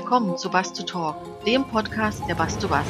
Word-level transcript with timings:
willkommen 0.00 0.38
zu 0.38 0.50
Bus 0.50 0.72
to 0.72 0.82
Talk, 0.82 1.44
dem 1.44 1.62
Podcast 1.62 2.22
der 2.26 2.34
Bus 2.34 2.56
to 2.56 2.68
Bus. 2.68 2.86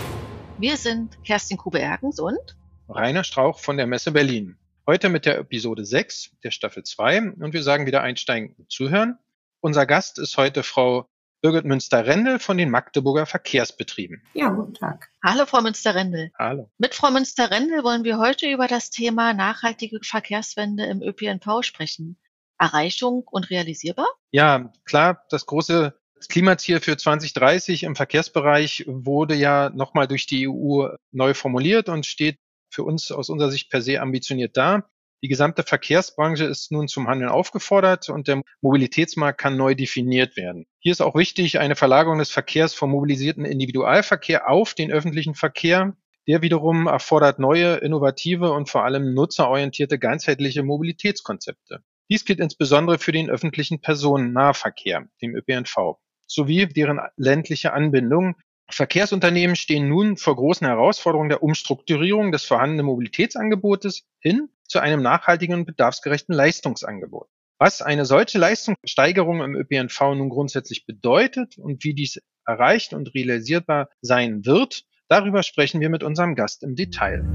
Wir 0.59 0.77
sind 0.77 1.19
Kerstin 1.25 1.57
Kube-Ergens 1.57 2.21
und 2.21 2.57
Rainer 2.89 3.25
Strauch 3.25 3.59
von 3.59 3.77
der 3.77 3.89
Messe 3.89 4.13
Berlin. 4.13 4.57
Heute 4.87 5.09
mit 5.09 5.27
der 5.27 5.39
Episode 5.39 5.85
6 5.85 6.37
der 6.45 6.53
Staffel 6.53 6.85
2 6.85 7.33
und 7.33 7.53
wir 7.53 7.65
sagen 7.65 7.87
wieder 7.87 8.03
einsteigen 8.03 8.55
und 8.57 8.71
zuhören. 8.71 9.19
Unser 9.61 9.87
Gast 9.87 10.21
ist 10.21 10.37
heute 10.37 10.63
Frau 10.63 11.09
Birgit 11.43 11.65
Münster-Rendel 11.65 12.39
von 12.39 12.57
den 12.57 12.71
Magdeburger 12.71 13.27
Verkehrsbetrieben. 13.27 14.23
Ja, 14.35 14.51
guten 14.51 14.75
Tag. 14.75 15.11
Hallo, 15.25 15.47
Frau 15.47 15.63
Münster-Rendel. 15.63 16.31
Hallo. 16.39 16.71
Mit 16.79 16.95
Frau 16.95 17.11
Münster-Rendel 17.11 17.83
wollen 17.83 18.05
wir 18.05 18.19
heute 18.19 18.49
über 18.49 18.69
das 18.69 18.91
Thema 18.91 19.35
nachhaltige 19.35 19.99
Verkehrswende 20.01 20.87
im 20.87 21.03
ÖPNV 21.03 21.63
sprechen. 21.63 22.21
Erreichung 22.57 23.25
und 23.29 23.51
realisierbar? 23.51 24.07
Ja, 24.31 24.73
klar, 24.85 25.25
das 25.31 25.47
große 25.47 26.00
Klimaziel 26.29 26.81
für 26.81 26.97
2030 26.97 27.85
im 27.85 27.97
Verkehrsbereich 27.97 28.85
wurde 28.87 29.35
ja 29.35 29.71
nochmal 29.71 30.07
durch 30.07 30.27
die 30.27 30.49
EU 30.49 30.89
neu 31.13 31.35
formuliert 31.35 31.89
und 31.89 32.07
steht 32.07 32.39
für 32.71 32.85
uns 32.85 33.11
aus 33.11 33.29
unserer 33.29 33.51
Sicht 33.51 33.71
per 33.71 33.83
se 33.83 34.01
ambitioniert 34.01 34.57
da. 34.57 34.89
Die 35.23 35.29
gesamte 35.29 35.63
Verkehrsbranche 35.63 36.45
ist 36.45 36.73
nun 36.73 36.89
zum 36.89 37.07
Handeln 37.07 37.31
aufgefordert 37.31 38.09
und 38.09 38.27
der 38.27 38.43
Mobilitätsmarkt 38.63 39.39
kann 39.39 39.57
neu 39.57 39.75
definiert 39.75 40.37
werden. 40.37 40.67
Hier 40.79 40.93
ist 40.93 41.03
auch 41.03 41.15
wichtig 41.15 41.59
eine 41.59 41.77
Verlagerung 41.77 42.19
des 42.19 42.31
Verkehrs 42.31 42.73
vom 42.73 42.91
mobilisierten 42.91 43.45
Individualverkehr 43.45 44.49
auf 44.49 44.73
den 44.73 44.91
öffentlichen 44.91 45.35
Verkehr. 45.35 45.95
Der 46.27 46.43
wiederum 46.43 46.87
erfordert 46.87 47.39
neue, 47.39 47.77
innovative 47.77 48.53
und 48.53 48.71
vor 48.71 48.85
allem 48.85 49.13
nutzerorientierte 49.15 49.99
ganzheitliche 49.99 50.63
Mobilitätskonzepte. 50.63 51.83
Dies 52.09 52.25
gilt 52.25 52.41
insbesondere 52.41 52.99
für 52.99 53.13
den 53.13 53.31
öffentlichen 53.31 53.81
Personennahverkehr, 53.81 55.07
dem 55.21 55.35
ÖPNV, 55.35 55.99
sowie 56.31 56.67
deren 56.67 57.01
ländliche 57.17 57.73
Anbindung. 57.73 58.37
Verkehrsunternehmen 58.71 59.57
stehen 59.57 59.89
nun 59.89 60.17
vor 60.17 60.37
großen 60.37 60.67
Herausforderungen 60.67 61.29
der 61.29 61.43
Umstrukturierung 61.43 62.31
des 62.31 62.45
vorhandenen 62.45 62.87
Mobilitätsangebotes 62.87 64.05
hin 64.21 64.49
zu 64.69 64.79
einem 64.79 65.03
nachhaltigen 65.03 65.57
und 65.57 65.65
bedarfsgerechten 65.67 66.33
Leistungsangebot. 66.33 67.29
Was 67.59 67.83
eine 67.83 68.07
solche 68.07 68.39
Leistungssteigerung 68.39 69.43
im 69.43 69.57
ÖPNV 69.57 70.01
nun 70.15 70.29
grundsätzlich 70.29 70.87
bedeutet 70.87 71.59
und 71.59 71.83
wie 71.83 71.95
dies 71.95 72.23
erreicht 72.47 72.95
und 72.95 73.13
realisierbar 73.13 73.89
sein 74.01 74.47
wird, 74.47 74.85
darüber 75.09 75.43
sprechen 75.43 75.81
wir 75.81 75.91
mit 75.91 76.05
unserem 76.05 76.37
Gast 76.37 76.63
im 76.63 76.77
Detail. 76.77 77.27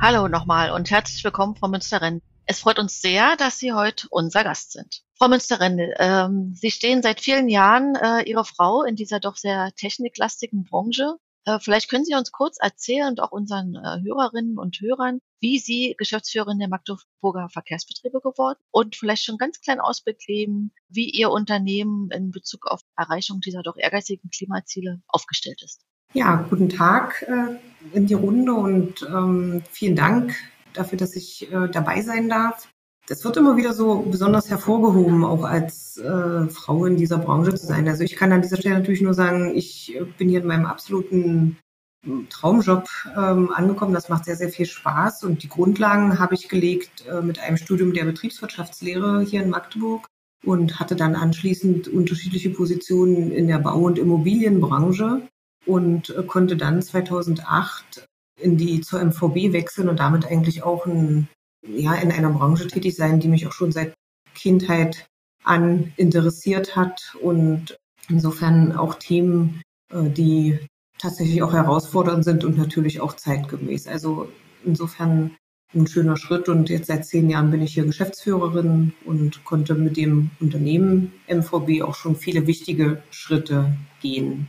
Hallo 0.00 0.26
nochmal 0.26 0.72
und 0.72 0.90
herzlich 0.90 1.22
willkommen 1.22 1.54
Frau 1.54 1.68
Münsterrenn. 1.68 2.20
Es 2.46 2.60
freut 2.60 2.80
uns 2.80 3.00
sehr, 3.00 3.36
dass 3.36 3.58
Sie 3.60 3.72
heute 3.72 4.08
unser 4.10 4.44
Gast 4.44 4.72
sind. 4.72 5.05
Frau 5.18 5.28
Münsterrendel, 5.28 5.94
ähm, 5.98 6.52
Sie 6.54 6.70
stehen 6.70 7.02
seit 7.02 7.20
vielen 7.20 7.48
Jahren 7.48 7.94
äh, 7.94 8.28
Ihre 8.28 8.44
Frau 8.44 8.82
in 8.82 8.96
dieser 8.96 9.18
doch 9.18 9.36
sehr 9.36 9.72
techniklastigen 9.74 10.64
Branche. 10.64 11.16
Äh, 11.46 11.58
vielleicht 11.58 11.88
können 11.88 12.04
Sie 12.04 12.14
uns 12.14 12.32
kurz 12.32 12.58
erzählen 12.60 13.08
und 13.08 13.20
auch 13.20 13.32
unseren 13.32 13.76
äh, 13.76 14.02
Hörerinnen 14.02 14.58
und 14.58 14.78
Hörern, 14.80 15.20
wie 15.40 15.58
Sie 15.58 15.94
Geschäftsführerin 15.96 16.58
der 16.58 16.68
Magdeburger 16.68 17.48
Verkehrsbetriebe 17.48 18.20
geworden 18.20 18.58
und 18.72 18.94
vielleicht 18.94 19.24
schon 19.24 19.38
ganz 19.38 19.60
klein 19.62 19.80
Ausblick 19.80 20.18
geben, 20.18 20.72
wie 20.90 21.08
Ihr 21.08 21.30
Unternehmen 21.30 22.10
in 22.10 22.30
Bezug 22.30 22.66
auf 22.66 22.82
Erreichung 22.94 23.40
dieser 23.40 23.62
doch 23.62 23.78
ehrgeizigen 23.78 24.28
Klimaziele 24.28 25.00
aufgestellt 25.08 25.62
ist. 25.62 25.80
Ja, 26.12 26.46
guten 26.50 26.68
Tag 26.68 27.22
äh, 27.22 27.56
in 27.96 28.06
die 28.06 28.14
Runde 28.14 28.52
und 28.52 29.02
ähm, 29.02 29.62
vielen 29.70 29.96
Dank 29.96 30.34
dafür, 30.74 30.98
dass 30.98 31.16
ich 31.16 31.50
äh, 31.50 31.68
dabei 31.68 32.02
sein 32.02 32.28
darf. 32.28 32.68
Das 33.08 33.24
wird 33.24 33.36
immer 33.36 33.56
wieder 33.56 33.72
so 33.72 34.00
besonders 34.00 34.50
hervorgehoben, 34.50 35.24
auch 35.24 35.44
als 35.44 35.96
äh, 35.98 36.48
Frau 36.48 36.86
in 36.86 36.96
dieser 36.96 37.18
Branche 37.18 37.54
zu 37.54 37.64
sein. 37.64 37.88
Also 37.88 38.02
ich 38.02 38.16
kann 38.16 38.32
an 38.32 38.42
dieser 38.42 38.56
Stelle 38.56 38.76
natürlich 38.76 39.00
nur 39.00 39.14
sagen, 39.14 39.54
ich 39.54 39.96
bin 40.18 40.28
hier 40.28 40.40
in 40.40 40.46
meinem 40.46 40.66
absoluten 40.66 41.56
hm, 42.04 42.28
Traumjob 42.28 42.88
ähm, 43.16 43.52
angekommen. 43.52 43.94
Das 43.94 44.08
macht 44.08 44.24
sehr, 44.24 44.34
sehr 44.34 44.48
viel 44.48 44.66
Spaß. 44.66 45.22
Und 45.22 45.44
die 45.44 45.48
Grundlagen 45.48 46.18
habe 46.18 46.34
ich 46.34 46.48
gelegt 46.48 47.06
äh, 47.06 47.22
mit 47.22 47.38
einem 47.38 47.56
Studium 47.58 47.92
der 47.92 48.04
Betriebswirtschaftslehre 48.04 49.20
hier 49.20 49.42
in 49.42 49.50
Magdeburg 49.50 50.08
und 50.44 50.80
hatte 50.80 50.96
dann 50.96 51.14
anschließend 51.14 51.86
unterschiedliche 51.86 52.50
Positionen 52.50 53.30
in 53.30 53.46
der 53.46 53.58
Bau- 53.58 53.82
und 53.82 53.98
Immobilienbranche 53.98 55.22
und 55.64 56.10
äh, 56.10 56.22
konnte 56.24 56.56
dann 56.56 56.82
2008 56.82 58.06
in 58.40 58.56
die 58.56 58.80
zur 58.80 59.02
MVB 59.02 59.52
wechseln 59.52 59.88
und 59.88 60.00
damit 60.00 60.26
eigentlich 60.26 60.62
auch 60.62 60.86
ein, 60.86 61.28
ja, 61.68 61.94
in 61.94 62.12
einer 62.12 62.30
Branche 62.30 62.66
tätig 62.66 62.96
sein, 62.96 63.20
die 63.20 63.28
mich 63.28 63.46
auch 63.46 63.52
schon 63.52 63.72
seit 63.72 63.94
Kindheit 64.34 65.06
an 65.44 65.92
interessiert 65.96 66.76
hat 66.76 67.14
und 67.20 67.76
insofern 68.08 68.72
auch 68.72 68.94
Themen, 68.94 69.62
äh, 69.92 70.10
die 70.10 70.58
tatsächlich 70.98 71.42
auch 71.42 71.52
herausfordernd 71.52 72.24
sind 72.24 72.44
und 72.44 72.56
natürlich 72.56 73.00
auch 73.00 73.14
zeitgemäß. 73.14 73.86
Also 73.86 74.28
insofern 74.64 75.36
ein 75.74 75.86
schöner 75.86 76.16
Schritt 76.16 76.48
und 76.48 76.68
jetzt 76.68 76.86
seit 76.86 77.04
zehn 77.04 77.28
Jahren 77.28 77.50
bin 77.50 77.62
ich 77.62 77.74
hier 77.74 77.84
Geschäftsführerin 77.84 78.92
und 79.04 79.44
konnte 79.44 79.74
mit 79.74 79.96
dem 79.96 80.30
Unternehmen 80.40 81.12
MVB 81.28 81.82
auch 81.82 81.94
schon 81.94 82.16
viele 82.16 82.46
wichtige 82.46 83.02
Schritte 83.10 83.76
gehen. 84.00 84.48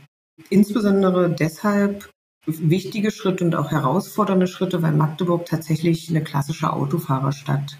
Insbesondere 0.50 1.30
deshalb, 1.30 2.08
wichtige 2.48 3.10
Schritte 3.10 3.44
und 3.44 3.54
auch 3.54 3.70
herausfordernde 3.70 4.46
Schritte, 4.46 4.82
weil 4.82 4.92
Magdeburg 4.92 5.46
tatsächlich 5.46 6.08
eine 6.08 6.22
klassische 6.22 6.72
Autofahrerstadt 6.72 7.78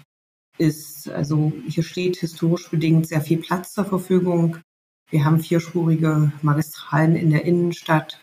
ist. 0.57 1.09
Also 1.09 1.51
hier 1.67 1.83
steht 1.83 2.17
historisch 2.17 2.69
bedingt 2.69 3.07
sehr 3.07 3.21
viel 3.21 3.39
Platz 3.39 3.73
zur 3.73 3.85
Verfügung. 3.85 4.57
Wir 5.09 5.25
haben 5.25 5.39
vierspurige 5.39 6.31
Magistralen 6.41 7.15
in 7.15 7.31
der 7.31 7.45
Innenstadt 7.45 8.21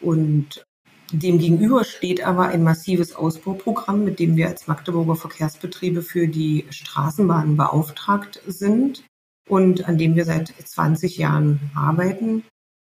und 0.00 0.64
dem 1.10 1.38
gegenüber 1.38 1.84
steht 1.84 2.24
aber 2.24 2.48
ein 2.48 2.62
massives 2.62 3.16
Ausbauprogramm, 3.16 4.04
mit 4.04 4.18
dem 4.18 4.36
wir 4.36 4.48
als 4.48 4.68
Magdeburger 4.68 5.16
Verkehrsbetriebe 5.16 6.02
für 6.02 6.28
die 6.28 6.66
Straßenbahnen 6.70 7.56
beauftragt 7.56 8.40
sind 8.46 9.04
und 9.48 9.88
an 9.88 9.96
dem 9.96 10.14
wir 10.16 10.26
seit 10.26 10.48
20 10.48 11.16
Jahren 11.16 11.60
arbeiten. 11.74 12.44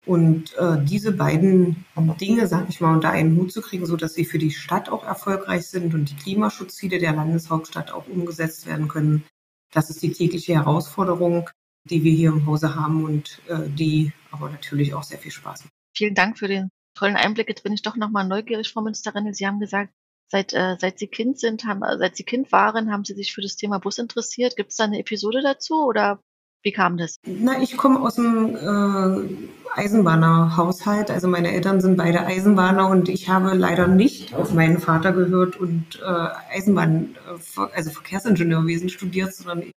Und 0.05 0.53
äh, 0.57 0.83
diese 0.83 1.13
beiden 1.13 1.85
Dinge, 2.19 2.47
sag 2.47 2.67
ich 2.67 2.81
mal, 2.81 2.93
unter 2.93 3.09
einen 3.09 3.37
Hut 3.37 3.53
zu 3.53 3.61
kriegen, 3.61 3.85
so 3.85 3.95
dass 3.95 4.13
sie 4.13 4.25
für 4.25 4.37
die 4.37 4.51
Stadt 4.51 4.89
auch 4.89 5.05
erfolgreich 5.05 5.67
sind 5.67 5.93
und 5.93 6.09
die 6.09 6.15
Klimaschutzziele 6.15 6.99
der 6.99 7.13
Landeshauptstadt 7.13 7.91
auch 7.91 8.07
umgesetzt 8.07 8.65
werden 8.65 8.89
können, 8.89 9.23
das 9.71 9.89
ist 9.89 10.03
die 10.03 10.11
tägliche 10.11 10.55
Herausforderung, 10.55 11.49
die 11.85 12.03
wir 12.03 12.11
hier 12.11 12.29
im 12.29 12.45
Hause 12.45 12.75
haben 12.75 13.05
und 13.05 13.41
äh, 13.47 13.69
die 13.69 14.11
aber 14.31 14.49
natürlich 14.49 14.93
auch 14.93 15.03
sehr 15.03 15.19
viel 15.19 15.31
Spaß 15.31 15.63
macht. 15.63 15.73
Vielen 15.95 16.15
Dank 16.15 16.37
für 16.37 16.47
den 16.47 16.69
tollen 16.95 17.15
Einblick. 17.15 17.49
Jetzt 17.49 17.63
bin 17.63 17.73
ich 17.73 17.81
doch 17.81 17.95
nochmal 17.95 18.27
neugierig, 18.27 18.71
Frau 18.71 18.81
Münsterin. 18.81 19.33
Sie 19.33 19.47
haben 19.47 19.59
gesagt, 19.59 19.93
seit, 20.29 20.53
äh, 20.53 20.77
seit 20.79 20.99
Sie 20.99 21.07
Kind 21.07 21.39
sind, 21.39 21.65
haben, 21.65 21.83
äh, 21.83 21.97
seit 21.97 22.15
Sie 22.15 22.23
Kind 22.23 22.51
waren, 22.51 22.91
haben 22.91 23.05
Sie 23.05 23.13
sich 23.13 23.33
für 23.33 23.41
das 23.41 23.55
Thema 23.55 23.79
Bus 23.79 23.97
interessiert. 23.97 24.55
Gibt 24.55 24.71
es 24.71 24.77
da 24.77 24.85
eine 24.85 24.99
Episode 24.99 25.41
dazu 25.41 25.85
oder 25.85 26.21
wie 26.63 26.71
kam 26.71 26.97
das? 26.97 27.19
Na, 27.25 27.61
ich 27.61 27.77
komme 27.77 27.99
aus 27.99 28.15
dem 28.15 28.55
äh, 28.55 29.79
Eisenbahnerhaushalt. 29.79 31.11
Also 31.11 31.27
meine 31.27 31.51
Eltern 31.51 31.81
sind 31.81 31.97
beide 31.97 32.25
Eisenbahner 32.25 32.87
und 32.89 33.09
ich 33.09 33.29
habe 33.29 33.53
leider 33.53 33.87
nicht 33.87 34.33
auf 34.33 34.53
meinen 34.53 34.79
Vater 34.79 35.11
gehört 35.11 35.57
und 35.57 36.01
äh, 36.01 36.55
Eisenbahn, 36.55 37.15
äh, 37.27 37.61
also 37.73 37.91
Verkehrsingenieurwesen 37.91 38.89
studiert, 38.89 39.33
sondern 39.33 39.71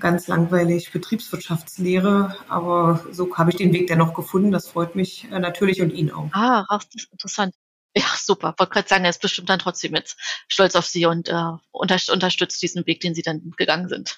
ganz 0.00 0.28
langweilig 0.28 0.92
Betriebswirtschaftslehre. 0.92 2.36
Aber 2.48 3.04
so 3.12 3.36
habe 3.36 3.50
ich 3.50 3.56
den 3.56 3.72
Weg 3.72 3.88
dennoch 3.88 4.14
gefunden. 4.14 4.50
Das 4.50 4.68
freut 4.68 4.96
mich 4.96 5.28
äh, 5.30 5.38
natürlich 5.38 5.82
und 5.82 5.90
ihn 5.90 6.10
auch. 6.10 6.30
Ah, 6.32 6.64
das 6.70 6.88
ist 6.94 7.12
interessant. 7.12 7.54
Ja, 7.96 8.04
super. 8.16 8.54
Wollte 8.56 8.72
gerade 8.72 8.88
sagen, 8.88 9.04
er 9.04 9.10
ist 9.10 9.20
bestimmt 9.20 9.48
dann 9.48 9.58
trotzdem 9.58 9.94
jetzt 9.94 10.16
stolz 10.48 10.76
auf 10.76 10.86
Sie 10.86 11.06
und 11.06 11.28
äh, 11.28 11.52
unterstützt 11.72 12.62
diesen 12.62 12.86
Weg, 12.86 13.00
den 13.00 13.14
Sie 13.14 13.22
dann 13.22 13.50
gegangen 13.56 13.88
sind. 13.88 14.16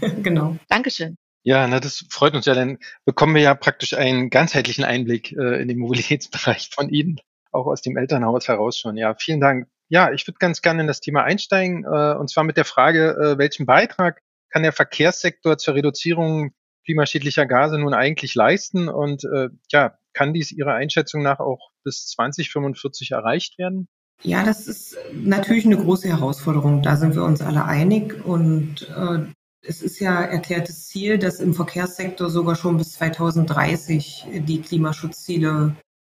genau. 0.22 0.56
Dankeschön. 0.68 1.16
Ja, 1.44 1.66
na, 1.68 1.78
das 1.78 2.06
freut 2.08 2.34
uns 2.34 2.46
ja, 2.46 2.54
dann 2.54 2.78
bekommen 3.04 3.34
wir 3.34 3.42
ja 3.42 3.54
praktisch 3.54 3.92
einen 3.94 4.30
ganzheitlichen 4.30 4.82
Einblick 4.82 5.32
äh, 5.32 5.60
in 5.60 5.68
den 5.68 5.78
Mobilitätsbereich 5.78 6.70
von 6.72 6.88
Ihnen, 6.88 7.20
auch 7.52 7.66
aus 7.66 7.82
dem 7.82 7.96
Elternhaus 7.98 8.48
heraus 8.48 8.78
schon. 8.78 8.96
Ja, 8.96 9.14
vielen 9.14 9.40
Dank. 9.40 9.68
Ja, 9.88 10.10
ich 10.10 10.26
würde 10.26 10.38
ganz 10.38 10.62
gerne 10.62 10.80
in 10.80 10.86
das 10.86 11.00
Thema 11.00 11.22
einsteigen, 11.22 11.84
äh, 11.84 12.14
und 12.14 12.30
zwar 12.30 12.44
mit 12.44 12.56
der 12.56 12.64
Frage, 12.64 13.10
äh, 13.10 13.38
welchen 13.38 13.66
Beitrag 13.66 14.20
kann 14.48 14.62
der 14.62 14.72
Verkehrssektor 14.72 15.58
zur 15.58 15.74
Reduzierung 15.74 16.52
klimaschädlicher 16.86 17.44
Gase 17.46 17.78
nun 17.78 17.92
eigentlich 17.92 18.34
leisten 18.34 18.88
und 18.88 19.24
äh, 19.24 19.50
ja, 19.70 19.98
kann 20.14 20.32
dies 20.32 20.50
Ihrer 20.50 20.74
Einschätzung 20.74 21.22
nach 21.22 21.40
auch 21.40 21.70
bis 21.82 22.06
2045 22.06 23.10
erreicht 23.10 23.58
werden? 23.58 23.88
Ja, 24.22 24.44
das 24.44 24.66
ist 24.66 24.96
natürlich 25.12 25.66
eine 25.66 25.76
große 25.76 26.08
Herausforderung. 26.08 26.82
Da 26.82 26.96
sind 26.96 27.14
wir 27.14 27.24
uns 27.24 27.42
alle 27.42 27.64
einig. 27.64 28.24
Und 28.24 28.88
äh, 28.88 29.26
es 29.66 29.82
ist 29.82 29.98
ja 30.00 30.22
erklärtes 30.22 30.88
Ziel, 30.88 31.18
dass 31.18 31.40
im 31.40 31.54
Verkehrssektor 31.54 32.30
sogar 32.30 32.56
schon 32.56 32.76
bis 32.76 32.92
2030 32.92 34.26
die 34.46 34.60
Klimaschutzziele 34.60 35.74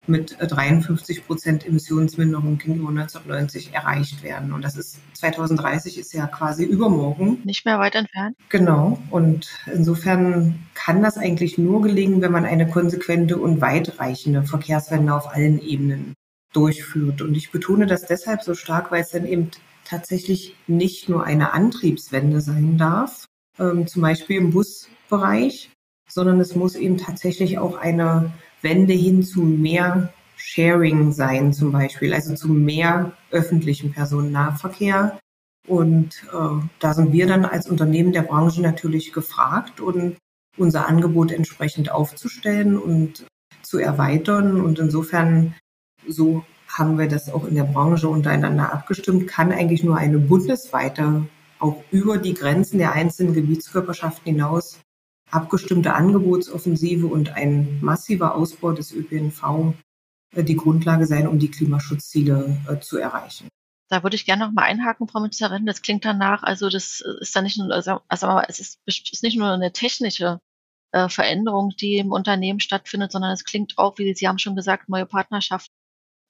mit 0.09 0.37
53 0.41 1.19
äh, 1.19 1.21
Prozent 1.23 1.67
Emissionsminderung 1.67 2.59
gegenüber 2.59 2.91
1990 2.91 3.75
erreicht 3.75 4.23
werden. 4.23 4.53
Und 4.53 4.63
das 4.63 4.77
ist 4.77 4.99
2030 5.15 5.99
ist 5.99 6.13
ja 6.13 6.27
quasi 6.27 6.65
übermorgen. 6.65 7.41
Nicht 7.45 7.65
mehr 7.65 7.79
weit 7.79 7.95
entfernt. 7.95 8.37
Genau. 8.49 8.99
Und 9.11 9.49
insofern 9.73 10.67
kann 10.75 11.03
das 11.03 11.19
eigentlich 11.19 11.59
nur 11.59 11.83
gelingen, 11.83 12.21
wenn 12.23 12.33
man 12.33 12.45
eine 12.45 12.69
konsequente 12.69 13.37
und 13.39 13.61
weitreichende 13.61 14.45
Verkehrswende 14.45 15.15
auf 15.15 15.35
allen 15.35 15.61
Ebenen 15.61 16.15
durchführt. 16.53 17.21
Und 17.21 17.35
ich 17.35 17.51
betone 17.51 17.87
das 17.87 18.07
deshalb 18.07 18.43
so 18.43 18.55
stark, 18.55 18.91
weil 18.91 19.03
es 19.03 19.11
dann 19.11 19.27
eben 19.27 19.51
tatsächlich 19.85 20.57
nicht 20.67 21.09
nur 21.09 21.25
eine 21.25 21.53
Antriebswende 21.53 22.41
sein 22.41 22.79
darf, 22.79 23.27
ähm, 23.59 23.87
zum 23.87 24.03
Beispiel 24.03 24.37
im 24.39 24.51
Busbereich, 24.51 25.71
sondern 26.09 26.41
es 26.41 26.55
muss 26.55 26.75
eben 26.75 26.99
tatsächlich 26.99 27.59
auch 27.59 27.77
eine 27.77 28.33
Wende 28.63 28.95
hin 28.95 29.23
zu 29.23 29.43
mehr 29.43 30.13
Sharing 30.37 31.13
sein, 31.13 31.53
zum 31.53 31.73
Beispiel, 31.73 32.13
also 32.15 32.35
zu 32.35 32.49
mehr 32.49 33.13
öffentlichem 33.31 33.93
Personennahverkehr. 33.93 35.19
Und 35.67 36.25
äh, 36.33 36.63
da 36.79 36.95
sind 36.95 37.13
wir 37.13 37.27
dann 37.27 37.45
als 37.45 37.69
Unternehmen 37.69 38.13
der 38.13 38.23
Branche 38.23 38.63
natürlich 38.63 39.13
gefragt 39.13 39.81
und 39.81 40.17
unser 40.57 40.89
Angebot 40.89 41.33
entsprechend 41.33 41.91
aufzustellen 41.91 42.79
und 42.79 43.27
zu 43.63 43.79
erweitern. 43.79 44.61
Und 44.61 44.79
insofern, 44.79 45.55
so 46.07 46.45
haben 46.69 46.99
wir 46.99 47.09
das 47.09 47.33
auch 47.33 47.47
in 47.47 47.55
der 47.55 47.65
Branche 47.65 48.09
untereinander 48.09 48.73
abgestimmt, 48.73 49.27
kann 49.27 49.53
eigentlich 49.53 49.83
nur 49.83 49.97
eine 49.97 50.19
bundesweite, 50.19 51.27
auch 51.59 51.83
über 51.91 52.19
die 52.19 52.35
Grenzen 52.35 52.79
der 52.79 52.93
einzelnen 52.93 53.35
Gebietskörperschaften 53.35 54.33
hinaus 54.33 54.79
abgestimmte 55.31 55.95
Angebotsoffensive 55.95 57.07
und 57.07 57.31
ein 57.31 57.81
massiver 57.81 58.35
Ausbau 58.35 58.73
des 58.73 58.93
ÖPNV 58.93 59.75
äh, 60.35 60.45
die 60.45 60.57
Grundlage 60.57 61.07
sein, 61.07 61.27
um 61.27 61.39
die 61.39 61.51
Klimaschutzziele 61.51 62.57
äh, 62.69 62.81
zu 62.81 62.99
erreichen. 62.99 63.49
Da 63.89 64.03
würde 64.03 64.17
ich 64.17 64.25
gerne 64.25 64.47
noch 64.47 64.53
mal 64.53 64.63
einhaken, 64.63 65.09
Frau 65.09 65.21
Ministerin. 65.21 65.67
Das 65.67 65.83
klingt 65.83 66.05
danach, 66.05 66.43
also 66.43 66.69
das 66.69 67.03
ist 67.21 67.37
dann 67.37 67.45
nicht 67.45 67.57
nur, 67.59 67.73
also, 67.73 68.01
also 68.09 68.41
es 68.49 68.59
ist, 68.59 68.81
ist 68.87 69.23
nicht 69.23 69.39
nur 69.39 69.49
eine 69.49 69.73
technische 69.73 70.41
äh, 70.93 71.09
Veränderung, 71.09 71.71
die 71.81 71.99
im 71.99 72.11
Unternehmen 72.11 72.61
stattfindet, 72.61 73.13
sondern 73.13 73.33
es 73.33 73.45
klingt 73.45 73.79
auch, 73.79 73.99
wie 73.99 74.15
Sie 74.15 74.27
haben 74.27 74.39
schon 74.39 74.57
gesagt, 74.57 74.89
neue 74.89 75.07
Partnerschaften 75.07 75.73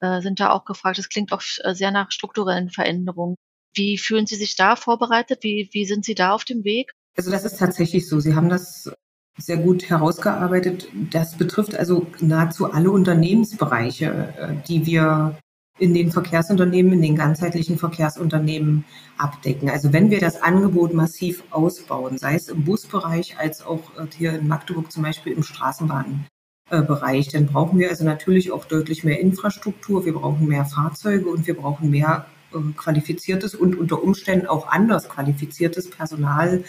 äh, 0.01 0.21
sind 0.21 0.41
da 0.41 0.51
auch 0.51 0.65
gefragt. 0.65 0.99
Es 0.99 1.09
klingt 1.09 1.33
auch 1.33 1.43
äh, 1.63 1.75
sehr 1.75 1.91
nach 1.91 2.11
strukturellen 2.11 2.71
Veränderungen. 2.71 3.37
Wie 3.75 3.99
fühlen 3.99 4.27
Sie 4.27 4.37
sich 4.37 4.57
da 4.57 4.77
vorbereitet? 4.77 5.43
Wie, 5.43 5.69
wie 5.73 5.85
sind 5.85 6.05
Sie 6.05 6.15
da 6.15 6.33
auf 6.33 6.45
dem 6.45 6.65
Weg? 6.65 6.93
Also 7.17 7.31
das 7.31 7.45
ist 7.45 7.59
tatsächlich 7.59 8.09
so. 8.09 8.21
Sie 8.21 8.35
haben 8.35 8.49
das 8.49 8.91
sehr 9.39 9.59
gut 9.59 9.89
herausgearbeitet. 9.89 10.89
Das 11.11 11.37
betrifft 11.37 11.75
also 11.75 12.07
nahezu 12.21 12.73
alle 12.73 12.91
Unternehmensbereiche, 12.91 14.35
äh, 14.39 14.55
die 14.67 14.87
wir 14.87 15.39
in 15.79 15.93
den 15.93 16.11
Verkehrsunternehmen, 16.11 16.95
in 16.95 17.03
den 17.03 17.17
ganzheitlichen 17.17 17.77
Verkehrsunternehmen 17.77 18.85
abdecken. 19.19 19.69
Also 19.69 19.93
wenn 19.93 20.11
wir 20.11 20.21
das 20.21 20.43
Angebot 20.43 20.95
massiv 20.95 21.45
ausbauen, 21.51 22.17
sei 22.17 22.35
es 22.35 22.49
im 22.49 22.65
Busbereich 22.65 23.39
als 23.39 23.65
auch 23.65 23.95
äh, 23.97 24.07
hier 24.17 24.35
in 24.39 24.49
Magdeburg 24.49 24.91
zum 24.91 25.03
Beispiel 25.03 25.33
im 25.35 25.43
Straßenbahnbereich, 25.43 27.29
dann 27.29 27.47
brauchen 27.47 27.79
wir 27.79 27.91
also 27.91 28.05
natürlich 28.05 28.53
auch 28.53 28.65
deutlich 28.65 29.05
mehr 29.05 29.21
Infrastruktur, 29.21 30.07
wir 30.07 30.15
brauchen 30.15 30.47
mehr 30.47 30.65
Fahrzeuge 30.65 31.29
und 31.29 31.47
wir 31.47 31.57
brauchen 31.57 31.91
mehr 31.91 32.27
qualifiziertes 32.77 33.55
und 33.55 33.77
unter 33.77 34.03
Umständen 34.03 34.47
auch 34.47 34.69
anders 34.69 35.09
qualifiziertes 35.09 35.91
Personal 35.91 36.65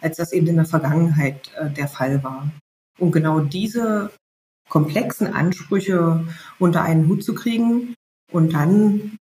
als 0.00 0.16
das 0.18 0.32
eben 0.32 0.46
in 0.46 0.56
der 0.56 0.66
Vergangenheit 0.66 1.52
äh, 1.56 1.70
der 1.70 1.88
Fall 1.88 2.22
war. 2.22 2.50
Und 2.98 3.12
genau 3.12 3.40
diese 3.40 4.10
komplexen 4.68 5.32
Ansprüche 5.32 6.26
unter 6.58 6.82
einen 6.82 7.08
Hut 7.08 7.24
zu 7.24 7.34
kriegen 7.34 7.94
und 8.32 8.54
dann 8.54 9.16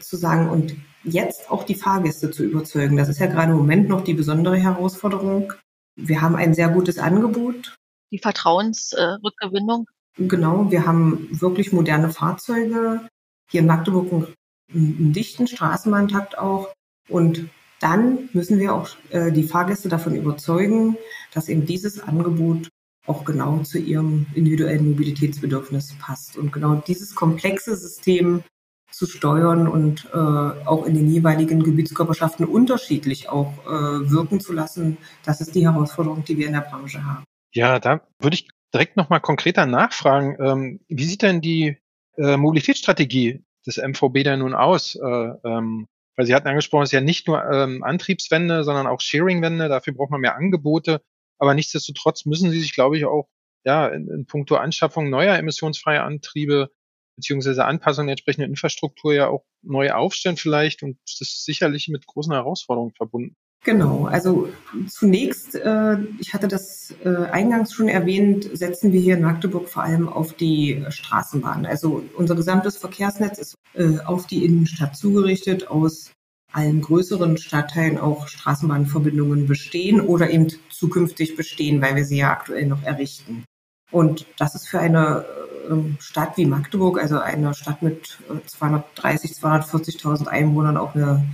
zu 0.00 0.16
sagen, 0.16 0.48
und 0.50 0.76
jetzt 1.04 1.50
auch 1.50 1.64
die 1.64 1.74
Fahrgäste 1.74 2.30
zu 2.30 2.44
überzeugen. 2.44 2.96
Das 2.96 3.08
ist 3.08 3.20
ja 3.20 3.26
gerade 3.26 3.52
im 3.52 3.58
Moment 3.58 3.88
noch 3.88 4.02
die 4.02 4.14
besondere 4.14 4.56
Herausforderung. 4.56 5.52
Wir 5.96 6.20
haben 6.22 6.36
ein 6.36 6.54
sehr 6.54 6.68
gutes 6.68 6.98
Angebot. 6.98 7.76
Die 8.10 8.18
Vertrauensrückgewinnung. 8.18 9.86
Äh, 10.18 10.26
genau, 10.26 10.70
wir 10.70 10.86
haben 10.86 11.28
wirklich 11.30 11.72
moderne 11.72 12.10
Fahrzeuge. 12.10 13.08
Hier 13.50 13.60
in 13.60 13.66
Magdeburg 13.66 14.34
einen, 14.74 15.12
dichten 15.12 15.46
Straßenbahntakt 15.46 16.38
auch. 16.38 16.72
Und 17.08 17.48
dann 17.80 18.28
müssen 18.32 18.58
wir 18.58 18.74
auch 18.74 18.90
äh, 19.10 19.32
die 19.32 19.42
Fahrgäste 19.42 19.88
davon 19.88 20.14
überzeugen, 20.14 20.96
dass 21.32 21.48
eben 21.48 21.66
dieses 21.66 22.00
Angebot 22.00 22.68
auch 23.06 23.24
genau 23.24 23.58
zu 23.58 23.78
ihrem 23.78 24.26
individuellen 24.34 24.90
Mobilitätsbedürfnis 24.90 25.96
passt. 25.98 26.36
Und 26.36 26.52
genau 26.52 26.76
dieses 26.76 27.14
komplexe 27.14 27.76
System 27.76 28.44
zu 28.92 29.06
steuern 29.06 29.66
und 29.66 30.08
äh, 30.12 30.16
auch 30.16 30.86
in 30.86 30.94
den 30.94 31.10
jeweiligen 31.10 31.64
Gebietskörperschaften 31.64 32.46
unterschiedlich 32.46 33.28
auch 33.28 33.52
äh, 33.66 34.10
wirken 34.10 34.38
zu 34.38 34.52
lassen, 34.52 34.98
das 35.24 35.40
ist 35.40 35.54
die 35.54 35.64
Herausforderung, 35.66 36.24
die 36.24 36.36
wir 36.36 36.46
in 36.46 36.52
der 36.52 36.60
Branche 36.60 37.04
haben. 37.04 37.24
Ja, 37.52 37.78
da 37.80 38.02
würde 38.20 38.34
ich 38.34 38.48
direkt 38.72 38.96
nochmal 38.96 39.20
konkreter 39.20 39.66
nachfragen. 39.66 40.36
Ähm, 40.40 40.80
wie 40.88 41.04
sieht 41.04 41.22
denn 41.22 41.40
die 41.40 41.78
äh, 42.16 42.36
Mobilitätsstrategie 42.36 43.42
des 43.66 43.78
MVB 43.78 44.24
denn 44.24 44.40
nun 44.40 44.54
aus? 44.54 44.96
Äh, 44.96 45.32
ähm, 45.44 45.88
weil 46.16 46.26
Sie 46.26 46.34
hatten 46.34 46.48
angesprochen, 46.48 46.82
es 46.82 46.90
ist 46.90 46.94
ja 46.94 47.00
nicht 47.00 47.26
nur 47.26 47.42
ähm, 47.44 47.82
Antriebswende, 47.82 48.64
sondern 48.64 48.86
auch 48.86 49.00
Sharingwende. 49.00 49.68
Dafür 49.68 49.94
braucht 49.94 50.10
man 50.10 50.20
mehr 50.20 50.36
Angebote. 50.36 51.02
Aber 51.38 51.54
nichtsdestotrotz 51.54 52.26
müssen 52.26 52.50
Sie 52.50 52.60
sich, 52.60 52.74
glaube 52.74 52.96
ich, 52.98 53.04
auch 53.04 53.28
ja, 53.64 53.88
in, 53.88 54.08
in 54.08 54.26
puncto 54.26 54.56
Anschaffung 54.56 55.10
neuer 55.10 55.36
emissionsfreier 55.36 56.04
Antriebe 56.04 56.70
beziehungsweise 57.16 57.64
Anpassung 57.64 58.06
der 58.06 58.12
entsprechenden 58.12 58.50
Infrastruktur 58.50 59.14
ja 59.14 59.28
auch 59.28 59.44
neu 59.62 59.92
aufstellen 59.92 60.36
vielleicht. 60.36 60.82
Und 60.82 60.98
das 61.04 61.20
ist 61.20 61.44
sicherlich 61.44 61.88
mit 61.88 62.06
großen 62.06 62.32
Herausforderungen 62.32 62.94
verbunden. 62.94 63.36
Genau, 63.64 64.06
also 64.06 64.48
zunächst, 64.88 65.54
äh, 65.54 65.96
ich 66.18 66.34
hatte 66.34 66.48
das 66.48 66.92
äh, 67.04 67.26
eingangs 67.26 67.72
schon 67.72 67.86
erwähnt, 67.86 68.48
setzen 68.52 68.92
wir 68.92 69.00
hier 69.00 69.16
in 69.16 69.22
Magdeburg 69.22 69.68
vor 69.68 69.84
allem 69.84 70.08
auf 70.08 70.32
die 70.32 70.84
Straßenbahn. 70.88 71.64
Also 71.64 72.02
unser 72.16 72.34
gesamtes 72.34 72.76
Verkehrsnetz 72.76 73.38
ist 73.38 73.54
äh, 73.74 74.00
auf 74.04 74.26
die 74.26 74.44
Innenstadt 74.44 74.96
zugerichtet. 74.96 75.68
Aus 75.68 76.10
allen 76.52 76.80
größeren 76.80 77.38
Stadtteilen 77.38 77.98
auch 77.98 78.26
Straßenbahnverbindungen 78.26 79.46
bestehen 79.46 80.00
oder 80.00 80.28
eben 80.30 80.48
zukünftig 80.68 81.36
bestehen, 81.36 81.80
weil 81.80 81.94
wir 81.94 82.04
sie 82.04 82.18
ja 82.18 82.32
aktuell 82.32 82.66
noch 82.66 82.82
errichten. 82.82 83.44
Und 83.92 84.26
das 84.38 84.56
ist 84.56 84.66
für 84.66 84.80
eine 84.80 85.24
ähm, 85.70 85.98
Stadt 86.00 86.36
wie 86.36 86.46
Magdeburg, 86.46 87.00
also 87.00 87.20
eine 87.20 87.54
Stadt 87.54 87.80
mit 87.80 88.18
230, 88.44 89.32
240.000 89.32 90.26
Einwohnern, 90.26 90.76
auch 90.76 90.96
eine 90.96 91.24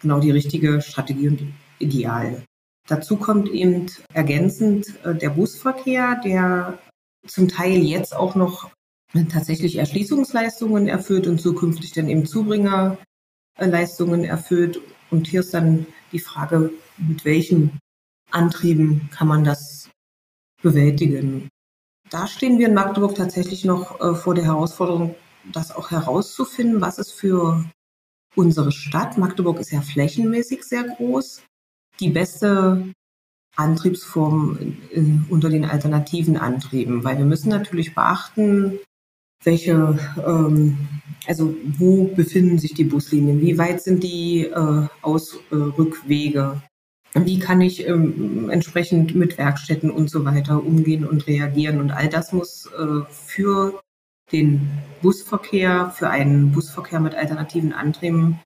genau 0.00 0.20
die 0.20 0.30
richtige 0.30 0.82
Strategie 0.82 1.28
und 1.28 1.52
ideal. 1.80 2.44
Dazu 2.88 3.16
kommt 3.16 3.48
eben 3.48 3.86
ergänzend 4.12 4.94
äh, 5.04 5.14
der 5.14 5.30
Busverkehr, 5.30 6.20
der 6.24 6.78
zum 7.26 7.48
Teil 7.48 7.82
jetzt 7.82 8.14
auch 8.14 8.34
noch 8.34 8.70
tatsächlich 9.28 9.76
Erschließungsleistungen 9.76 10.88
erfüllt 10.88 11.26
und 11.26 11.40
zukünftig 11.40 11.92
dann 11.92 12.08
eben 12.08 12.26
Zubringerleistungen 12.26 14.24
erfüllt. 14.24 14.80
Und 15.10 15.26
hier 15.26 15.40
ist 15.40 15.52
dann 15.52 15.86
die 16.12 16.20
Frage, 16.20 16.72
mit 16.96 17.24
welchen 17.24 17.78
Antrieben 18.30 19.08
kann 19.10 19.26
man 19.28 19.42
das 19.44 19.90
bewältigen. 20.62 21.48
Da 22.10 22.26
stehen 22.26 22.58
wir 22.58 22.68
in 22.68 22.74
Magdeburg 22.74 23.14
tatsächlich 23.14 23.64
noch 23.64 24.00
äh, 24.00 24.14
vor 24.14 24.34
der 24.34 24.44
Herausforderung, 24.44 25.14
das 25.52 25.70
auch 25.74 25.90
herauszufinden, 25.90 26.80
was 26.80 26.98
es 26.98 27.10
für 27.10 27.64
unsere 28.36 28.72
Stadt, 28.72 29.18
Magdeburg 29.18 29.58
ist 29.58 29.70
ja 29.70 29.80
flächenmäßig 29.80 30.64
sehr 30.64 30.84
groß, 30.84 31.42
die 32.00 32.10
beste 32.10 32.92
Antriebsform 33.56 34.58
in, 34.90 35.26
unter 35.28 35.48
den 35.50 35.64
alternativen 35.64 36.36
Antrieben, 36.36 37.04
weil 37.04 37.18
wir 37.18 37.24
müssen 37.24 37.50
natürlich 37.50 37.94
beachten, 37.94 38.78
welche, 39.42 39.98
ähm, 40.26 40.78
also 41.26 41.54
wo 41.78 42.04
befinden 42.04 42.58
sich 42.58 42.74
die 42.74 42.84
Buslinien, 42.84 43.40
wie 43.40 43.58
weit 43.58 43.82
sind 43.82 44.02
die 44.02 44.46
äh, 44.46 44.86
Ausrückwege, 45.02 46.62
äh, 47.14 47.24
wie 47.24 47.38
kann 47.38 47.60
ich 47.60 47.86
ähm, 47.86 48.50
entsprechend 48.50 49.14
mit 49.14 49.38
Werkstätten 49.38 49.90
und 49.90 50.10
so 50.10 50.24
weiter 50.24 50.62
umgehen 50.64 51.04
und 51.06 51.26
reagieren? 51.26 51.80
Und 51.80 51.90
all 51.90 52.08
das 52.08 52.32
muss 52.32 52.66
äh, 52.66 53.02
für 53.10 53.80
den 54.30 54.70
Busverkehr, 55.02 55.90
für 55.90 56.08
einen 56.08 56.52
Busverkehr 56.52 57.00
mit 57.00 57.14
alternativen 57.14 57.72
Antrieben. 57.72 58.40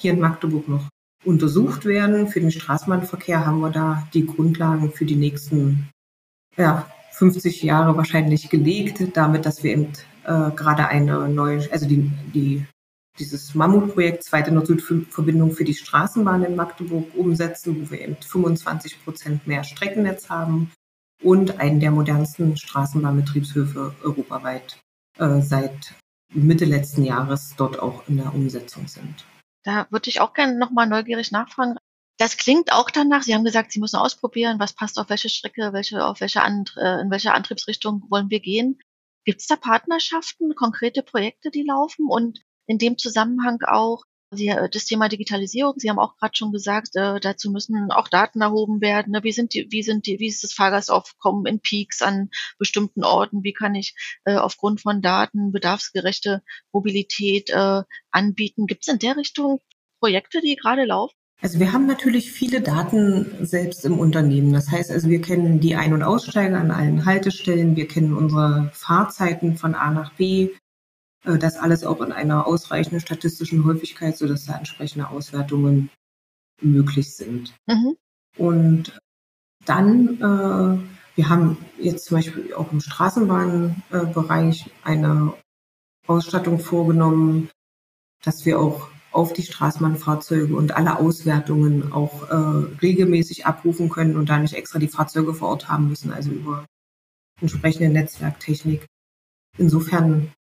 Hier 0.00 0.12
in 0.12 0.20
Magdeburg 0.20 0.68
noch 0.68 0.88
untersucht 1.24 1.84
werden. 1.84 2.28
Für 2.28 2.40
den 2.40 2.50
Straßenbahnverkehr 2.50 3.46
haben 3.46 3.60
wir 3.60 3.70
da 3.70 4.06
die 4.14 4.26
Grundlagen 4.26 4.92
für 4.92 5.04
die 5.04 5.16
nächsten 5.16 5.88
ja, 6.56 6.86
50 7.12 7.62
Jahre 7.62 7.96
wahrscheinlich 7.96 8.48
gelegt, 8.48 9.16
damit, 9.16 9.46
dass 9.46 9.62
wir 9.62 9.72
eben 9.72 9.92
äh, 10.24 10.50
gerade 10.50 10.88
eine 10.88 11.28
neue, 11.28 11.70
also 11.72 11.86
die, 11.86 12.10
die, 12.34 12.64
dieses 13.18 13.54
Mammutprojekt 13.54 14.24
Zweite 14.24 14.52
Nord-Süd-Verbindung 14.52 15.52
für 15.52 15.64
die 15.64 15.74
Straßenbahn 15.74 16.44
in 16.44 16.56
Magdeburg 16.56 17.06
umsetzen, 17.14 17.76
wo 17.80 17.90
wir 17.90 18.00
eben 18.00 18.16
25 18.16 19.04
Prozent 19.04 19.46
mehr 19.46 19.64
Streckennetz 19.64 20.30
haben 20.30 20.70
und 21.22 21.60
einen 21.60 21.80
der 21.80 21.90
modernsten 21.90 22.56
Straßenbahnbetriebshöfe 22.56 23.94
europaweit 24.02 24.78
äh, 25.18 25.40
seit 25.40 25.94
Mitte 26.32 26.64
letzten 26.64 27.04
Jahres 27.04 27.54
dort 27.56 27.78
auch 27.80 28.08
in 28.08 28.16
der 28.16 28.34
Umsetzung 28.34 28.86
sind. 28.86 29.26
Da 29.62 29.86
würde 29.90 30.08
ich 30.08 30.20
auch 30.20 30.32
gerne 30.32 30.56
nochmal 30.56 30.86
neugierig 30.86 31.32
nachfragen. 31.32 31.76
Das 32.18 32.36
klingt 32.36 32.72
auch 32.72 32.90
danach, 32.90 33.22
Sie 33.22 33.34
haben 33.34 33.44
gesagt, 33.44 33.72
Sie 33.72 33.80
müssen 33.80 33.96
ausprobieren, 33.96 34.58
was 34.58 34.74
passt 34.74 34.98
auf 34.98 35.08
welche 35.08 35.28
Strecke, 35.28 35.72
welche, 35.72 36.04
auf 36.04 36.20
welche 36.20 36.40
äh, 36.40 37.00
in 37.00 37.10
welche 37.10 37.32
Antriebsrichtung 37.32 38.04
wollen 38.10 38.30
wir 38.30 38.40
gehen. 38.40 38.78
Gibt 39.24 39.40
es 39.40 39.46
da 39.46 39.56
Partnerschaften, 39.56 40.54
konkrete 40.54 41.02
Projekte, 41.02 41.50
die 41.50 41.62
laufen? 41.62 42.06
Und 42.08 42.40
in 42.66 42.78
dem 42.78 42.98
Zusammenhang 42.98 43.60
auch 43.66 44.04
Sie, 44.32 44.48
äh, 44.48 44.68
das 44.68 44.84
Thema 44.84 45.08
Digitalisierung, 45.08 45.74
Sie 45.76 45.90
haben 45.90 45.98
auch 45.98 46.16
gerade 46.16 46.36
schon 46.36 46.52
gesagt, 46.52 46.90
äh, 46.94 47.18
dazu 47.20 47.50
müssen 47.50 47.90
auch 47.90 48.08
Daten 48.08 48.40
erhoben 48.40 48.80
werden. 48.80 49.12
Ne? 49.12 49.24
Wie 49.24 49.32
sind 49.32 49.54
die, 49.54 49.66
wie 49.70 49.82
sind 49.82 50.06
die, 50.06 50.20
wie 50.20 50.28
ist 50.28 50.44
das 50.44 50.52
Fahrgastaufkommen 50.52 51.46
in 51.46 51.60
Peaks 51.60 52.00
an 52.00 52.30
bestimmten 52.58 53.02
Orten? 53.02 53.42
Wie 53.42 53.52
kann 53.52 53.74
ich 53.74 53.94
äh, 54.24 54.36
aufgrund 54.36 54.80
von 54.80 55.02
Daten 55.02 55.50
bedarfsgerechte 55.52 56.42
Mobilität 56.72 57.50
äh, 57.50 57.82
anbieten? 58.10 58.66
Gibt 58.66 58.86
es 58.86 58.92
in 58.92 59.00
der 59.00 59.16
Richtung 59.16 59.60
Projekte, 59.98 60.40
die 60.40 60.56
gerade 60.56 60.84
laufen? 60.84 61.14
Also 61.42 61.58
wir 61.58 61.72
haben 61.72 61.86
natürlich 61.86 62.30
viele 62.30 62.60
Daten 62.60 63.46
selbst 63.46 63.84
im 63.86 63.98
Unternehmen. 63.98 64.52
Das 64.52 64.70
heißt 64.70 64.90
also, 64.90 65.08
wir 65.08 65.22
kennen 65.22 65.58
die 65.58 65.74
Ein- 65.74 65.94
und 65.94 66.02
Aussteiger 66.02 66.60
an 66.60 66.70
allen 66.70 67.06
Haltestellen, 67.06 67.76
wir 67.76 67.88
kennen 67.88 68.14
unsere 68.14 68.70
Fahrzeiten 68.74 69.56
von 69.56 69.74
A 69.74 69.90
nach 69.90 70.12
B, 70.12 70.50
das 71.24 71.56
alles 71.56 71.84
auch 71.84 72.00
in 72.00 72.12
einer 72.12 72.46
ausreichenden 72.46 73.00
statistischen 73.00 73.64
Häufigkeit, 73.64 74.16
sodass 74.16 74.46
da 74.46 74.56
entsprechende 74.56 75.08
Auswertungen 75.08 75.90
möglich 76.62 77.14
sind. 77.14 77.54
Mhm. 77.66 77.96
Und 78.36 78.98
dann, 79.64 80.16
äh, 80.16 81.16
wir 81.16 81.28
haben 81.28 81.58
jetzt 81.78 82.06
zum 82.06 82.16
Beispiel 82.16 82.54
auch 82.54 82.72
im 82.72 82.80
Straßenbahnbereich 82.80 84.70
eine 84.82 85.34
Ausstattung 86.06 86.58
vorgenommen, 86.58 87.50
dass 88.22 88.46
wir 88.46 88.58
auch 88.58 88.88
auf 89.12 89.32
die 89.32 89.42
Straßenbahnfahrzeuge 89.42 90.54
und 90.54 90.72
alle 90.72 90.98
Auswertungen 90.98 91.92
auch 91.92 92.28
äh, 92.28 92.34
regelmäßig 92.80 93.44
abrufen 93.44 93.88
können 93.88 94.16
und 94.16 94.28
da 94.28 94.38
nicht 94.38 94.54
extra 94.54 94.78
die 94.78 94.88
Fahrzeuge 94.88 95.34
vor 95.34 95.48
Ort 95.48 95.68
haben 95.68 95.88
müssen, 95.88 96.12
also 96.12 96.30
über 96.30 96.66
entsprechende 97.40 97.88
Netzwerktechnik. 97.88 98.86
Insofern 99.58 100.22
äh, 100.22 100.39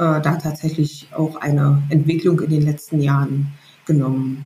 da 0.00 0.36
tatsächlich 0.36 1.08
auch 1.12 1.36
eine 1.36 1.82
Entwicklung 1.90 2.40
in 2.40 2.48
den 2.48 2.62
letzten 2.62 3.00
Jahren 3.02 3.52
genommen. 3.84 4.44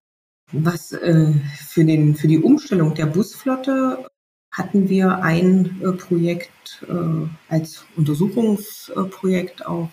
Was 0.53 0.93
äh, 0.93 1.33
für, 1.57 1.85
den, 1.85 2.15
für 2.15 2.29
die 2.29 2.39
Umstellung 2.39 2.95
der 2.95 3.07
Busflotte 3.07 4.07
hatten 4.53 4.89
wir 4.89 5.23
ein 5.23 5.81
äh, 5.83 5.93
Projekt 5.93 6.85
äh, 6.89 7.27
als 7.49 7.85
Untersuchungsprojekt 7.97 9.67
auch 9.67 9.91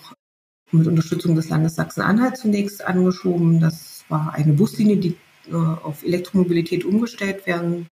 mit 0.72 0.88
Unterstützung 0.88 1.36
des 1.36 1.50
Landes 1.50 1.76
Sachsen-Anhalt 1.76 2.38
zunächst 2.38 2.86
angeschoben. 2.86 3.60
Das 3.60 4.06
war 4.08 4.34
eine 4.34 4.54
Buslinie, 4.54 4.98
die 4.98 5.18
äh, 5.50 5.56
auf 5.56 6.04
Elektromobilität 6.04 6.86
umgestellt 6.86 7.46
werden 7.48 7.88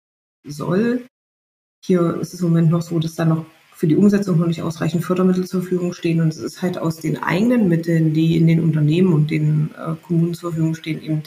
soll. 0.46 1.06
Hier 1.84 2.16
ist 2.16 2.34
es 2.34 2.40
im 2.40 2.48
Moment 2.48 2.70
noch 2.70 2.82
so, 2.82 2.98
dass 2.98 3.14
da 3.14 3.26
noch 3.26 3.44
für 3.74 3.86
die 3.86 3.96
Umsetzung 3.96 4.38
noch 4.38 4.46
nicht 4.46 4.62
ausreichend 4.62 5.04
Fördermittel 5.04 5.46
zur 5.46 5.60
Verfügung 5.60 5.92
stehen. 5.92 6.20
Und 6.20 6.28
es 6.28 6.38
ist 6.38 6.62
halt 6.62 6.78
aus 6.78 6.98
den 6.98 7.22
eigenen 7.22 7.68
Mitteln, 7.68 8.14
die 8.14 8.36
in 8.36 8.46
den 8.46 8.62
Unternehmen 8.62 9.12
und 9.12 9.30
den 9.30 9.70
äh, 9.76 9.94
Kommunen 10.02 10.34
zur 10.34 10.50
Verfügung 10.50 10.74
stehen, 10.74 11.02
eben 11.02 11.22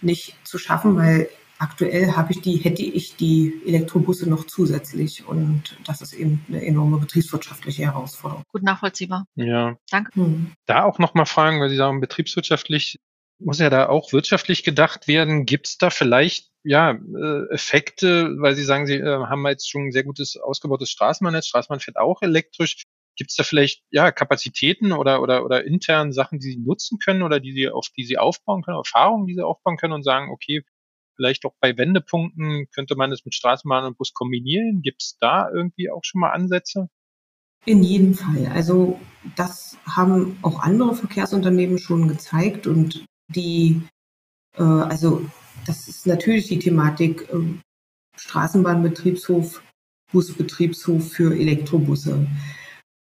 nicht 0.00 0.36
zu 0.44 0.58
schaffen, 0.58 0.96
weil 0.96 1.28
aktuell 1.58 2.16
habe 2.16 2.32
ich 2.32 2.40
die, 2.40 2.56
hätte 2.56 2.82
ich 2.82 3.14
die 3.14 3.62
Elektrobusse 3.64 4.28
noch 4.28 4.44
zusätzlich 4.46 5.28
und 5.28 5.78
das 5.86 6.00
ist 6.00 6.12
eben 6.12 6.44
eine 6.48 6.64
enorme 6.66 6.98
betriebswirtschaftliche 6.98 7.84
Herausforderung. 7.84 8.42
Gut 8.48 8.64
nachvollziehbar. 8.64 9.26
Ja. 9.36 9.76
Danke. 9.88 10.10
Hm. 10.14 10.52
Da 10.66 10.82
auch 10.82 10.98
nochmal 10.98 11.26
fragen, 11.26 11.60
weil 11.60 11.70
Sie 11.70 11.76
sagen, 11.76 12.00
betriebswirtschaftlich 12.00 12.98
muss 13.44 13.58
ja 13.58 13.70
da 13.70 13.88
auch 13.88 14.12
wirtschaftlich 14.12 14.64
gedacht 14.64 15.08
werden. 15.08 15.46
Gibt 15.46 15.68
es 15.68 15.78
da 15.78 15.90
vielleicht 15.90 16.50
ja 16.64 16.92
äh, 16.92 17.52
Effekte, 17.52 18.36
weil 18.38 18.54
Sie 18.54 18.64
sagen, 18.64 18.86
Sie 18.86 18.96
äh, 18.96 19.26
haben 19.26 19.46
jetzt 19.46 19.70
schon 19.70 19.86
ein 19.86 19.92
sehr 19.92 20.04
gutes 20.04 20.36
ausgebautes 20.36 20.90
Straßenbahnnetz, 20.90 21.46
Straßenbahn 21.46 21.80
fährt 21.80 21.96
auch 21.96 22.22
elektrisch. 22.22 22.84
Gibt 23.16 23.30
es 23.30 23.36
da 23.36 23.44
vielleicht 23.44 23.82
ja 23.90 24.10
Kapazitäten 24.10 24.92
oder 24.92 25.20
oder 25.20 25.44
oder 25.44 25.64
intern 25.64 26.12
Sachen, 26.12 26.38
die 26.38 26.52
Sie 26.52 26.58
nutzen 26.58 26.98
können 26.98 27.22
oder 27.22 27.40
die 27.40 27.52
Sie 27.52 27.68
auf 27.68 27.88
die 27.96 28.04
Sie 28.04 28.18
aufbauen 28.18 28.62
können, 28.62 28.78
Erfahrungen, 28.78 29.26
die 29.26 29.34
Sie 29.34 29.44
aufbauen 29.44 29.76
können 29.76 29.92
und 29.92 30.02
sagen, 30.02 30.30
okay, 30.30 30.64
vielleicht 31.16 31.44
auch 31.44 31.54
bei 31.60 31.76
Wendepunkten 31.76 32.68
könnte 32.74 32.96
man 32.96 33.12
es 33.12 33.24
mit 33.24 33.34
Straßenbahn 33.34 33.84
und 33.84 33.98
Bus 33.98 34.14
kombinieren. 34.14 34.80
Gibt 34.82 35.02
es 35.02 35.18
da 35.20 35.50
irgendwie 35.50 35.90
auch 35.90 36.02
schon 36.04 36.20
mal 36.20 36.30
Ansätze? 36.30 36.88
In 37.64 37.82
jedem 37.82 38.14
Fall. 38.14 38.46
Also 38.52 38.98
das 39.36 39.76
haben 39.86 40.38
auch 40.42 40.60
andere 40.60 40.94
Verkehrsunternehmen 40.94 41.78
schon 41.78 42.08
gezeigt 42.08 42.66
und 42.66 43.04
die, 43.34 43.82
äh, 44.56 44.62
also 44.62 45.24
das 45.66 45.88
ist 45.88 46.06
natürlich 46.06 46.48
die 46.48 46.58
Thematik 46.58 47.28
äh, 47.32 47.58
Straßenbahnbetriebshof, 48.16 49.62
Busbetriebshof 50.12 51.12
für 51.12 51.34
Elektrobusse. 51.34 52.26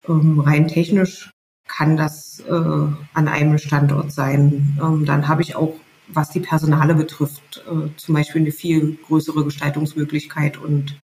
Ähm, 0.07 0.39
rein 0.39 0.67
technisch 0.67 1.31
kann 1.67 1.97
das 1.97 2.39
äh, 2.39 2.51
an 2.51 3.27
einem 3.27 3.57
Standort 3.57 4.11
sein. 4.11 4.77
Ähm, 4.81 5.05
dann 5.05 5.27
habe 5.27 5.41
ich 5.41 5.55
auch, 5.55 5.75
was 6.07 6.29
die 6.29 6.39
Personale 6.39 6.95
betrifft, 6.95 7.63
äh, 7.67 7.89
zum 7.97 8.15
Beispiel 8.15 8.41
eine 8.41 8.51
viel 8.51 8.95
größere 8.95 9.43
Gestaltungsmöglichkeit 9.43 10.57
und 10.57 10.99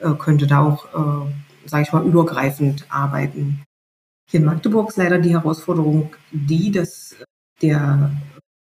äh, 0.00 0.12
könnte 0.14 0.46
da 0.46 0.62
auch, 0.62 0.86
äh, 1.26 1.68
sage 1.68 1.82
ich 1.82 1.92
mal, 1.92 2.06
übergreifend 2.06 2.86
arbeiten. 2.88 3.62
Hier 4.30 4.40
in 4.40 4.46
Magdeburg 4.46 4.88
ist 4.88 4.96
leider 4.96 5.18
die 5.18 5.32
Herausforderung 5.32 6.16
die, 6.32 6.70
dass 6.72 7.14
der 7.62 8.10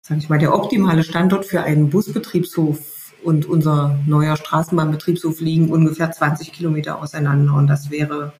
sage 0.08 0.22
ich 0.22 0.30
mal, 0.30 0.40
der 0.40 0.54
optimale 0.54 1.04
Standort 1.04 1.46
für 1.46 1.64
einen 1.64 1.90
Busbetriebshof 1.90 3.14
und 3.24 3.46
unser 3.46 4.00
neuer 4.06 4.38
Straßenbahnbetriebshof 4.38 5.42
liegen 5.42 5.70
ungefähr 5.70 6.10
20 6.10 6.54
Kilometer 6.54 7.02
auseinander. 7.02 7.56
Und 7.56 7.68
das 7.68 7.92
wäre 7.92 8.32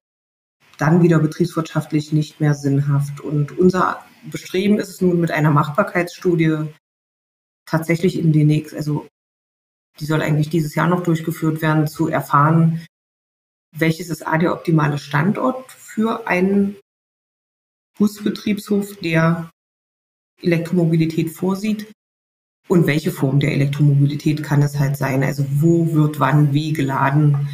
dann 0.78 1.02
wieder 1.02 1.18
betriebswirtschaftlich 1.18 2.10
nicht 2.10 2.40
mehr 2.40 2.54
sinnhaft. 2.54 3.20
Und 3.20 3.58
unser 3.58 4.02
Bestreben 4.30 4.78
ist 4.78 4.88
es 4.88 5.02
nun 5.02 5.20
mit 5.20 5.30
einer 5.30 5.50
Machbarkeitsstudie 5.50 6.72
tatsächlich 7.66 8.18
in 8.18 8.32
den 8.32 8.46
nächsten, 8.46 8.76
also 8.76 9.06
die 10.00 10.06
soll 10.06 10.22
eigentlich 10.22 10.48
dieses 10.48 10.74
Jahr 10.74 10.86
noch 10.86 11.02
durchgeführt 11.02 11.60
werden, 11.60 11.86
zu 11.86 12.08
erfahren, 12.08 12.86
welches 13.76 14.08
ist 14.08 14.26
A 14.26 14.38
der 14.38 14.54
optimale 14.54 14.96
Standort 14.96 15.70
für 15.70 16.26
einen 16.26 16.76
Busbetriebshof, 17.98 18.96
der 19.00 19.50
Elektromobilität 20.42 21.30
vorsieht 21.30 21.90
und 22.68 22.86
welche 22.86 23.10
Form 23.10 23.40
der 23.40 23.52
Elektromobilität 23.52 24.42
kann 24.42 24.62
es 24.62 24.78
halt 24.78 24.96
sein. 24.96 25.22
Also 25.22 25.44
wo 25.48 25.92
wird 25.92 26.20
wann 26.20 26.52
wie 26.52 26.72
geladen. 26.72 27.48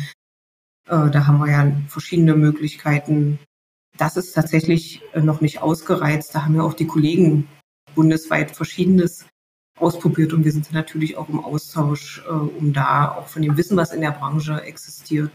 Äh, 0.86 1.10
da 1.10 1.26
haben 1.26 1.38
wir 1.38 1.50
ja 1.50 1.72
verschiedene 1.88 2.34
Möglichkeiten. 2.34 3.38
Das 3.96 4.16
ist 4.16 4.32
tatsächlich 4.32 5.02
äh, 5.12 5.20
noch 5.20 5.40
nicht 5.40 5.62
ausgereizt. 5.62 6.34
Da 6.34 6.44
haben 6.44 6.56
ja 6.56 6.62
auch 6.62 6.74
die 6.74 6.86
Kollegen 6.86 7.48
bundesweit 7.94 8.50
Verschiedenes 8.50 9.26
ausprobiert 9.78 10.32
und 10.32 10.44
wir 10.44 10.52
sind 10.52 10.72
natürlich 10.72 11.16
auch 11.16 11.28
im 11.28 11.40
Austausch, 11.40 12.22
äh, 12.26 12.30
um 12.30 12.72
da 12.72 13.12
auch 13.12 13.28
von 13.28 13.42
dem 13.42 13.56
Wissen, 13.56 13.76
was 13.76 13.92
in 13.92 14.00
der 14.00 14.12
Branche 14.12 14.60
existiert, 14.62 15.30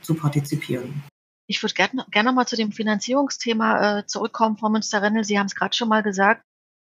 zu 0.00 0.14
partizipieren. 0.14 1.02
Ich 1.46 1.62
würde 1.62 1.74
gerne 1.74 2.06
gerne 2.10 2.32
mal 2.32 2.46
zu 2.46 2.56
dem 2.56 2.72
Finanzierungsthema 2.72 3.98
äh, 3.98 4.06
zurückkommen, 4.06 4.56
Frau 4.56 4.70
Münster-Rennel. 4.70 5.24
Sie 5.24 5.38
haben 5.38 5.46
es 5.46 5.54
gerade 5.54 5.76
schon 5.76 5.88
mal 5.88 6.02
gesagt. 6.02 6.42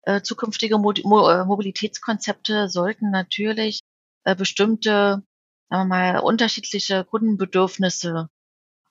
Äh, 0.05 0.21
zukünftige 0.21 0.75
äh, 0.75 1.45
Mobilitätskonzepte 1.45 2.69
sollten 2.69 3.09
natürlich 3.09 3.81
äh, 4.23 4.35
bestimmte, 4.35 5.23
sagen 5.69 5.81
wir 5.81 5.85
mal, 5.85 6.19
unterschiedliche 6.19 7.03
Kundenbedürfnisse 7.05 8.29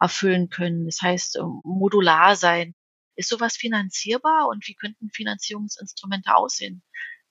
erfüllen 0.00 0.48
können. 0.48 0.86
Das 0.86 1.00
heißt, 1.00 1.36
ähm, 1.36 1.60
modular 1.64 2.34
sein. 2.36 2.74
Ist 3.16 3.28
sowas 3.28 3.56
finanzierbar 3.56 4.48
und 4.48 4.66
wie 4.66 4.74
könnten 4.74 5.08
Finanzierungsinstrumente 5.10 6.34
aussehen 6.34 6.82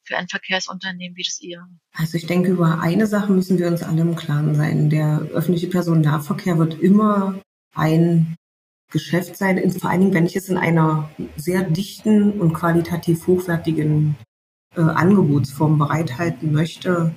für 0.03 0.15
ein 0.15 0.29
Verkehrsunternehmen 0.29 1.17
wie 1.17 1.23
das 1.23 1.41
Ihre? 1.41 1.67
Also 1.93 2.15
ich 2.15 2.25
denke, 2.25 2.51
über 2.51 2.79
eine 2.79 3.05
Sache 3.05 3.33
müssen 3.33 3.59
wir 3.59 3.67
uns 3.67 3.83
alle 3.83 4.01
im 4.01 4.15
Klaren 4.15 4.55
sein. 4.55 4.89
Der 4.89 5.19
öffentliche 5.33 5.67
Personennahverkehr 5.67 6.57
wird 6.57 6.79
immer 6.79 7.41
ein 7.75 8.37
Geschäft 8.93 9.35
sein, 9.35 9.59
vor 9.71 9.89
allen 9.89 10.01
Dingen, 10.01 10.13
wenn 10.13 10.27
ich 10.27 10.35
es 10.35 10.50
in 10.50 10.57
einer 10.57 11.09
sehr 11.35 11.63
dichten 11.63 12.39
und 12.39 12.53
qualitativ 12.53 13.25
hochwertigen 13.25 14.15
äh, 14.75 14.81
Angebotsform 14.81 15.79
bereithalten 15.79 16.53
möchte, 16.53 17.15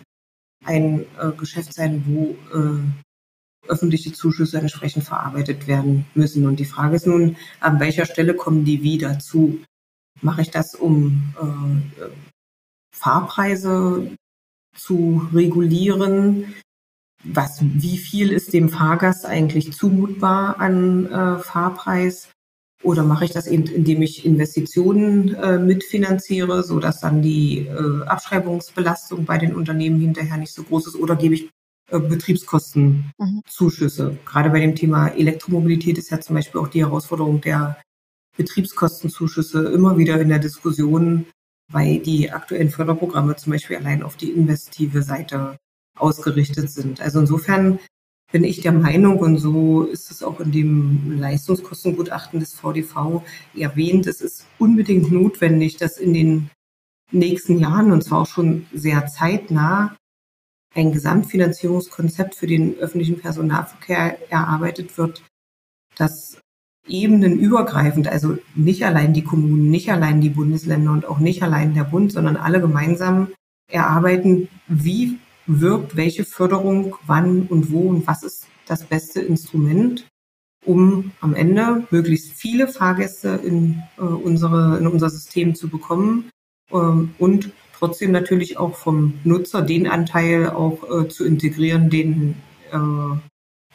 ein 0.64 1.04
äh, 1.20 1.32
Geschäft 1.36 1.74
sein, 1.74 2.02
wo 2.06 2.34
äh, 2.58 3.68
öffentliche 3.68 4.12
Zuschüsse 4.12 4.58
entsprechend 4.58 5.04
verarbeitet 5.04 5.66
werden 5.66 6.06
müssen. 6.14 6.46
Und 6.46 6.60
die 6.60 6.64
Frage 6.64 6.96
ist 6.96 7.06
nun, 7.06 7.36
an 7.60 7.78
welcher 7.78 8.06
Stelle 8.06 8.34
kommen 8.34 8.64
die 8.64 8.82
wie 8.82 8.96
dazu? 8.96 9.60
Mache 10.22 10.40
ich 10.40 10.50
das, 10.50 10.74
um 10.74 11.34
äh, 11.38 12.08
Fahrpreise 12.90 14.16
zu 14.74 15.28
regulieren? 15.34 16.54
Was, 17.24 17.58
wie 17.60 17.98
viel 17.98 18.30
ist 18.30 18.52
dem 18.52 18.68
Fahrgast 18.68 19.26
eigentlich 19.26 19.72
zumutbar 19.72 20.60
an 20.60 21.06
äh, 21.06 21.38
Fahrpreis? 21.38 22.28
Oder 22.82 23.02
mache 23.02 23.24
ich 23.24 23.32
das 23.32 23.46
eben, 23.46 23.66
indem 23.66 24.02
ich 24.02 24.26
Investitionen 24.26 25.34
äh, 25.34 25.58
mitfinanziere, 25.58 26.62
sodass 26.62 27.00
dann 27.00 27.22
die 27.22 27.66
äh, 27.66 28.04
Abschreibungsbelastung 28.04 29.24
bei 29.24 29.38
den 29.38 29.54
Unternehmen 29.54 29.98
hinterher 29.98 30.36
nicht 30.36 30.52
so 30.52 30.62
groß 30.62 30.88
ist? 30.88 30.96
Oder 30.96 31.16
gebe 31.16 31.34
ich 31.34 31.50
äh, 31.90 31.98
Betriebskostenzuschüsse? 31.98 34.10
Mhm. 34.10 34.18
Gerade 34.24 34.50
bei 34.50 34.60
dem 34.60 34.76
Thema 34.76 35.08
Elektromobilität 35.08 35.98
ist 35.98 36.10
ja 36.10 36.20
zum 36.20 36.36
Beispiel 36.36 36.60
auch 36.60 36.68
die 36.68 36.84
Herausforderung 36.84 37.40
der 37.40 37.78
Betriebskostenzuschüsse 38.36 39.64
immer 39.64 39.96
wieder 39.96 40.20
in 40.20 40.28
der 40.28 40.38
Diskussion, 40.38 41.26
weil 41.72 41.98
die 41.98 42.30
aktuellen 42.30 42.70
Förderprogramme 42.70 43.36
zum 43.36 43.52
Beispiel 43.52 43.78
allein 43.78 44.02
auf 44.02 44.16
die 44.16 44.30
investive 44.30 45.02
Seite 45.02 45.56
ausgerichtet 45.96 46.70
sind. 46.70 47.00
Also 47.00 47.20
insofern 47.20 47.78
bin 48.32 48.44
ich 48.44 48.60
der 48.60 48.72
Meinung, 48.72 49.18
und 49.18 49.38
so 49.38 49.84
ist 49.84 50.10
es 50.10 50.22
auch 50.22 50.40
in 50.40 50.52
dem 50.52 51.18
Leistungskostengutachten 51.18 52.40
des 52.40 52.54
VDV 52.54 53.22
erwähnt, 53.54 54.06
es 54.06 54.20
ist 54.20 54.46
unbedingt 54.58 55.12
notwendig, 55.12 55.76
dass 55.76 55.98
in 55.98 56.12
den 56.12 56.50
nächsten 57.12 57.58
Jahren, 57.58 57.92
und 57.92 58.02
zwar 58.02 58.22
auch 58.22 58.26
schon 58.26 58.66
sehr 58.72 59.06
zeitnah, 59.06 59.96
ein 60.74 60.92
Gesamtfinanzierungskonzept 60.92 62.34
für 62.34 62.46
den 62.46 62.76
öffentlichen 62.78 63.18
Personalverkehr 63.18 64.30
erarbeitet 64.30 64.98
wird, 64.98 65.22
das 65.96 66.38
ebenenübergreifend, 66.86 68.08
also 68.08 68.38
nicht 68.54 68.84
allein 68.84 69.12
die 69.12 69.24
Kommunen, 69.24 69.70
nicht 69.70 69.90
allein 69.90 70.20
die 70.20 70.30
Bundesländer 70.30 70.92
und 70.92 71.06
auch 71.06 71.18
nicht 71.18 71.42
allein 71.42 71.74
der 71.74 71.84
Bund, 71.84 72.12
sondern 72.12 72.36
alle 72.36 72.60
gemeinsam 72.60 73.28
erarbeiten, 73.70 74.48
wie 74.68 75.18
wirkt 75.46 75.96
welche 75.96 76.24
Förderung 76.24 76.96
wann 77.06 77.46
und 77.46 77.70
wo 77.70 77.88
und 77.88 78.06
was 78.06 78.22
ist 78.22 78.48
das 78.66 78.84
beste 78.84 79.20
Instrument, 79.20 80.06
um 80.64 81.12
am 81.20 81.34
Ende 81.34 81.86
möglichst 81.90 82.32
viele 82.32 82.68
Fahrgäste 82.68 83.40
in, 83.44 83.82
äh, 83.96 84.02
unsere, 84.02 84.78
in 84.78 84.86
unser 84.86 85.10
System 85.10 85.54
zu 85.54 85.68
bekommen 85.68 86.30
ähm, 86.72 87.14
und 87.18 87.52
trotzdem 87.72 88.10
natürlich 88.12 88.58
auch 88.58 88.74
vom 88.74 89.20
Nutzer 89.24 89.62
den 89.62 89.86
Anteil 89.86 90.50
auch 90.50 90.82
äh, 90.90 91.08
zu 91.08 91.24
integrieren, 91.24 91.90
den, 91.90 92.34
äh, 92.72 93.18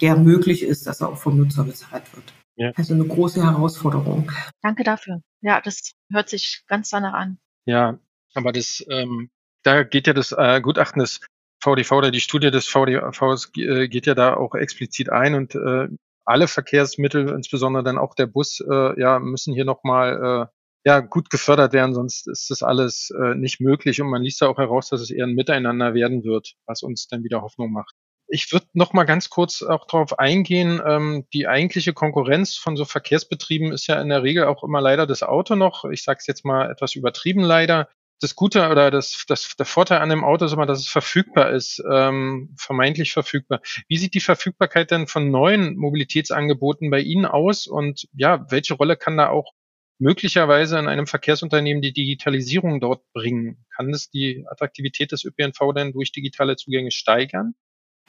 der 0.01 0.17
möglich 0.17 0.63
ist, 0.63 0.87
dass 0.87 1.01
er 1.01 1.09
auch 1.09 1.17
vom 1.17 1.37
Nutzer 1.37 1.63
bezahlt 1.63 2.13
wird. 2.13 2.33
Ja. 2.55 2.71
Also 2.75 2.93
eine 2.93 3.05
große 3.05 3.43
Herausforderung. 3.43 4.31
Danke 4.61 4.83
dafür. 4.83 5.21
Ja, 5.41 5.61
das 5.61 5.93
hört 6.11 6.29
sich 6.29 6.63
ganz 6.67 6.89
danach 6.89 7.13
an. 7.13 7.37
Ja, 7.65 7.97
aber 8.33 8.51
das, 8.51 8.85
ähm, 8.89 9.29
da 9.63 9.83
geht 9.83 10.07
ja 10.07 10.13
das 10.13 10.31
äh, 10.31 10.61
Gutachten 10.61 10.99
des 10.99 11.21
VDV 11.61 11.91
oder 11.91 12.11
die 12.11 12.19
Studie 12.19 12.51
des 12.51 12.67
VDVs 12.67 13.51
äh, 13.57 13.87
geht 13.87 14.05
ja 14.05 14.15
da 14.15 14.35
auch 14.35 14.55
explizit 14.55 15.09
ein 15.09 15.35
und 15.35 15.55
äh, 15.55 15.87
alle 16.25 16.47
Verkehrsmittel, 16.47 17.29
insbesondere 17.29 17.83
dann 17.83 17.97
auch 17.97 18.15
der 18.15 18.27
Bus, 18.27 18.59
äh, 18.59 18.99
ja, 18.99 19.19
müssen 19.19 19.53
hier 19.53 19.65
nochmal 19.65 20.47
äh, 20.49 20.57
ja, 20.83 20.99
gut 20.99 21.29
gefördert 21.29 21.73
werden, 21.73 21.93
sonst 21.93 22.27
ist 22.27 22.49
das 22.49 22.63
alles 22.63 23.11
äh, 23.11 23.35
nicht 23.35 23.59
möglich. 23.59 24.01
Und 24.01 24.09
man 24.09 24.23
liest 24.23 24.41
da 24.41 24.47
auch 24.47 24.57
heraus, 24.57 24.89
dass 24.89 25.01
es 25.01 25.11
eher 25.11 25.25
ein 25.25 25.33
Miteinander 25.33 25.93
werden 25.93 26.23
wird, 26.23 26.53
was 26.65 26.81
uns 26.81 27.07
dann 27.07 27.23
wieder 27.23 27.41
Hoffnung 27.41 27.71
macht. 27.71 27.95
Ich 28.27 28.51
würde 28.51 28.67
noch 28.73 28.93
mal 28.93 29.03
ganz 29.03 29.29
kurz 29.29 29.61
auch 29.61 29.85
darauf 29.85 30.17
eingehen. 30.17 30.81
Ähm, 30.85 31.25
die 31.33 31.47
eigentliche 31.47 31.93
Konkurrenz 31.93 32.55
von 32.55 32.77
so 32.77 32.85
Verkehrsbetrieben 32.85 33.71
ist 33.73 33.87
ja 33.87 34.01
in 34.01 34.09
der 34.09 34.23
Regel 34.23 34.45
auch 34.45 34.63
immer 34.63 34.79
leider 34.79 35.05
das 35.05 35.21
Auto 35.21 35.55
noch. 35.55 35.85
Ich 35.85 36.03
sage 36.03 36.19
es 36.19 36.27
jetzt 36.27 36.45
mal 36.45 36.71
etwas 36.71 36.95
übertrieben 36.95 37.43
leider 37.43 37.89
das 38.21 38.35
Gute 38.35 38.69
oder 38.69 38.91
das, 38.91 39.25
das, 39.27 39.55
der 39.57 39.65
Vorteil 39.65 39.99
an 39.99 40.09
dem 40.09 40.23
Auto 40.23 40.45
ist 40.45 40.53
immer, 40.53 40.65
dass 40.65 40.79
es 40.79 40.87
verfügbar 40.87 41.51
ist, 41.51 41.83
ähm, 41.91 42.53
vermeintlich 42.57 43.11
verfügbar. 43.13 43.61
Wie 43.87 43.97
sieht 43.97 44.13
die 44.13 44.19
Verfügbarkeit 44.19 44.91
denn 44.91 45.07
von 45.07 45.31
neuen 45.31 45.75
Mobilitätsangeboten 45.75 46.89
bei 46.91 47.01
Ihnen 47.01 47.25
aus 47.25 47.67
und 47.67 48.07
ja, 48.13 48.45
welche 48.49 48.75
Rolle 48.75 48.95
kann 48.95 49.17
da 49.17 49.29
auch 49.29 49.53
möglicherweise 49.97 50.77
in 50.79 50.87
einem 50.87 51.07
Verkehrsunternehmen 51.07 51.81
die 51.81 51.93
Digitalisierung 51.93 52.79
dort 52.79 53.03
bringen? 53.13 53.65
Kann 53.75 53.89
es 53.89 54.09
die 54.09 54.45
Attraktivität 54.49 55.11
des 55.11 55.23
ÖPNV 55.25 55.73
denn 55.75 55.91
durch 55.91 56.11
digitale 56.11 56.55
Zugänge 56.55 56.91
steigern? 56.91 57.55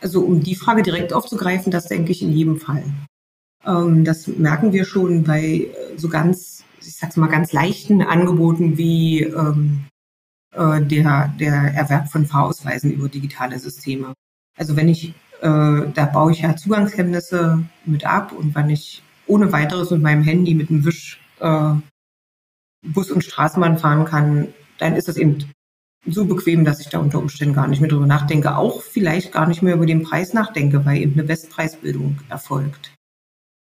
Also 0.01 0.21
um 0.21 0.43
die 0.43 0.57
Frage 0.57 0.83
direkt 0.83 1.13
aufzugreifen, 1.13 1.71
das 1.71 1.87
denke 1.87 2.13
ich 2.13 2.23
in 2.23 2.33
jedem 2.33 2.59
Fall. 2.59 2.85
Ähm, 3.65 4.05
das 4.05 4.27
merken 4.27 4.73
wir 4.73 4.85
schon 4.85 5.25
bei 5.25 5.69
so 5.97 6.09
ganz, 6.09 6.65
ich 6.81 6.97
sag's 6.97 7.17
mal, 7.17 7.29
ganz 7.29 7.53
leichten 7.53 8.03
Angeboten 8.03 8.77
wie 8.77 9.23
ähm, 9.23 9.87
äh, 10.53 10.81
der, 10.83 11.33
der 11.38 11.55
Erwerb 11.75 12.09
von 12.09 12.27
Fahrausweisen 12.27 12.93
über 12.93 13.09
digitale 13.09 13.59
Systeme. 13.59 14.15
Also 14.57 14.77
wenn 14.77 14.88
ich, 14.88 15.09
äh, 15.09 15.12
da 15.41 16.11
baue 16.12 16.33
ich 16.33 16.43
ja 16.43 16.57
Zugangshemmnisse 16.57 17.62
mit 17.85 18.05
ab 18.05 18.33
und 18.33 18.55
wenn 18.55 18.71
ich 18.71 19.03
ohne 19.27 19.53
weiteres 19.53 19.91
mit 19.91 20.03
meinem 20.03 20.23
Handy 20.23 20.55
mit 20.55 20.71
einem 20.71 20.85
Wisch 20.85 21.21
äh, 21.41 21.75
Bus 22.85 23.11
und 23.11 23.25
Straßenbahn 23.25 23.79
fahren 23.79 24.05
kann, 24.05 24.49
dann 24.79 24.97
ist 24.97 25.09
das 25.09 25.17
eben 25.17 25.38
so 26.05 26.25
bequem, 26.25 26.65
dass 26.65 26.81
ich 26.81 26.88
da 26.88 26.99
unter 26.99 27.21
Umständen 27.21 27.55
gar 27.55 27.69
nicht 27.69 27.81
mehr 27.81 27.88
drüber 27.88 28.07
nachdenke, 28.07 28.57
auch 28.57 28.83
vielleicht 28.83 29.33
gar 29.33 29.47
nicht 29.47 29.62
mehr 29.62 29.75
über 29.75 29.87
den 29.87 30.03
Preis 30.03 30.35
nachdenke, 30.35 30.85
weil 30.85 31.01
eben 31.01 31.12
eine 31.12 31.25
Bestpreisbildung 31.25 32.19
erfolgt. 32.29 32.93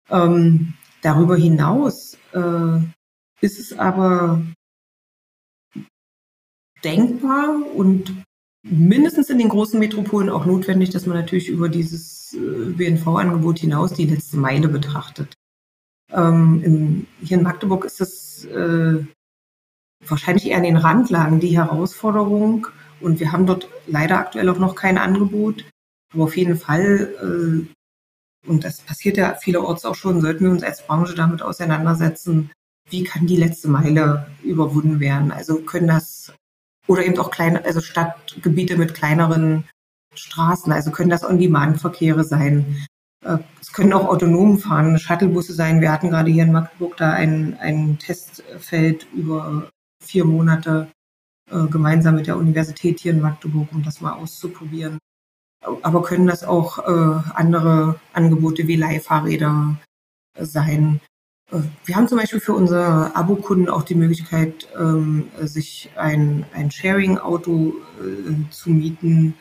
Ähm, 0.10 0.74
darüber 1.02 1.36
hinaus 1.36 2.18
äh, 2.34 2.80
ist 3.42 3.60
es 3.60 3.78
aber 3.78 4.42
denkbar 6.84 7.62
und 7.76 8.14
mindestens 8.64 9.30
in 9.30 9.38
den 9.38 9.50
großen 9.50 9.80
Metropolen 9.80 10.30
auch 10.30 10.46
notwendig, 10.46 10.90
dass 10.90 11.06
man 11.06 11.18
natürlich 11.18 11.50
über 11.50 11.70
dieses 11.70 12.34
ÖPNV-Angebot 12.34 13.58
äh, 13.58 13.62
hinaus 13.62 13.94
die 13.94 14.06
letzte 14.06 14.38
Meile 14.38 14.68
betrachtet. 14.68 15.34
Ähm, 16.12 16.62
in, 16.64 17.08
hier 17.22 17.38
in 17.38 17.44
Magdeburg 17.44 17.86
ist 17.86 18.02
das 18.02 18.46
äh, 18.46 19.04
wahrscheinlich 20.06 20.48
eher 20.48 20.58
an 20.58 20.64
den 20.64 20.78
Randlagen 20.78 21.40
die 21.40 21.58
Herausforderung 21.58 22.68
und 23.02 23.20
wir 23.20 23.32
haben 23.32 23.46
dort 23.46 23.70
leider 23.88 24.18
aktuell 24.20 24.50
auch 24.50 24.60
noch 24.60 24.76
kein 24.76 24.98
Angebot. 24.98 25.66
Aber 26.14 26.24
auf 26.24 26.38
jeden 26.38 26.58
Fall, 26.58 27.14
äh, 27.22 28.50
und 28.50 28.64
das 28.64 28.82
passiert 28.82 29.18
ja 29.18 29.36
vielerorts 29.36 29.86
auch 29.86 29.96
schon, 29.96 30.22
sollten 30.22 30.46
wir 30.46 30.52
uns 30.52 30.64
als 30.64 30.86
Branche 30.86 31.16
damit 31.16 31.42
auseinandersetzen, 31.42 32.52
wie 32.90 33.04
kann 33.04 33.28
die 33.28 33.38
letzte 33.38 33.68
Meile 33.68 34.28
überwunden 34.44 35.00
werden. 35.00 35.32
Also 35.32 35.62
können 35.62 35.88
das 35.88 36.34
oder 36.90 37.06
eben 37.06 37.20
auch 37.20 37.30
kleine, 37.30 37.64
also 37.64 37.82
Stadtgebiete 37.82 38.76
mit 38.76 38.96
kleineren 38.96 39.66
Straßen. 40.16 40.74
Also 40.74 40.90
können 40.90 41.12
das 41.12 41.24
On-Demand-Verkehre 41.24 42.24
sein. 42.24 42.88
Äh, 43.24 43.38
es 43.62 43.72
können 43.72 43.94
auch 43.94 44.08
autonom 44.08 44.58
fahrende 44.58 45.00
Shuttlebusse 45.00 45.54
sein. 45.54 45.82
Wir 45.82 45.92
hatten 45.92 46.10
gerade 46.10 46.32
hier 46.32 46.44
in 46.44 46.52
Magdeburg 46.52 46.98
da 46.98 47.12
ein, 47.12 47.58
ein 47.60 48.00
Testfeld 48.00 49.06
über 49.14 49.70
vier 50.04 50.26
Monate 50.26 50.88
äh, 51.52 51.68
gemeinsam 51.68 52.16
mit 52.16 52.26
der 52.26 52.38
Universität 52.38 53.00
hier 53.00 53.12
in 53.12 53.22
Magdeburg, 53.22 53.68
um 53.72 53.84
das 53.84 54.02
mal 54.02 54.14
auszuprobieren. 54.14 54.98
Aber 55.84 56.02
können 56.02 56.26
das 56.26 56.44
auch 56.44 56.80
äh, 56.80 57.22
andere 57.36 58.00
Angebote 58.14 58.68
wie 58.68 58.78
Leihfahrräder 58.78 59.78
sein? 60.40 61.02
Wir 61.86 61.96
haben 61.96 62.08
zum 62.08 62.20
Beispiel 62.20 62.40
für 62.40 62.54
unsere 62.54 63.16
Abokunden 63.16 63.70
auch 63.70 63.82
die 63.82 63.96
Möglichkeit, 63.96 64.68
ähm, 64.80 65.30
sich 65.42 65.90
ein, 65.96 66.46
ein 66.54 66.70
Sharing-Auto 66.70 67.74
äh, 68.00 68.52
zu 68.52 68.70
mieten. 68.70 69.34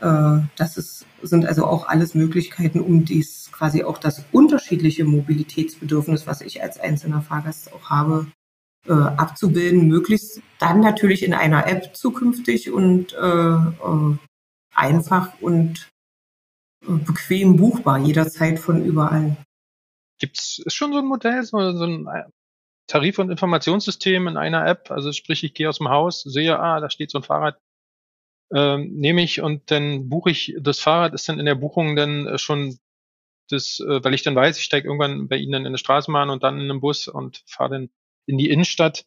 Äh, 0.00 0.38
das 0.56 0.76
ist, 0.76 1.06
sind 1.22 1.46
also 1.46 1.64
auch 1.66 1.86
alles 1.86 2.16
Möglichkeiten, 2.16 2.80
um 2.80 3.04
dies 3.04 3.50
quasi 3.52 3.84
auch 3.84 3.98
das 3.98 4.24
unterschiedliche 4.32 5.04
Mobilitätsbedürfnis, 5.04 6.26
was 6.26 6.40
ich 6.40 6.60
als 6.60 6.80
einzelner 6.80 7.22
Fahrgast 7.22 7.72
auch 7.72 7.88
habe, 7.88 8.26
äh, 8.88 8.92
abzubilden. 8.92 9.86
Möglichst 9.86 10.42
dann 10.58 10.80
natürlich 10.80 11.22
in 11.22 11.34
einer 11.34 11.68
App 11.68 11.94
zukünftig 11.94 12.72
und 12.72 13.14
einfach 14.74 15.40
und 15.40 15.88
bequem 16.86 17.56
buchbar, 17.56 17.98
jederzeit 17.98 18.58
von 18.58 18.84
überall. 18.84 19.36
Gibt 20.18 20.38
es 20.38 20.62
schon 20.68 20.92
so 20.92 20.98
ein 20.98 21.06
Modell, 21.06 21.42
so, 21.42 21.72
so 21.72 21.84
ein 21.84 22.06
äh, 22.06 22.24
Tarif- 22.86 23.18
und 23.18 23.30
Informationssystem 23.30 24.28
in 24.28 24.36
einer 24.36 24.66
App? 24.66 24.90
Also 24.90 25.12
sprich, 25.12 25.44
ich 25.44 25.54
gehe 25.54 25.68
aus 25.68 25.78
dem 25.78 25.88
Haus, 25.88 26.22
sehe, 26.22 26.58
ah, 26.58 26.80
da 26.80 26.90
steht 26.90 27.10
so 27.10 27.18
ein 27.18 27.24
Fahrrad, 27.24 27.58
ähm, 28.52 28.94
nehme 28.94 29.22
ich 29.22 29.40
und 29.40 29.70
dann 29.70 30.08
buche 30.08 30.30
ich 30.30 30.56
das 30.60 30.80
Fahrrad, 30.80 31.14
ist 31.14 31.28
dann 31.28 31.40
in 31.40 31.46
der 31.46 31.54
Buchung 31.56 31.96
dann 31.96 32.26
äh, 32.26 32.38
schon 32.38 32.78
das, 33.50 33.80
äh, 33.80 34.02
weil 34.04 34.14
ich 34.14 34.22
dann 34.22 34.36
weiß, 34.36 34.58
ich 34.58 34.64
steige 34.64 34.88
irgendwann 34.88 35.28
bei 35.28 35.36
Ihnen 35.36 35.52
dann 35.52 35.62
in 35.62 35.68
eine 35.68 35.78
Straßenbahn 35.78 36.30
und 36.30 36.42
dann 36.42 36.60
in 36.60 36.70
einen 36.70 36.80
Bus 36.80 37.08
und 37.08 37.42
fahre 37.46 37.70
dann 37.70 37.90
in 38.26 38.38
die 38.38 38.50
Innenstadt. 38.50 39.04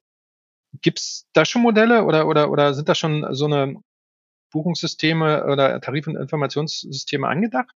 Gibt 0.81 0.99
es 0.99 1.27
da 1.33 1.45
schon 1.45 1.61
Modelle 1.61 2.03
oder, 2.03 2.27
oder, 2.27 2.51
oder 2.51 2.73
sind 2.73 2.89
da 2.89 2.95
schon 2.95 3.33
so 3.33 3.45
eine 3.45 3.81
Buchungssysteme 4.51 5.45
oder 5.45 5.79
Tarif- 5.81 6.07
und 6.07 6.17
Informationssysteme 6.17 7.27
angedacht? 7.27 7.75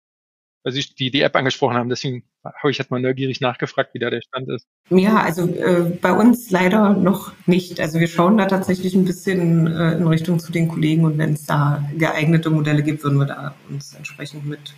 Weil 0.63 0.73
Sie 0.73 0.83
die, 0.83 1.11
die 1.11 1.23
App 1.23 1.37
angesprochen 1.37 1.77
haben. 1.77 1.89
Deswegen 1.89 2.25
habe 2.45 2.71
ich 2.71 2.79
jetzt 2.79 2.91
mal 2.91 3.01
neugierig 3.01 3.41
nachgefragt, 3.41 3.95
wie 3.95 3.99
da 3.99 4.11
der 4.11 4.23
Stand 4.23 4.49
ist. 4.49 4.67
Ja, 4.91 5.21
also 5.21 5.49
äh, 5.49 5.99
bei 6.01 6.13
uns 6.13 6.51
leider 6.51 6.95
noch 6.95 7.33
nicht. 7.47 7.81
Also 7.81 8.01
wir 8.01 8.09
schauen 8.09 8.39
da 8.39 8.47
tatsächlich 8.47 8.95
ein 8.95 9.05
bisschen 9.05 9.67
äh, 9.67 9.93
in 9.93 10.07
Richtung 10.07 10.39
zu 10.39 10.53
den 10.53 10.69
Kollegen 10.69 11.05
und 11.05 11.19
wenn 11.19 11.35
es 11.35 11.47
da 11.47 11.89
geeignete 11.97 12.51
Modelle 12.51 12.83
gibt, 12.83 13.03
würden 13.05 13.19
wir 13.19 13.27
da 13.27 13.55
uns 13.69 13.95
entsprechend 13.95 14.47
mit 14.47 14.75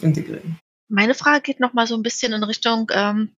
integrieren. 0.00 0.58
Meine 0.88 1.14
Frage 1.14 1.42
geht 1.42 1.60
noch 1.60 1.72
mal 1.72 1.86
so 1.86 1.94
ein 1.94 2.02
bisschen 2.02 2.32
in 2.32 2.42
Richtung, 2.42 2.90
ähm, 2.92 3.32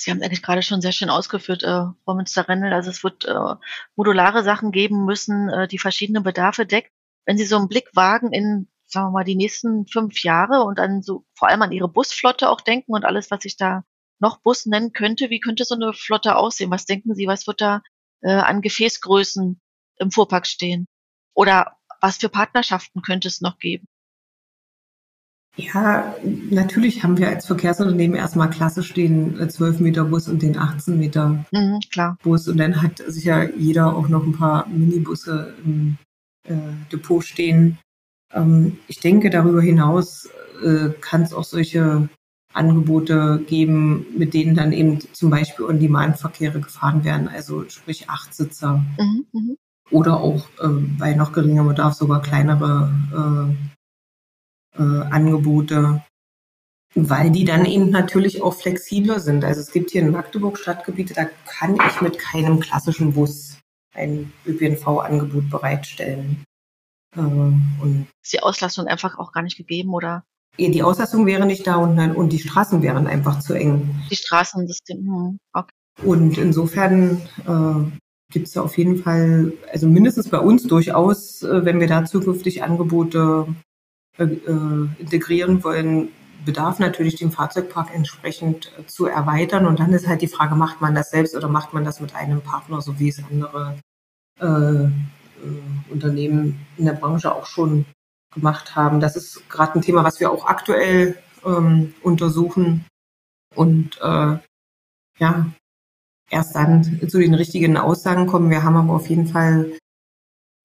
Sie 0.00 0.10
haben 0.10 0.22
eigentlich 0.22 0.42
gerade 0.42 0.62
schon 0.62 0.80
sehr 0.80 0.92
schön 0.92 1.10
ausgeführt, 1.10 1.62
äh, 1.62 1.84
Frau 2.04 2.14
Münster-Rendel. 2.14 2.72
Also 2.72 2.90
es 2.90 3.04
wird 3.04 3.24
äh, 3.26 3.54
modulare 3.96 4.42
Sachen 4.42 4.72
geben 4.72 5.04
müssen, 5.04 5.48
äh, 5.48 5.68
die 5.68 5.78
verschiedene 5.78 6.20
Bedarfe 6.20 6.66
decken. 6.66 6.90
Wenn 7.26 7.36
Sie 7.36 7.44
so 7.44 7.56
einen 7.56 7.68
Blick 7.68 7.88
wagen 7.92 8.32
in, 8.32 8.68
sagen 8.92 9.08
wir 9.08 9.12
mal, 9.12 9.24
die 9.24 9.36
nächsten 9.36 9.86
fünf 9.86 10.22
Jahre 10.22 10.62
und 10.64 10.78
dann 10.78 11.02
so 11.02 11.24
vor 11.34 11.48
allem 11.48 11.62
an 11.62 11.72
Ihre 11.72 11.88
Busflotte 11.88 12.48
auch 12.50 12.60
denken 12.60 12.92
und 12.92 13.04
alles, 13.04 13.30
was 13.30 13.42
sich 13.42 13.56
da 13.56 13.84
noch 14.18 14.40
Bus 14.40 14.66
nennen 14.66 14.92
könnte, 14.92 15.30
wie 15.30 15.40
könnte 15.40 15.64
so 15.64 15.74
eine 15.74 15.92
Flotte 15.92 16.36
aussehen? 16.36 16.70
Was 16.70 16.84
denken 16.84 17.14
Sie, 17.14 17.26
was 17.26 17.46
wird 17.46 17.60
da 17.60 17.82
äh, 18.20 18.30
an 18.30 18.60
Gefäßgrößen 18.60 19.60
im 19.96 20.10
Fuhrpark 20.10 20.46
stehen? 20.46 20.86
Oder 21.34 21.76
was 22.00 22.18
für 22.18 22.28
Partnerschaften 22.28 23.02
könnte 23.02 23.28
es 23.28 23.40
noch 23.40 23.58
geben? 23.58 23.86
Ja, 25.56 26.14
natürlich 26.22 27.02
haben 27.02 27.18
wir 27.18 27.28
als 27.28 27.46
Verkehrsunternehmen 27.46 28.16
erstmal 28.16 28.50
klassisch 28.50 28.94
den 28.94 29.50
12 29.50 29.80
Meter 29.80 30.04
Bus 30.04 30.28
und 30.28 30.42
den 30.42 30.56
18 30.56 30.98
Meter 30.98 31.44
mhm, 31.50 31.80
klar. 31.90 32.16
Bus. 32.22 32.46
Und 32.48 32.58
dann 32.58 32.80
hat 32.82 33.02
sicher 33.06 33.54
jeder 33.56 33.96
auch 33.96 34.08
noch 34.08 34.24
ein 34.24 34.32
paar 34.32 34.68
Minibusse 34.68 35.54
im 35.64 35.98
äh, 36.44 36.56
Depot 36.92 37.24
stehen. 37.24 37.78
Ähm, 38.32 38.78
ich 38.86 39.00
denke, 39.00 39.30
darüber 39.30 39.62
hinaus 39.62 40.28
äh, 40.64 40.90
kann 41.00 41.22
es 41.22 41.32
auch 41.32 41.44
solche 41.44 42.08
Angebote 42.52 43.44
geben, 43.46 44.06
mit 44.16 44.34
denen 44.34 44.54
dann 44.54 44.72
eben 44.72 45.00
zum 45.12 45.30
Beispiel 45.30 45.66
On-Demand-Verkehre 45.66 46.60
gefahren 46.60 47.04
werden, 47.04 47.28
also 47.28 47.68
sprich 47.68 48.10
Achtsitzer. 48.10 48.84
Mhm, 48.98 49.26
mh. 49.32 49.54
Oder 49.90 50.20
auch 50.20 50.46
äh, 50.60 50.68
bei 50.68 51.14
noch 51.14 51.32
geringerem 51.32 51.68
Bedarf 51.68 51.94
sogar 51.94 52.22
kleinere 52.22 52.92
äh, 54.76 54.82
äh, 54.82 55.02
Angebote, 55.10 56.02
weil 56.94 57.30
die 57.30 57.44
dann 57.44 57.64
eben 57.64 57.90
natürlich 57.90 58.42
auch 58.42 58.54
flexibler 58.54 59.20
sind. 59.20 59.44
Also 59.44 59.60
es 59.60 59.72
gibt 59.72 59.90
hier 59.90 60.02
in 60.02 60.12
Magdeburg 60.12 60.58
Stadtgebiete, 60.58 61.14
da 61.14 61.24
kann 61.46 61.74
ich 61.74 62.00
mit 62.00 62.18
keinem 62.18 62.60
klassischen 62.60 63.14
Bus 63.14 63.58
ein 63.92 64.32
ÖPNV-Angebot 64.46 65.50
bereitstellen. 65.50 66.44
Äh, 67.16 67.20
und 67.20 68.06
ist 68.22 68.32
die 68.32 68.42
Auslastung 68.42 68.86
einfach 68.86 69.18
auch 69.18 69.32
gar 69.32 69.42
nicht 69.42 69.56
gegeben, 69.56 69.92
oder? 69.92 70.24
Die 70.58 70.82
Auslastung 70.82 71.26
wäre 71.26 71.46
nicht 71.46 71.66
da 71.66 71.76
und, 71.76 71.98
und 72.16 72.32
die 72.32 72.38
Straßen 72.38 72.82
wären 72.82 73.06
einfach 73.06 73.40
zu 73.40 73.54
eng. 73.54 74.02
Die 74.10 74.16
Straßensystem, 74.16 74.98
hm, 74.98 75.38
okay. 75.52 75.72
Und 76.04 76.38
insofern 76.38 77.20
äh, 77.46 78.32
gibt 78.32 78.48
es 78.48 78.56
auf 78.56 78.76
jeden 78.78 79.02
Fall, 79.02 79.52
also 79.72 79.86
mindestens 79.86 80.28
bei 80.28 80.38
uns 80.38 80.64
durchaus, 80.64 81.42
äh, 81.42 81.64
wenn 81.64 81.80
wir 81.80 81.86
da 81.86 82.04
zukünftig 82.04 82.62
Angebote 82.62 83.46
äh, 84.18 84.24
äh, 84.24 84.88
integrieren 84.98 85.62
wollen, 85.64 86.08
bedarf 86.44 86.78
natürlich 86.78 87.16
den 87.16 87.30
Fahrzeugpark 87.30 87.94
entsprechend 87.94 88.72
äh, 88.78 88.86
zu 88.86 89.06
erweitern. 89.06 89.66
Und 89.66 89.80
dann 89.80 89.92
ist 89.92 90.06
halt 90.06 90.22
die 90.22 90.28
Frage, 90.28 90.54
macht 90.54 90.80
man 90.80 90.94
das 90.94 91.10
selbst 91.10 91.34
oder 91.34 91.48
macht 91.48 91.74
man 91.74 91.84
das 91.84 92.00
mit 92.00 92.14
einem 92.14 92.40
Partner, 92.40 92.80
so 92.80 92.98
wie 92.98 93.08
es 93.08 93.22
andere 93.30 93.78
äh, 95.42 95.92
Unternehmen 95.92 96.66
in 96.76 96.84
der 96.84 96.92
Branche 96.92 97.34
auch 97.34 97.46
schon 97.46 97.86
gemacht 98.34 98.76
haben. 98.76 99.00
Das 99.00 99.16
ist 99.16 99.48
gerade 99.48 99.74
ein 99.74 99.82
Thema, 99.82 100.04
was 100.04 100.20
wir 100.20 100.30
auch 100.30 100.46
aktuell 100.46 101.18
ähm, 101.44 101.94
untersuchen. 102.02 102.86
Und 103.54 103.98
äh, 104.00 104.38
ja, 105.18 105.46
erst 106.30 106.54
dann 106.54 107.00
zu 107.08 107.18
den 107.18 107.34
richtigen 107.34 107.76
Aussagen 107.76 108.26
kommen. 108.26 108.50
Wir 108.50 108.62
haben 108.62 108.76
aber 108.76 108.94
auf 108.94 109.08
jeden 109.08 109.26
Fall 109.26 109.72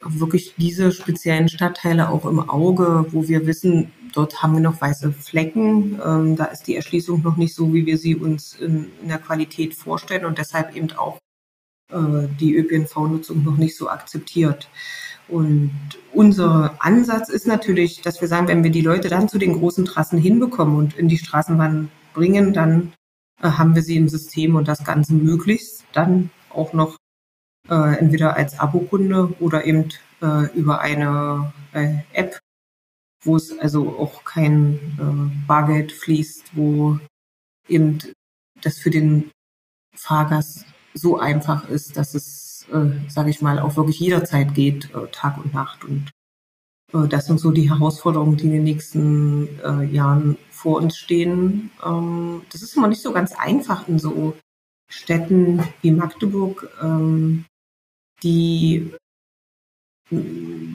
wirklich 0.02 0.54
diese 0.58 0.92
speziellen 0.92 1.50
Stadtteile 1.50 2.10
auch 2.10 2.26
im 2.26 2.40
Auge, 2.50 3.08
wo 3.10 3.28
wir 3.28 3.48
wissen, 3.48 3.92
dort 4.14 4.44
haben 4.44 4.54
wir 4.54 4.62
noch 4.62 4.80
weiße 4.80 5.12
Flecken. 5.12 6.00
Ähm, 6.04 6.36
da 6.36 6.46
ist 6.46 6.64
die 6.64 6.76
Erschließung 6.76 7.22
noch 7.24 7.38
nicht 7.38 7.56
so, 7.56 7.74
wie 7.74 7.86
wir 7.86 7.98
sie 7.98 8.16
uns 8.16 8.54
in, 8.54 8.92
in 9.02 9.08
der 9.08 9.18
Qualität 9.18 9.74
vorstellen 9.74 10.26
und 10.26 10.38
deshalb 10.38 10.76
eben 10.76 10.92
auch 10.92 11.18
die 11.92 12.56
ÖPNV-Nutzung 12.56 13.44
noch 13.44 13.58
nicht 13.58 13.78
so 13.78 13.90
akzeptiert. 13.90 14.68
Und 15.28 15.72
unser 16.14 16.76
Ansatz 16.80 17.30
ist 17.30 17.48
natürlich, 17.48 18.02
dass 18.02 18.22
wir 18.22 18.28
sagen, 18.28 18.48
wenn 18.48 18.64
wir 18.64 18.72
die 18.72 18.82
Leute 18.82 19.10
dann 19.10 19.28
zu 19.28 19.38
den 19.38 19.54
großen 19.54 19.86
Trassen 19.86 20.20
hinbekommen 20.20 20.76
und 20.76 20.98
in 20.98 21.08
die 21.08 21.18
Straßenbahn 21.18 21.90
bringen, 22.14 22.54
dann 22.54 22.94
äh, 23.42 23.50
haben 23.50 23.76
wir 23.76 23.82
sie 23.82 23.98
im 23.98 24.08
System 24.08 24.56
und 24.56 24.68
das 24.68 24.84
Ganze 24.84 25.14
möglichst 25.14 25.86
dann 25.94 26.30
auch 26.50 26.74
noch 26.74 26.98
äh, 27.70 27.98
entweder 27.98 28.36
als 28.36 28.60
Abokunde 28.60 29.34
oder 29.40 29.66
eben 29.66 29.90
äh, 30.22 30.46
über 30.56 30.82
eine 30.82 31.54
äh, 31.74 31.98
App, 32.14 32.40
wo 33.24 33.36
es 33.36 33.58
also 33.58 33.98
auch 33.98 34.24
kein 34.24 34.76
äh, 35.00 35.48
Bargeld 35.48 35.92
fließt, 35.92 36.56
wo 36.56 37.00
eben 37.68 37.98
das 38.62 38.78
für 38.78 38.92
den 38.92 39.32
Fahrgast 39.96 40.66
so 40.96 41.20
einfach 41.20 41.70
ist, 41.70 41.98
dass 41.98 42.16
es, 42.16 42.66
äh, 42.72 43.10
sage 43.10 43.30
ich 43.30 43.42
mal, 43.42 43.60
auch 43.60 43.76
wirklich 43.76 44.00
jederzeit 44.00 44.56
geht, 44.56 44.94
äh, 44.96 45.08
Tag 45.12 45.38
und 45.38 45.54
Nacht. 45.54 45.84
Und 45.84 46.12
äh, 46.94 47.08
das 47.08 47.28
sind 47.28 47.40
so 47.40 47.52
die 47.52 47.70
Herausforderungen, 47.70 48.38
die 48.38 48.46
in 48.46 48.54
den 48.54 48.64
nächsten 48.64 49.60
äh, 49.60 49.84
Jahren 49.84 50.38
vor 50.50 50.78
uns 50.78 50.98
stehen. 50.98 51.72
Ähm, 51.86 52.42
das 52.52 52.62
ist 52.62 52.76
immer 52.76 52.88
nicht 52.88 53.02
so 53.02 53.12
ganz 53.12 53.34
einfach 53.34 53.88
in 53.88 54.00
so 54.00 54.36
Städten 54.88 55.62
wie 55.82 55.92
Magdeburg, 55.92 56.70
ähm, 56.82 57.46
die 58.24 58.92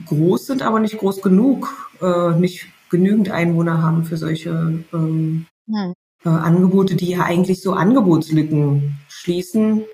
groß 0.06 0.46
sind, 0.46 0.62
aber 0.62 0.80
nicht 0.80 0.98
groß 0.98 1.22
genug, 1.22 1.68
äh, 2.00 2.32
nicht 2.32 2.66
genügend 2.90 3.30
Einwohner 3.30 3.80
haben 3.82 4.04
für 4.04 4.16
solche 4.16 4.84
ähm, 4.92 5.46
hm. 5.68 5.94
äh, 6.24 6.28
Angebote, 6.28 6.96
die 6.96 7.10
ja 7.10 7.22
eigentlich 7.22 7.62
so 7.62 7.72
Angebotslücken 7.72 8.98
schließen. 9.08 9.84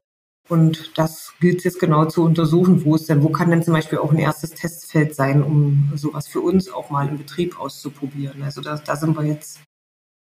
Und 0.48 0.96
das 0.96 1.34
gilt 1.40 1.64
jetzt 1.64 1.80
genau 1.80 2.04
zu 2.04 2.22
untersuchen, 2.22 2.84
wo 2.84 2.94
es 2.94 3.06
denn, 3.06 3.22
wo 3.22 3.30
kann 3.30 3.50
denn 3.50 3.62
zum 3.62 3.74
Beispiel 3.74 3.98
auch 3.98 4.12
ein 4.12 4.18
erstes 4.18 4.50
Testfeld 4.50 5.14
sein, 5.14 5.42
um 5.42 5.92
sowas 5.96 6.28
für 6.28 6.40
uns 6.40 6.70
auch 6.70 6.90
mal 6.90 7.08
im 7.08 7.18
Betrieb 7.18 7.58
auszuprobieren. 7.58 8.42
Also 8.42 8.60
da, 8.60 8.76
da 8.76 8.96
sind 8.96 9.16
wir 9.16 9.24
jetzt 9.24 9.60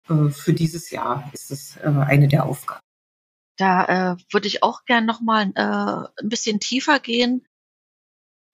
äh, 0.09 0.31
für 0.31 0.53
dieses 0.53 0.91
Jahr 0.91 1.29
ist 1.33 1.51
es 1.51 1.77
äh, 1.77 1.89
eine 1.89 2.29
der 2.29 2.47
Aufgaben. 2.47 2.81
Da 3.59 4.13
äh, 4.13 4.17
würde 4.31 4.47
ich 4.47 4.63
auch 4.63 4.85
gern 4.85 5.07
noch 5.07 5.21
mal 5.21 5.53
äh, 5.55 6.23
ein 6.23 6.29
bisschen 6.29 6.61
tiefer 6.61 7.01
gehen. 7.01 7.45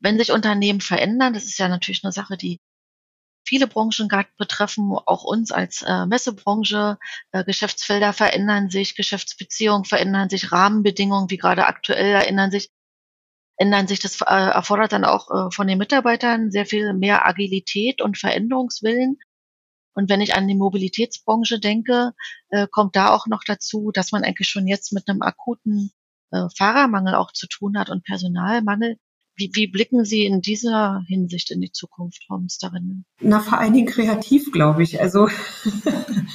Wenn 0.00 0.18
sich 0.18 0.32
Unternehmen 0.32 0.80
verändern, 0.80 1.34
das 1.34 1.44
ist 1.44 1.58
ja 1.58 1.68
natürlich 1.68 2.04
eine 2.04 2.12
Sache, 2.12 2.36
die 2.36 2.58
viele 3.44 3.66
Branchen 3.66 4.08
gerade 4.08 4.28
betreffen, 4.36 4.92
auch 4.92 5.24
uns 5.24 5.52
als 5.52 5.82
äh, 5.82 6.06
Messebranche. 6.06 6.98
Äh, 7.32 7.44
Geschäftsfelder 7.44 8.12
verändern 8.12 8.70
sich, 8.70 8.94
Geschäftsbeziehungen 8.94 9.84
verändern 9.84 10.28
sich, 10.28 10.52
Rahmenbedingungen, 10.52 11.30
wie 11.30 11.38
gerade 11.38 11.66
aktuell, 11.66 12.12
erinnern 12.12 12.50
sich, 12.50 12.70
ändern 13.56 13.86
sich. 13.86 14.00
Das 14.00 14.20
äh, 14.20 14.24
erfordert 14.24 14.92
dann 14.92 15.04
auch 15.04 15.30
äh, 15.30 15.50
von 15.50 15.66
den 15.66 15.78
Mitarbeitern 15.78 16.50
sehr 16.50 16.66
viel 16.66 16.92
mehr 16.94 17.26
Agilität 17.26 18.02
und 18.02 18.18
Veränderungswillen. 18.18 19.18
Und 19.94 20.08
wenn 20.08 20.20
ich 20.20 20.34
an 20.34 20.46
die 20.46 20.54
Mobilitätsbranche 20.54 21.58
denke, 21.58 22.12
äh, 22.50 22.68
kommt 22.70 22.94
da 22.94 23.10
auch 23.14 23.26
noch 23.26 23.42
dazu, 23.44 23.90
dass 23.92 24.12
man 24.12 24.22
eigentlich 24.22 24.48
schon 24.48 24.68
jetzt 24.68 24.92
mit 24.92 25.08
einem 25.08 25.22
akuten 25.22 25.90
äh, 26.30 26.46
Fahrermangel 26.56 27.14
auch 27.14 27.32
zu 27.32 27.48
tun 27.48 27.78
hat 27.78 27.90
und 27.90 28.04
Personalmangel. 28.04 28.98
Wie, 29.38 29.52
wie 29.54 29.68
blicken 29.68 30.04
Sie 30.04 30.26
in 30.26 30.40
dieser 30.40 31.04
Hinsicht 31.06 31.52
in 31.52 31.60
die 31.60 31.70
Zukunft, 31.70 32.24
Frau 32.26 32.38
Münsterin? 32.38 33.04
Na, 33.20 33.38
vor 33.38 33.58
allen 33.58 33.72
Dingen 33.72 33.86
kreativ, 33.86 34.50
glaube 34.50 34.82
ich. 34.82 35.00
Also, 35.00 35.28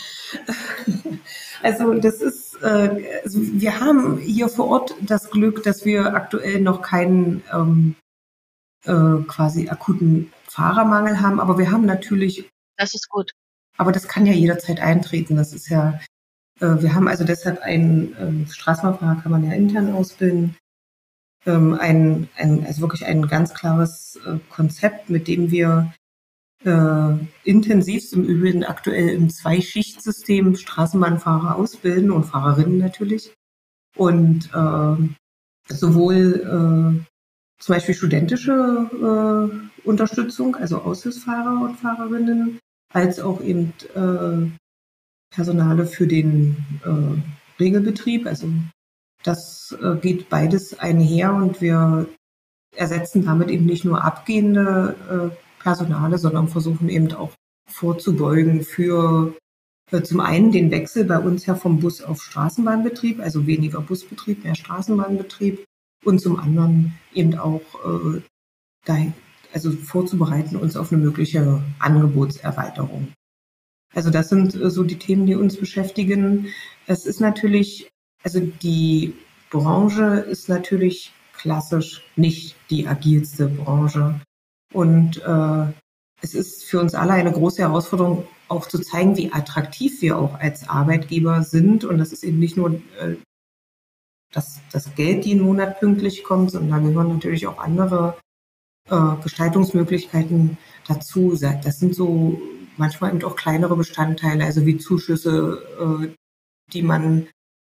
also 1.62 1.96
das 1.96 2.22
ist, 2.22 2.56
äh, 2.62 3.22
also 3.22 3.40
wir 3.42 3.82
haben 3.82 4.20
hier 4.20 4.48
vor 4.48 4.68
Ort 4.68 4.96
das 5.02 5.32
Glück, 5.32 5.64
dass 5.64 5.84
wir 5.84 6.16
aktuell 6.16 6.62
noch 6.62 6.82
keinen 6.82 7.44
ähm, 7.52 7.96
äh, 8.86 9.22
quasi 9.28 9.68
akuten 9.68 10.32
Fahrermangel 10.48 11.20
haben, 11.20 11.42
aber 11.42 11.58
wir 11.58 11.72
haben 11.72 11.86
natürlich. 11.86 12.50
Das 12.78 12.94
ist 12.94 13.10
gut. 13.10 13.32
Aber 13.76 13.92
das 13.92 14.08
kann 14.08 14.26
ja 14.26 14.34
jederzeit 14.34 14.80
eintreten. 14.80 15.36
Das 15.36 15.52
ist 15.52 15.68
ja, 15.68 16.00
äh, 16.62 16.78
wir 16.80 16.96
haben 16.96 17.10
also 17.10 17.26
deshalb 17.26 17.62
einen 17.64 18.16
ähm, 18.18 18.48
Straßenbahnfahrer 18.48 19.20
kann 19.22 19.32
man 19.34 19.44
ja 19.44 19.52
intern 19.52 19.94
ausbilden. 19.94 20.56
Ähm, 21.46 21.74
ein, 21.74 22.30
ein, 22.38 22.66
also 22.66 22.82
wirklich 22.82 23.06
ein 23.06 23.28
ganz 23.28 23.54
klares 23.54 24.20
äh, 24.26 24.38
Konzept, 24.50 25.10
mit 25.10 25.28
dem 25.28 25.52
wir 25.52 25.94
äh, 26.64 27.18
intensivst 27.44 28.14
im 28.14 28.24
Übrigen 28.24 28.64
aktuell 28.64 29.10
im 29.10 29.30
Zwei-Schicht-System 29.30 30.56
Straßenbahnfahrer 30.56 31.56
ausbilden 31.56 32.12
und 32.12 32.24
Fahrerinnen 32.24 32.78
natürlich. 32.78 33.34
Und 33.98 34.50
äh, 34.54 35.74
sowohl 35.74 36.40
äh, 36.42 37.14
zum 37.60 37.76
Beispiel 37.76 37.96
studentische 37.96 38.52
äh, 39.84 39.88
Unterstützung, 39.88 40.56
also 40.56 40.82
Aushilfsfahrer 40.82 41.62
und 41.62 41.76
Fahrerinnen, 41.78 42.60
als 42.94 43.20
auch 43.20 43.42
eben 43.42 43.74
äh, 43.96 44.50
Personale 45.34 45.86
für 45.86 46.08
den 46.08 46.58
äh, 46.86 47.62
Regelbetrieb. 47.62 48.28
Also 48.28 48.48
das 49.24 49.76
äh, 49.82 49.96
geht 49.96 50.30
beides 50.30 50.80
einher 50.80 51.34
und 51.34 51.62
wir 51.62 52.08
ersetzen 52.76 53.26
damit 53.26 53.50
eben 53.50 53.66
nicht 53.66 53.86
nur 53.86 54.04
abgehende 54.04 54.96
äh, 55.32 55.62
Personale, 55.62 56.18
sondern 56.18 56.48
versuchen 56.48 56.90
eben 56.90 57.12
auch 57.14 57.32
vorzubeugen 57.70 58.64
für 58.64 59.36
äh, 59.92 60.02
zum 60.02 60.20
einen 60.20 60.52
den 60.52 60.72
Wechsel 60.72 61.06
bei 61.06 61.20
uns 61.20 61.46
ja 61.46 61.56
vom 61.56 61.80
Bus 61.80 62.02
auf 62.02 62.22
Straßenbahnbetrieb, 62.22 63.20
also 63.20 63.48
weniger 63.48 63.82
Busbetrieb, 63.82 64.44
mehr 64.44 64.56
Straßenbahnbetrieb 64.56 65.64
und 66.04 66.20
zum 66.20 66.40
anderen 66.40 66.98
eben 67.14 67.38
auch 67.38 67.62
äh, 67.86 68.22
dahin, 68.86 69.14
also 69.54 69.72
vorzubereiten 69.72 70.56
uns 70.56 70.76
auf 70.76 70.92
eine 70.92 71.02
mögliche 71.02 71.62
Angebotserweiterung. 71.80 73.14
Also 73.94 74.10
das 74.10 74.30
sind 74.30 74.56
äh, 74.56 74.70
so 74.70 74.84
die 74.84 75.00
Themen, 75.00 75.26
die 75.26 75.36
uns 75.36 75.58
beschäftigen. 75.58 76.48
Es 76.88 77.06
ist 77.06 77.22
natürlich, 77.22 77.90
also 78.24 78.40
die 78.40 79.16
Branche 79.50 80.26
ist 80.30 80.50
natürlich 80.50 81.14
klassisch 81.34 82.04
nicht 82.16 82.56
die 82.70 82.88
agilste 82.88 83.48
Branche. 83.48 84.20
Und 84.74 85.22
äh, 85.22 85.66
es 86.22 86.34
ist 86.34 86.64
für 86.64 86.80
uns 86.80 86.96
alle 86.96 87.14
eine 87.14 87.32
große 87.32 87.62
Herausforderung, 87.62 88.28
auch 88.48 88.68
zu 88.68 88.80
zeigen, 88.80 89.18
wie 89.18 89.32
attraktiv 89.32 90.02
wir 90.02 90.18
auch 90.18 90.36
als 90.40 90.68
Arbeitgeber 90.70 91.44
sind. 91.44 91.84
Und 91.84 91.98
das 91.98 92.12
ist 92.12 92.24
eben 92.24 92.40
nicht 92.40 92.58
nur 92.58 92.76
äh, 93.00 93.18
das, 94.32 94.60
das 94.72 94.96
Geld 94.96 95.26
jeden 95.26 95.44
Monat 95.44 95.80
pünktlich 95.80 96.24
kommt, 96.24 96.52
sondern 96.52 96.84
da 96.84 96.88
gehören 96.88 97.14
natürlich 97.14 97.46
auch 97.48 97.60
andere 97.60 98.18
äh, 98.90 99.16
Gestaltungsmöglichkeiten 99.22 100.58
dazu. 100.88 101.38
Das 101.38 101.80
sind 101.80 101.94
so 101.94 102.42
manchmal 102.78 103.12
eben 103.12 103.24
auch 103.24 103.36
kleinere 103.36 103.76
Bestandteile, 103.76 104.46
also 104.46 104.66
wie 104.66 104.78
Zuschüsse, 104.78 105.62
äh, 105.80 106.08
die 106.72 106.82
man 106.82 107.28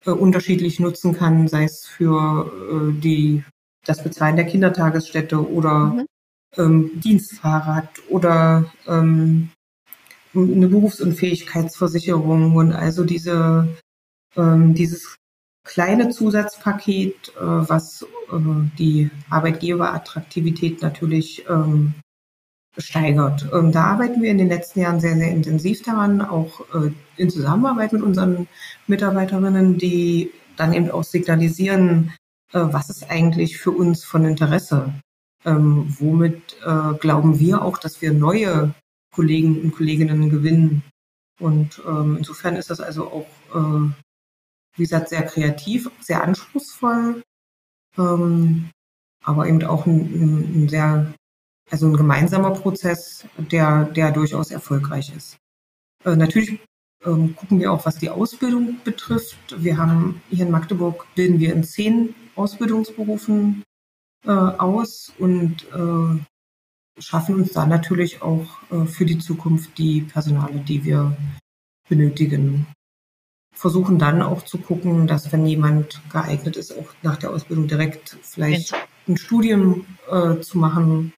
äh, 0.06 0.12
unterschiedlich 0.12 0.80
nutzen 0.80 1.14
kann, 1.14 1.48
sei 1.48 1.66
es 1.66 1.86
für 1.86 2.52
äh, 2.52 3.00
die, 3.00 3.44
das 3.86 4.04
Bezahlen 4.04 4.36
der 4.36 4.46
Kindertagesstätte 4.46 5.50
oder 5.50 5.86
mhm. 5.86 6.06
ähm, 6.58 6.92
Dienstfahrrad 7.02 7.90
oder 8.10 8.72
ähm, 8.88 9.50
eine 10.34 10.68
Berufsunfähigkeitsversicherung 10.68 12.56
und 12.56 12.72
also 12.72 13.04
diese, 13.04 13.68
ähm, 14.36 14.74
dieses 14.74 15.18
kleine 15.64 16.10
Zusatzpaket, 16.10 17.30
äh, 17.36 17.42
was 17.42 18.04
äh, 18.04 18.08
die 18.78 19.10
Arbeitgeberattraktivität 19.30 20.82
natürlich 20.82 21.46
ähm, 21.50 21.94
steigert. 22.78 23.48
Ähm, 23.54 23.72
da 23.72 23.86
arbeiten 23.86 24.22
wir 24.22 24.32
in 24.32 24.38
den 24.38 24.50
letzten 24.50 24.82
Jahren 24.82 25.00
sehr, 25.00 25.16
sehr 25.16 25.32
intensiv 25.32 25.82
daran, 25.84 26.22
auch 26.22 26.62
äh, 26.74 26.92
in 27.18 27.30
Zusammenarbeit 27.30 27.94
mit 27.94 28.02
unseren 28.02 28.48
Mitarbeiterinnen, 28.88 29.78
die 29.78 30.32
dann 30.56 30.74
eben 30.74 30.90
auch 30.92 31.04
signalisieren, 31.04 32.14
äh, 32.54 32.60
was 32.60 32.90
ist 32.90 33.10
eigentlich 33.10 33.58
für 33.58 33.72
uns 33.72 34.04
von 34.04 34.26
Interesse. 34.26 34.94
Ähm, 35.44 35.96
womit 36.00 36.58
äh, 36.64 36.94
glauben 37.00 37.40
wir 37.40 37.64
auch, 37.64 37.80
dass 37.80 38.02
wir 38.02 38.14
neue 38.14 38.74
Kollegen 39.12 39.60
und 39.62 39.72
Kolleginnen 39.72 40.30
gewinnen. 40.30 40.84
Und 41.40 41.82
ähm, 41.88 42.18
insofern 42.18 42.56
ist 42.56 42.70
das 42.70 42.80
also 42.80 43.08
auch, 43.08 43.28
äh, 43.56 43.92
wie 44.76 44.84
gesagt, 44.84 45.10
sehr 45.10 45.24
kreativ, 45.24 45.90
sehr 46.00 46.24
anspruchsvoll, 46.24 47.24
ähm, 47.98 48.70
aber 49.24 49.48
eben 49.48 49.64
auch 49.64 49.88
ein, 49.88 50.64
ein, 50.64 50.70
sehr 50.70 51.12
also 51.72 51.88
ein 51.88 51.96
gemeinsamer 51.96 52.52
Prozess, 52.52 53.26
der, 53.38 53.86
der 53.86 54.12
durchaus 54.12 54.52
erfolgreich 54.52 55.16
ist. 55.16 55.38
Äh, 56.04 56.16
natürlich 56.16 56.60
ähm, 57.06 57.36
gucken 57.36 57.60
wir 57.60 57.72
auch, 57.72 57.86
was 57.86 57.98
die 57.98 58.10
Ausbildung 58.10 58.78
betrifft. 58.84 59.56
Wir 59.58 59.78
haben 59.78 60.22
hier 60.30 60.46
in 60.46 60.52
Magdeburg 60.52 61.08
bilden 61.16 61.40
wir 61.40 61.54
in 61.54 61.64
zehn 61.64 62.14
Ausbildungsberufen 62.36 63.64
äh, 64.26 64.32
aus 64.32 65.12
und 65.18 65.66
äh, 65.74 67.02
schaffen 67.02 67.36
uns 67.36 67.54
da 67.54 67.66
natürlich 67.66 68.22
auch 68.22 68.48
äh, 68.72 68.86
für 68.86 69.06
die 69.06 69.20
Zukunft 69.20 69.78
die 69.78 70.02
Personale, 70.02 70.60
die 70.60 70.84
wir 70.84 71.16
benötigen. 71.90 72.68
Versuchen 73.54 74.00
dann 74.00 74.22
auch 74.22 74.44
zu 74.44 74.58
gucken, 74.58 75.08
dass 75.08 75.32
wenn 75.32 75.46
jemand 75.46 76.02
geeignet 76.12 76.56
ist, 76.56 76.72
auch 76.78 76.90
nach 77.02 77.18
der 77.18 77.32
Ausbildung 77.32 77.68
direkt 77.68 78.18
vielleicht 78.22 78.74
ein 79.08 79.18
Studium 79.18 79.86
äh, 80.10 80.40
zu 80.40 80.58
machen, 80.58 81.14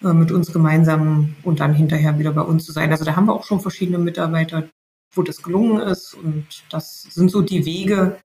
mit 0.00 0.30
uns 0.30 0.52
gemeinsam 0.52 1.34
und 1.42 1.60
dann 1.60 1.74
hinterher 1.74 2.18
wieder 2.18 2.32
bei 2.32 2.42
uns 2.42 2.64
zu 2.64 2.72
sein. 2.72 2.90
Also 2.90 3.04
da 3.04 3.16
haben 3.16 3.26
wir 3.26 3.34
auch 3.34 3.44
schon 3.44 3.60
verschiedene 3.60 3.98
Mitarbeiter, 3.98 4.68
wo 5.14 5.22
das 5.22 5.42
gelungen 5.42 5.80
ist. 5.80 6.14
Und 6.14 6.46
das 6.70 7.02
sind 7.02 7.30
so 7.30 7.42
die 7.42 7.64
Wege, 7.64 8.18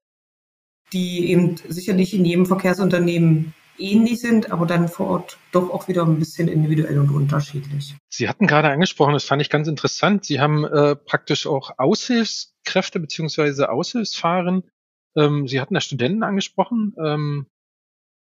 die 0.91 1.31
eben 1.31 1.55
sicherlich 1.69 2.13
in 2.13 2.25
jedem 2.25 2.45
Verkehrsunternehmen 2.45 3.53
ähnlich 3.77 4.19
sind, 4.19 4.51
aber 4.51 4.65
dann 4.65 4.89
vor 4.89 5.07
Ort 5.07 5.37
doch 5.51 5.69
auch 5.69 5.87
wieder 5.87 6.05
ein 6.05 6.19
bisschen 6.19 6.47
individuell 6.47 6.99
und 6.99 7.09
unterschiedlich. 7.09 7.95
Sie 8.09 8.29
hatten 8.29 8.47
gerade 8.47 8.69
angesprochen, 8.69 9.13
das 9.13 9.23
fand 9.23 9.41
ich 9.41 9.49
ganz 9.49 9.67
interessant. 9.67 10.25
Sie 10.25 10.39
haben 10.39 10.65
äh, 10.65 10.95
praktisch 10.95 11.47
auch 11.47 11.71
Aushilfskräfte 11.77 12.99
beziehungsweise 12.99 13.69
Aushilfsfahren. 13.69 14.69
Ähm, 15.15 15.47
Sie 15.47 15.59
hatten 15.59 15.73
da 15.73 15.81
Studenten 15.81 16.23
angesprochen. 16.23 16.95
Ähm, 17.03 17.47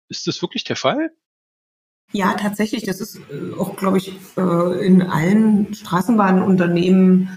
ist 0.08 0.26
das 0.26 0.42
wirklich 0.42 0.64
der 0.64 0.76
Fall? 0.76 1.10
Ja, 2.12 2.34
tatsächlich. 2.34 2.84
Das 2.84 3.00
ist 3.00 3.16
äh, 3.16 3.58
auch, 3.58 3.76
glaube 3.76 3.98
ich, 3.98 4.14
äh, 4.36 4.86
in 4.86 5.02
allen 5.02 5.72
Straßenbahnunternehmen 5.74 7.36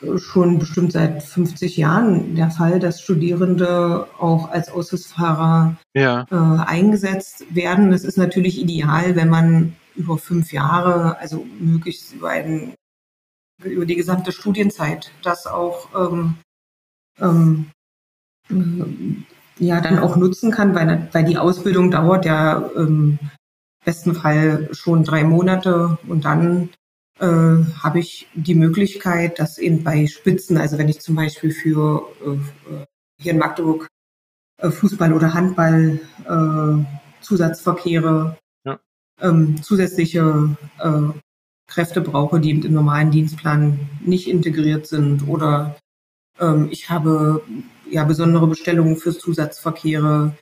äh, 0.00 0.18
schon 0.18 0.58
bestimmt 0.58 0.92
seit 0.92 1.22
50 1.22 1.76
Jahren 1.76 2.34
der 2.34 2.50
Fall, 2.50 2.78
dass 2.78 3.00
Studierende 3.00 4.06
auch 4.18 4.50
als 4.50 4.70
Aushilfsfahrer 4.70 5.76
ja. 5.94 6.24
eingesetzt 6.66 7.44
werden. 7.54 7.90
Das 7.90 8.04
ist 8.04 8.16
natürlich 8.16 8.58
ideal, 8.58 9.16
wenn 9.16 9.28
man 9.28 9.76
über 9.96 10.18
fünf 10.18 10.52
Jahre, 10.52 11.18
also 11.18 11.46
möglichst 11.60 12.14
über, 12.14 12.30
einen, 12.30 12.74
über 13.62 13.86
die 13.86 13.96
gesamte 13.96 14.32
Studienzeit, 14.32 15.12
das 15.22 15.46
auch 15.46 15.88
ähm, 15.94 16.36
ähm, 17.20 17.66
ja 19.58 19.80
dann 19.80 19.98
auch 19.98 20.16
nutzen 20.16 20.50
kann, 20.50 20.74
weil, 20.74 21.08
weil 21.12 21.24
die 21.24 21.38
Ausbildung 21.38 21.90
dauert 21.90 22.24
ja 22.24 22.68
ähm, 22.76 23.18
besten 23.84 24.14
Fall 24.14 24.68
schon 24.72 25.04
drei 25.04 25.24
Monate 25.24 25.98
und 26.08 26.24
dann 26.24 26.70
äh, 27.20 27.26
habe 27.26 28.00
ich 28.00 28.28
die 28.34 28.54
Möglichkeit, 28.54 29.38
dass 29.38 29.58
eben 29.58 29.84
bei 29.84 30.06
Spitzen, 30.06 30.56
also 30.56 30.78
wenn 30.78 30.88
ich 30.88 31.00
zum 31.00 31.14
Beispiel 31.14 31.52
für 31.52 32.08
äh, 32.24 32.84
hier 33.20 33.32
in 33.32 33.38
Magdeburg 33.38 33.86
äh, 34.58 34.70
Fußball 34.70 35.12
oder 35.12 35.34
Handball 35.34 36.00
äh, 36.26 37.22
Zusatzverkehre, 37.22 38.36
ja. 38.64 38.78
ähm, 39.20 39.62
zusätzliche 39.62 40.56
äh, 40.78 41.18
Kräfte 41.66 42.00
brauche, 42.00 42.40
die 42.40 42.50
im 42.50 42.72
normalen 42.72 43.10
Dienstplan 43.10 43.78
nicht 44.00 44.28
integriert 44.28 44.86
sind 44.86 45.26
oder 45.28 45.76
ähm, 46.38 46.68
ich 46.70 46.90
habe 46.90 47.42
ja 47.90 48.04
besondere 48.04 48.46
Bestellungen 48.46 48.96
für 48.96 49.16
Zusatzverkehre 49.16 50.36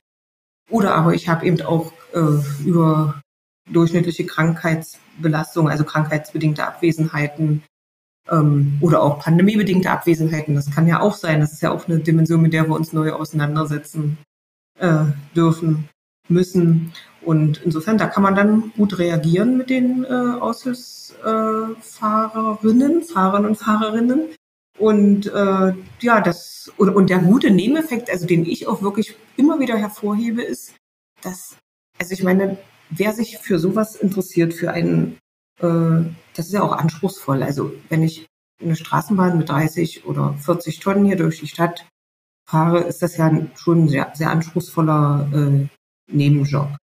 oder 0.69 0.95
aber 0.95 1.13
ich 1.13 1.29
habe 1.29 1.45
eben 1.45 1.61
auch 1.61 1.93
äh, 2.13 2.65
über 2.65 3.21
durchschnittliche 3.69 4.25
Krankheitsbelastung, 4.25 5.69
also 5.69 5.83
krankheitsbedingte 5.83 6.65
Abwesenheiten 6.65 7.63
ähm, 8.29 8.77
oder 8.81 9.01
auch 9.01 9.19
pandemiebedingte 9.19 9.89
Abwesenheiten. 9.89 10.55
Das 10.55 10.69
kann 10.71 10.87
ja 10.87 10.99
auch 11.01 11.15
sein. 11.15 11.39
Das 11.39 11.53
ist 11.53 11.61
ja 11.61 11.71
auch 11.71 11.87
eine 11.87 11.99
Dimension, 11.99 12.41
mit 12.41 12.51
der 12.53 12.67
wir 12.67 12.75
uns 12.75 12.91
neu 12.93 13.13
auseinandersetzen 13.13 14.17
äh, 14.79 15.05
dürfen, 15.35 15.89
müssen. 16.27 16.93
Und 17.21 17.61
insofern, 17.63 17.97
da 17.97 18.07
kann 18.07 18.23
man 18.23 18.35
dann 18.35 18.73
gut 18.75 18.99
reagieren 18.99 19.55
mit 19.57 19.69
den 19.69 20.03
äh, 20.03 20.07
Aushilfsfahrerinnen, 20.07 23.01
äh, 23.01 23.03
Fahrern 23.03 23.45
und 23.45 23.55
Fahrerinnen. 23.55 24.29
Und 24.79 25.27
äh, 25.27 25.73
ja, 25.99 26.21
das 26.21 26.71
und, 26.77 26.89
und 26.89 27.09
der 27.09 27.19
gute 27.19 27.51
Nebeneffekt, 27.51 28.09
also 28.09 28.25
den 28.25 28.45
ich 28.45 28.67
auch 28.67 28.81
wirklich 28.81 29.15
immer 29.37 29.59
wieder 29.59 29.77
hervorhebe, 29.77 30.41
ist, 30.41 30.73
dass, 31.21 31.57
also 31.99 32.13
ich 32.13 32.23
meine, 32.23 32.57
wer 32.95 33.13
sich 33.13 33.37
für 33.37 33.59
sowas 33.59 33.95
interessiert, 33.95 34.53
für 34.53 34.71
einen, 34.71 35.17
äh, 35.59 36.03
das 36.35 36.47
ist 36.47 36.53
ja 36.53 36.63
auch 36.63 36.73
anspruchsvoll. 36.73 37.43
Also 37.43 37.73
wenn 37.89 38.03
ich 38.03 38.27
eine 38.61 38.75
Straßenbahn 38.75 39.37
mit 39.37 39.49
30 39.49 40.05
oder 40.05 40.33
40 40.35 40.79
Tonnen 40.79 41.05
hier 41.05 41.17
durch 41.17 41.39
die 41.39 41.47
Stadt 41.47 41.85
fahre, 42.47 42.81
ist 42.81 43.01
das 43.01 43.17
ja 43.17 43.31
schon 43.55 43.85
ein 43.85 43.89
sehr, 43.89 44.11
sehr 44.13 44.29
anspruchsvoller 44.29 45.29
äh, 45.33 45.67
Nebenjob. 46.11 46.75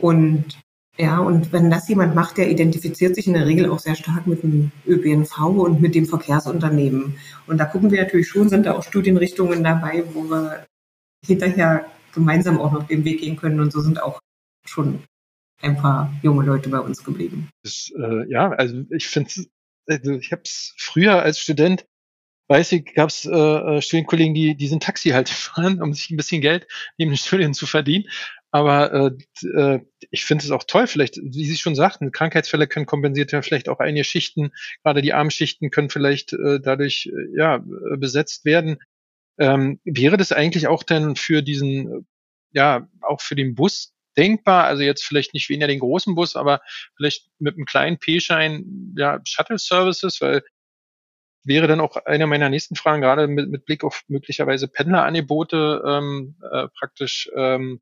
Und 0.00 0.58
ja, 0.96 1.18
und 1.18 1.52
wenn 1.52 1.70
das 1.70 1.88
jemand 1.88 2.16
macht, 2.16 2.38
der 2.38 2.50
identifiziert 2.50 3.14
sich 3.14 3.28
in 3.28 3.34
der 3.34 3.46
Regel 3.46 3.70
auch 3.70 3.78
sehr 3.78 3.94
stark 3.94 4.26
mit 4.26 4.42
dem 4.42 4.72
ÖPNV 4.84 5.38
und 5.38 5.80
mit 5.80 5.94
dem 5.94 6.06
Verkehrsunternehmen. 6.06 7.18
Und 7.46 7.58
da 7.58 7.66
gucken 7.66 7.92
wir 7.92 8.02
natürlich 8.02 8.28
schon, 8.28 8.48
sind 8.48 8.66
da 8.66 8.74
auch 8.74 8.82
Studienrichtungen 8.82 9.62
dabei, 9.62 10.02
wo 10.12 10.24
wir 10.24 10.66
hinterher 11.24 11.86
gemeinsam 12.12 12.60
auch 12.60 12.72
noch 12.72 12.88
den 12.88 13.04
Weg 13.04 13.20
gehen 13.20 13.36
können. 13.36 13.60
Und 13.60 13.72
so 13.72 13.80
sind 13.80 14.02
auch 14.02 14.18
schon 14.66 15.04
ein 15.60 15.76
paar 15.76 16.12
junge 16.22 16.44
Leute 16.44 16.68
bei 16.68 16.78
uns 16.78 17.04
geblieben. 17.04 17.50
Das, 17.62 17.92
äh, 17.96 18.30
ja, 18.30 18.50
also 18.50 18.84
ich 18.90 19.08
finde, 19.08 19.30
also 19.86 20.12
ich 20.12 20.32
habe 20.32 20.42
es 20.44 20.74
früher 20.76 21.22
als 21.22 21.38
Student, 21.38 21.86
weiß 22.48 22.72
ich, 22.72 22.94
gab 22.94 23.10
es 23.10 23.24
äh, 23.26 23.30
äh, 23.30 23.82
Studienkollegen, 23.82 24.34
die, 24.34 24.56
die 24.56 24.68
sind 24.68 24.82
Taxi 24.82 25.10
halt 25.10 25.28
fahren, 25.28 25.82
um 25.82 25.92
sich 25.92 26.10
ein 26.10 26.16
bisschen 26.16 26.40
Geld 26.40 26.66
neben 26.96 27.10
den 27.10 27.18
Studien 27.18 27.54
zu 27.54 27.66
verdienen. 27.66 28.04
Aber 28.50 29.14
äh, 29.42 29.46
äh, 29.46 29.80
ich 30.10 30.24
finde 30.24 30.44
es 30.44 30.50
auch 30.50 30.64
toll, 30.64 30.86
vielleicht, 30.86 31.18
wie 31.18 31.44
Sie 31.44 31.56
schon 31.58 31.74
sagten, 31.74 32.12
Krankheitsfälle 32.12 32.66
können 32.66 32.86
kompensiert 32.86 33.30
werden, 33.32 33.42
vielleicht 33.42 33.68
auch 33.68 33.78
einige 33.78 34.04
Schichten, 34.04 34.52
gerade 34.82 35.02
die 35.02 35.12
Armschichten 35.12 35.70
können 35.70 35.90
vielleicht 35.90 36.32
äh, 36.32 36.58
dadurch 36.58 37.10
äh, 37.12 37.36
ja 37.36 37.56
äh, 37.56 37.96
besetzt 37.98 38.46
werden. 38.46 38.78
Ähm, 39.38 39.80
wäre 39.84 40.16
das 40.16 40.32
eigentlich 40.32 40.66
auch 40.66 40.82
denn 40.82 41.14
für 41.14 41.42
diesen, 41.42 42.06
ja, 42.52 42.88
auch 43.02 43.20
für 43.20 43.36
den 43.36 43.54
Bus 43.54 43.92
denkbar? 44.16 44.64
Also 44.64 44.82
jetzt 44.82 45.04
vielleicht 45.04 45.34
nicht 45.34 45.48
weniger 45.48 45.66
den 45.66 45.80
großen 45.80 46.14
Bus, 46.14 46.36
aber 46.36 46.60
vielleicht 46.96 47.28
mit 47.38 47.54
einem 47.54 47.66
kleinen 47.66 47.98
P-Schein, 47.98 48.94
ja, 48.96 49.20
Shuttle 49.24 49.58
Services, 49.58 50.20
weil 50.20 50.42
wäre 51.44 51.66
dann 51.66 51.80
auch 51.80 51.96
eine 51.96 52.26
meiner 52.26 52.50
nächsten 52.50 52.76
Fragen, 52.76 53.00
gerade 53.00 53.26
mit, 53.26 53.48
mit 53.48 53.64
Blick 53.64 53.82
auf 53.82 54.02
möglicherweise 54.08 54.68
Pendlerangebote, 54.68 55.82
ähm, 55.86 56.36
äh, 56.52 56.68
praktisch, 56.78 57.30
ähm, 57.34 57.80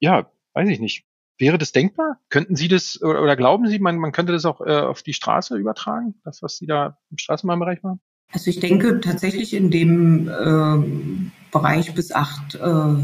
ja, 0.00 0.30
weiß 0.54 0.68
ich 0.68 0.80
nicht. 0.80 1.04
Wäre 1.38 1.58
das 1.58 1.72
denkbar? 1.72 2.20
Könnten 2.28 2.56
Sie 2.56 2.68
das 2.68 3.00
oder, 3.02 3.22
oder 3.22 3.36
glauben 3.36 3.68
Sie, 3.68 3.78
man, 3.78 3.96
man 3.98 4.12
könnte 4.12 4.32
das 4.32 4.44
auch 4.44 4.60
äh, 4.60 4.80
auf 4.80 5.02
die 5.02 5.14
Straße 5.14 5.56
übertragen, 5.56 6.14
das, 6.24 6.42
was 6.42 6.56
Sie 6.56 6.66
da 6.66 6.98
im 7.10 7.18
Straßenbahnbereich 7.18 7.82
machen? 7.82 8.00
Also 8.32 8.50
ich 8.50 8.60
denke 8.60 9.00
tatsächlich 9.00 9.54
in 9.54 9.70
dem 9.70 10.28
äh, 10.28 11.30
Bereich 11.50 11.94
bis 11.94 12.12
acht 12.12 12.54
äh, 12.54 12.94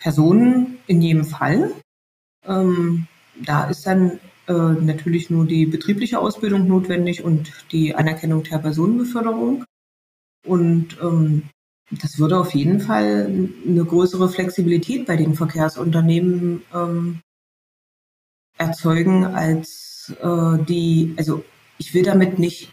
Personen 0.00 0.78
in 0.86 1.00
jedem 1.00 1.24
Fall. 1.24 1.72
Ähm, 2.44 3.06
da 3.36 3.68
ist 3.68 3.86
dann 3.86 4.18
äh, 4.48 4.52
natürlich 4.52 5.30
nur 5.30 5.46
die 5.46 5.66
betriebliche 5.66 6.18
Ausbildung 6.18 6.66
notwendig 6.66 7.22
und 7.22 7.52
die 7.70 7.94
Anerkennung 7.94 8.42
der 8.42 8.58
Personenbeförderung. 8.58 9.64
Und 10.44 10.98
ähm, 11.00 11.44
das 11.90 12.18
würde 12.18 12.38
auf 12.38 12.54
jeden 12.54 12.80
Fall 12.80 13.48
eine 13.66 13.84
größere 13.84 14.28
Flexibilität 14.28 15.06
bei 15.06 15.16
den 15.16 15.34
Verkehrsunternehmen 15.34 16.62
ähm, 16.74 17.20
erzeugen, 18.56 19.24
als 19.24 20.14
äh, 20.20 20.58
die, 20.64 21.14
also 21.16 21.44
ich 21.78 21.92
will 21.94 22.04
damit 22.04 22.38
nicht 22.38 22.72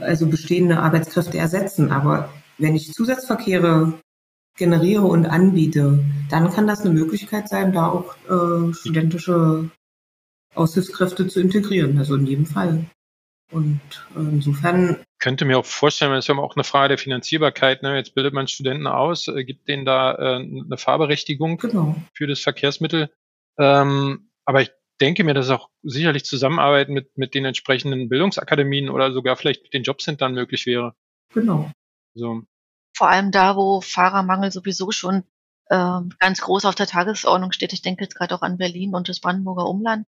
also 0.00 0.26
bestehende 0.26 0.80
Arbeitskräfte 0.80 1.38
ersetzen, 1.38 1.92
aber 1.92 2.32
wenn 2.56 2.74
ich 2.74 2.92
Zusatzverkehre 2.92 4.00
generiere 4.58 5.04
und 5.04 5.26
anbiete, 5.26 6.04
dann 6.30 6.52
kann 6.52 6.66
das 6.66 6.80
eine 6.80 6.90
Möglichkeit 6.90 7.48
sein, 7.48 7.72
da 7.72 7.88
auch 7.88 8.16
äh, 8.28 8.74
studentische 8.74 9.70
Aushilfskräfte 10.54 11.28
zu 11.28 11.40
integrieren, 11.40 11.98
also 11.98 12.16
in 12.16 12.26
jedem 12.26 12.46
Fall. 12.46 12.84
Und 13.50 13.80
äh, 14.14 14.20
insofern. 14.20 14.98
Könnte 15.18 15.44
mir 15.44 15.58
auch 15.58 15.64
vorstellen, 15.64 16.12
das 16.12 16.24
ist 16.24 16.28
ja 16.28 16.36
auch 16.36 16.54
eine 16.54 16.64
Frage 16.64 16.88
der 16.88 16.98
Finanzierbarkeit. 16.98 17.82
Ne? 17.82 17.96
Jetzt 17.96 18.14
bildet 18.14 18.34
man 18.34 18.46
Studenten 18.46 18.86
aus, 18.86 19.28
äh, 19.28 19.44
gibt 19.44 19.68
denen 19.68 19.84
da 19.84 20.14
äh, 20.14 20.34
eine 20.36 20.76
Fahrberechtigung 20.76 21.56
genau. 21.56 21.96
für 22.12 22.26
das 22.26 22.40
Verkehrsmittel. 22.40 23.10
Ähm, 23.58 24.30
aber 24.44 24.62
ich 24.62 24.70
denke 25.00 25.24
mir, 25.24 25.34
dass 25.34 25.50
auch 25.50 25.70
sicherlich 25.82 26.24
Zusammenarbeit 26.24 26.88
mit, 26.88 27.16
mit 27.16 27.34
den 27.34 27.44
entsprechenden 27.44 28.08
Bildungsakademien 28.08 28.90
oder 28.90 29.12
sogar 29.12 29.36
vielleicht 29.36 29.62
mit 29.62 29.72
den 29.72 29.82
Jobcentern 29.82 30.34
möglich 30.34 30.66
wäre. 30.66 30.94
Genau. 31.32 31.70
So. 32.14 32.42
Vor 32.98 33.08
allem 33.08 33.30
da, 33.30 33.54
wo 33.54 33.80
Fahrermangel 33.80 34.50
sowieso 34.50 34.90
schon 34.90 35.22
äh, 35.66 36.00
ganz 36.18 36.40
groß 36.40 36.64
auf 36.64 36.74
der 36.74 36.88
Tagesordnung 36.88 37.52
steht. 37.52 37.72
Ich 37.72 37.80
denke 37.80 38.02
jetzt 38.02 38.16
gerade 38.16 38.34
auch 38.34 38.42
an 38.42 38.58
Berlin 38.58 38.92
und 38.96 39.08
das 39.08 39.20
Brandenburger 39.20 39.66
Umland. 39.66 40.04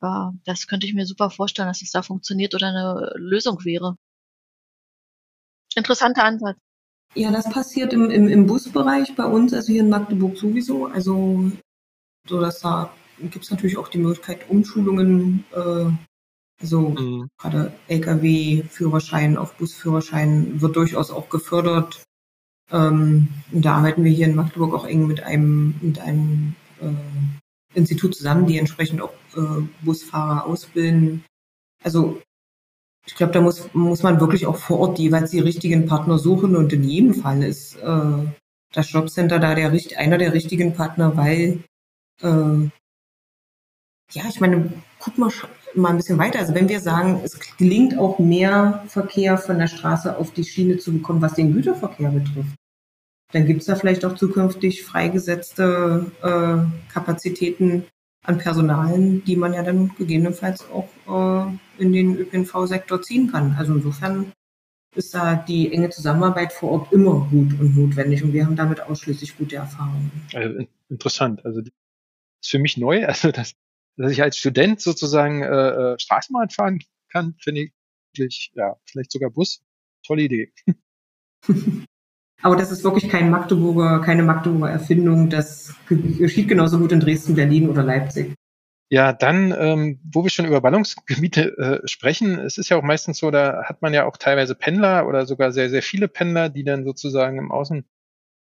Äh, 0.00 0.30
das 0.46 0.66
könnte 0.66 0.86
ich 0.86 0.94
mir 0.94 1.04
super 1.04 1.28
vorstellen, 1.28 1.68
dass 1.68 1.82
es 1.82 1.90
da 1.90 2.00
funktioniert 2.00 2.54
oder 2.54 2.68
eine 2.68 3.12
Lösung 3.16 3.62
wäre. 3.66 3.98
Interessanter 5.74 6.24
Ansatz. 6.24 6.56
Ja, 7.14 7.30
das 7.30 7.50
passiert 7.50 7.92
im, 7.92 8.10
im, 8.10 8.26
im 8.28 8.46
Busbereich 8.46 9.14
bei 9.14 9.26
uns, 9.26 9.52
also 9.52 9.70
hier 9.70 9.82
in 9.82 9.90
Magdeburg 9.90 10.38
sowieso. 10.38 10.86
Also, 10.86 11.52
so 12.26 12.40
dass 12.40 12.60
da 12.60 12.90
gibt 13.18 13.44
es 13.44 13.50
natürlich 13.50 13.76
auch 13.76 13.88
die 13.88 13.98
Möglichkeit, 13.98 14.48
Umschulungen, 14.48 15.44
äh, 15.52 15.90
also 16.58 16.88
mhm. 16.88 17.28
gerade 17.36 17.74
Lkw-Führerschein 17.88 19.36
auf 19.36 19.58
Busführerschein 19.58 20.62
wird 20.62 20.76
durchaus 20.76 21.10
auch 21.10 21.28
gefördert. 21.28 22.02
Ähm, 22.70 23.28
und 23.52 23.64
da 23.64 23.76
arbeiten 23.76 24.04
wir 24.04 24.12
hier 24.12 24.26
in 24.26 24.34
Magdeburg 24.34 24.74
auch 24.74 24.86
eng 24.86 25.06
mit 25.06 25.22
einem, 25.22 25.74
mit 25.80 25.98
einem 25.98 26.54
äh, 26.80 27.78
Institut 27.78 28.14
zusammen, 28.14 28.46
die 28.46 28.58
entsprechend 28.58 29.00
auch 29.02 29.12
äh, 29.36 29.62
Busfahrer 29.82 30.46
ausbilden. 30.46 31.24
Also 31.82 32.20
ich 33.06 33.14
glaube, 33.14 33.32
da 33.32 33.40
muss, 33.40 33.68
muss 33.74 34.02
man 34.02 34.20
wirklich 34.20 34.46
auch 34.46 34.56
vor 34.56 34.78
Ort 34.80 34.98
jeweils 34.98 35.30
die 35.30 35.40
richtigen 35.40 35.86
Partner 35.86 36.18
suchen 36.18 36.56
und 36.56 36.72
in 36.72 36.84
jedem 36.84 37.14
Fall 37.14 37.42
ist 37.42 37.76
äh, 37.76 38.26
das 38.72 38.92
Jobcenter 38.92 39.38
da 39.38 39.54
der, 39.54 39.72
einer 39.96 40.18
der 40.18 40.32
richtigen 40.32 40.74
Partner, 40.74 41.16
weil 41.16 41.62
äh, 42.22 42.70
ja, 44.10 44.22
ich 44.28 44.40
meine, 44.40 44.72
guck 44.98 45.18
mal, 45.18 45.30
mal 45.76 45.90
ein 45.90 45.96
bisschen 45.96 46.18
weiter. 46.18 46.38
Also 46.38 46.54
wenn 46.54 46.68
wir 46.68 46.80
sagen, 46.80 47.20
es 47.24 47.38
gelingt 47.56 47.98
auch 47.98 48.18
mehr 48.18 48.84
Verkehr 48.88 49.38
von 49.38 49.58
der 49.58 49.66
Straße 49.66 50.16
auf 50.16 50.32
die 50.32 50.44
Schiene 50.44 50.78
zu 50.78 50.92
bekommen, 50.92 51.22
was 51.22 51.34
den 51.34 51.52
Güterverkehr 51.52 52.10
betrifft, 52.10 52.54
dann 53.32 53.46
gibt 53.46 53.60
es 53.60 53.66
da 53.66 53.74
vielleicht 53.74 54.04
auch 54.04 54.14
zukünftig 54.14 54.84
freigesetzte 54.84 56.06
äh, 56.22 56.92
Kapazitäten 56.92 57.84
an 58.22 58.38
Personalen, 58.38 59.24
die 59.24 59.36
man 59.36 59.52
ja 59.52 59.62
dann 59.62 59.94
gegebenenfalls 59.96 60.64
auch 60.70 60.88
äh, 61.08 61.82
in 61.82 61.92
den 61.92 62.16
ÖPNV-Sektor 62.16 63.02
ziehen 63.02 63.30
kann. 63.30 63.54
Also 63.58 63.74
insofern 63.74 64.32
ist 64.94 65.14
da 65.14 65.34
die 65.34 65.72
enge 65.72 65.90
Zusammenarbeit 65.90 66.52
vor 66.52 66.70
Ort 66.70 66.92
immer 66.92 67.26
gut 67.30 67.58
und 67.58 67.76
notwendig 67.76 68.22
und 68.22 68.32
wir 68.32 68.46
haben 68.46 68.56
damit 68.56 68.80
ausschließlich 68.80 69.36
gute 69.36 69.56
Erfahrungen. 69.56 70.10
Also 70.32 70.66
interessant. 70.88 71.44
Also 71.44 71.60
das 71.60 71.70
ist 72.42 72.50
für 72.50 72.58
mich 72.58 72.76
neu. 72.76 73.04
Also 73.06 73.32
das 73.32 73.54
dass 73.96 74.12
ich 74.12 74.22
als 74.22 74.36
Student 74.36 74.80
sozusagen 74.80 75.42
äh, 75.42 75.46
äh, 75.46 75.98
Straßenbahn 75.98 76.50
fahren 76.50 76.80
kann, 77.10 77.34
finde 77.40 77.62
ich 77.62 77.72
wirklich, 78.12 78.52
ja, 78.54 78.76
vielleicht 78.84 79.12
sogar 79.12 79.30
Bus. 79.30 79.62
Tolle 80.06 80.22
Idee. 80.22 80.52
Aber 82.42 82.56
das 82.56 82.70
ist 82.70 82.84
wirklich 82.84 83.08
kein 83.08 83.30
Magdeburger, 83.30 84.00
keine 84.00 84.22
Magdeburger 84.22 84.70
Erfindung. 84.70 85.30
Das 85.30 85.74
geschieht 85.88 86.48
genauso 86.48 86.78
gut 86.78 86.92
in 86.92 87.00
Dresden, 87.00 87.34
Berlin 87.34 87.70
oder 87.70 87.82
Leipzig. 87.82 88.34
Ja, 88.90 89.14
dann, 89.14 89.54
ähm, 89.58 89.98
wo 90.12 90.24
wir 90.24 90.30
schon 90.30 90.44
über 90.44 90.60
Ballungsgebiete 90.60 91.56
äh, 91.82 91.88
sprechen, 91.88 92.38
es 92.38 92.58
ist 92.58 92.68
ja 92.68 92.76
auch 92.76 92.82
meistens 92.82 93.18
so, 93.18 93.30
da 93.30 93.64
hat 93.64 93.80
man 93.80 93.94
ja 93.94 94.04
auch 94.04 94.18
teilweise 94.18 94.54
Pendler 94.54 95.08
oder 95.08 95.24
sogar 95.24 95.52
sehr, 95.52 95.70
sehr 95.70 95.82
viele 95.82 96.06
Pendler, 96.06 96.50
die 96.50 96.64
dann 96.64 96.84
sozusagen 96.84 97.38
im 97.38 97.50
Außen 97.50 97.86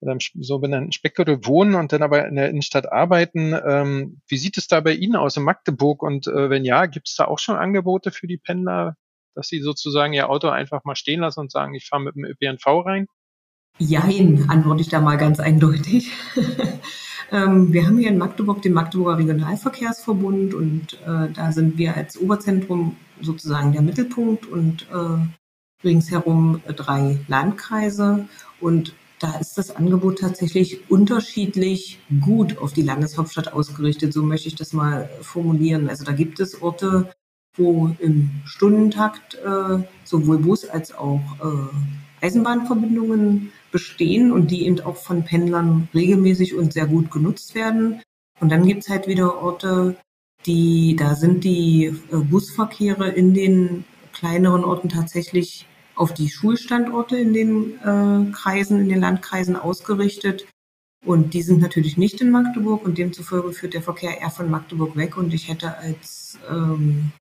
oder 0.01 0.13
im 0.13 0.19
sogenannten 0.41 0.91
Speckgürtel 0.91 1.45
wohnen 1.45 1.75
und 1.75 1.93
dann 1.93 2.01
aber 2.01 2.27
in 2.27 2.35
der 2.35 2.49
Innenstadt 2.49 2.91
arbeiten. 2.91 3.53
Ähm, 3.53 4.21
wie 4.27 4.37
sieht 4.37 4.57
es 4.57 4.67
da 4.67 4.79
bei 4.81 4.93
Ihnen 4.93 5.15
aus 5.15 5.37
in 5.37 5.43
Magdeburg? 5.43 6.01
Und 6.01 6.27
äh, 6.27 6.49
wenn 6.49 6.65
ja, 6.65 6.87
gibt 6.87 7.07
es 7.07 7.15
da 7.15 7.25
auch 7.25 7.39
schon 7.39 7.55
Angebote 7.55 8.11
für 8.11 8.27
die 8.27 8.37
Pendler, 8.37 8.95
dass 9.35 9.47
sie 9.47 9.61
sozusagen 9.61 10.13
ihr 10.13 10.29
Auto 10.29 10.49
einfach 10.49 10.83
mal 10.83 10.95
stehen 10.95 11.21
lassen 11.21 11.39
und 11.39 11.51
sagen, 11.51 11.75
ich 11.75 11.87
fahre 11.87 12.01
mit 12.01 12.15
dem 12.15 12.25
ÖPNV 12.25 12.65
rein? 12.85 13.07
Jein, 13.77 14.45
antworte 14.49 14.81
ich 14.81 14.89
da 14.89 15.01
mal 15.01 15.17
ganz 15.17 15.39
eindeutig. 15.39 16.11
ähm, 17.31 17.71
wir 17.71 17.85
haben 17.85 17.97
hier 17.97 18.09
in 18.09 18.17
Magdeburg 18.17 18.61
den 18.61 18.73
Magdeburger 18.73 19.19
Regionalverkehrsverbund 19.19 20.53
und 20.53 20.93
äh, 21.05 21.31
da 21.31 21.51
sind 21.51 21.77
wir 21.77 21.95
als 21.95 22.19
Oberzentrum 22.19 22.97
sozusagen 23.21 23.71
der 23.71 23.81
Mittelpunkt 23.83 24.47
und 24.47 24.87
äh, 24.91 25.85
ringsherum 25.85 26.61
drei 26.75 27.19
Landkreise. 27.27 28.27
Und 28.59 28.93
da 29.21 29.37
ist 29.37 29.57
das 29.57 29.75
Angebot 29.75 30.19
tatsächlich 30.19 30.89
unterschiedlich 30.89 31.99
gut 32.21 32.57
auf 32.57 32.73
die 32.73 32.81
Landeshauptstadt 32.81 33.53
ausgerichtet. 33.53 34.13
So 34.13 34.23
möchte 34.23 34.47
ich 34.47 34.55
das 34.55 34.73
mal 34.73 35.09
formulieren. 35.21 35.89
Also 35.89 36.03
da 36.03 36.11
gibt 36.11 36.39
es 36.39 36.61
Orte, 36.61 37.13
wo 37.55 37.95
im 37.99 38.31
Stundentakt 38.45 39.35
äh, 39.35 39.83
sowohl 40.05 40.39
Bus 40.39 40.67
als 40.67 40.93
auch 40.93 41.21
äh, 41.39 42.25
Eisenbahnverbindungen 42.25 43.51
bestehen 43.71 44.31
und 44.31 44.49
die 44.49 44.65
eben 44.65 44.79
auch 44.81 44.97
von 44.97 45.23
Pendlern 45.23 45.87
regelmäßig 45.93 46.55
und 46.55 46.73
sehr 46.73 46.87
gut 46.87 47.11
genutzt 47.11 47.53
werden. 47.53 48.01
Und 48.39 48.51
dann 48.51 48.65
gibt 48.65 48.83
es 48.83 48.89
halt 48.89 49.07
wieder 49.07 49.41
Orte, 49.41 49.97
die, 50.47 50.95
da 50.97 51.13
sind 51.13 51.43
die 51.43 51.85
äh, 51.85 52.17
Busverkehre 52.17 53.09
in 53.09 53.35
den 53.35 53.85
kleineren 54.13 54.63
Orten 54.63 54.89
tatsächlich 54.89 55.67
auf 55.95 56.13
die 56.13 56.29
Schulstandorte 56.29 57.17
in 57.17 57.33
den 57.33 57.79
äh, 57.79 58.31
Kreisen, 58.31 58.79
in 58.79 58.89
den 58.89 58.99
Landkreisen 58.99 59.55
ausgerichtet. 59.55 60.47
Und 61.05 61.33
die 61.33 61.41
sind 61.41 61.61
natürlich 61.61 61.97
nicht 61.97 62.21
in 62.21 62.29
Magdeburg 62.29 62.85
und 62.85 62.97
demzufolge 62.97 63.53
führt 63.53 63.73
der 63.73 63.81
Verkehr 63.81 64.21
eher 64.21 64.29
von 64.29 64.49
Magdeburg 64.49 64.95
weg. 64.95 65.17
Und 65.17 65.33
ich 65.33 65.49
hätte 65.49 65.77
als, 65.77 66.37
ähm, 66.49 67.11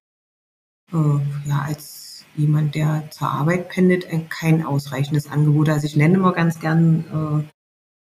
äh, 0.93 1.49
ja, 1.49 1.63
als 1.67 2.25
jemand, 2.37 2.75
der 2.75 3.09
zur 3.11 3.31
Arbeit 3.31 3.71
pendelt, 3.71 4.07
kein 4.29 4.65
ausreichendes 4.65 5.31
Angebot. 5.31 5.69
Also 5.69 5.87
ich 5.87 5.97
nenne 5.97 6.19
mal 6.19 6.33
ganz 6.33 6.61
gern 6.61 7.05
äh, 7.45 7.49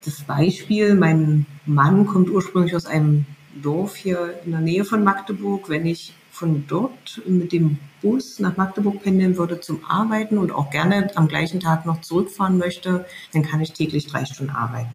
das 0.04 0.22
Beispiel. 0.22 0.96
Mein 0.96 1.46
Mann 1.66 2.08
kommt 2.08 2.30
ursprünglich 2.30 2.76
aus 2.76 2.88
einem 2.88 3.26
Dorf 3.62 3.96
hier 3.96 4.42
in 4.44 4.52
der 4.52 4.62
Nähe 4.62 4.84
von 4.84 5.04
Magdeburg. 5.04 5.70
Wenn 5.70 5.86
ich 5.86 6.14
von 6.42 6.66
dort 6.68 7.22
mit 7.28 7.52
dem 7.52 7.78
Bus 8.02 8.40
nach 8.40 8.58
Magdeburg 8.58 9.04
pendeln 9.04 9.38
würde 9.38 9.60
zum 9.60 9.86
Arbeiten 9.86 10.40
und 10.40 10.52
auch 10.52 10.72
gerne 10.72 11.16
am 11.16 11.28
gleichen 11.28 11.60
Tag 11.60 11.86
noch 11.86 12.02
zurückfahren 12.02 12.58
möchte, 12.58 13.06
dann 13.32 13.44
kann 13.44 13.62
ich 13.62 13.74
täglich 13.74 14.08
drei 14.08 14.26
Stunden 14.26 14.52
arbeiten. 14.52 14.92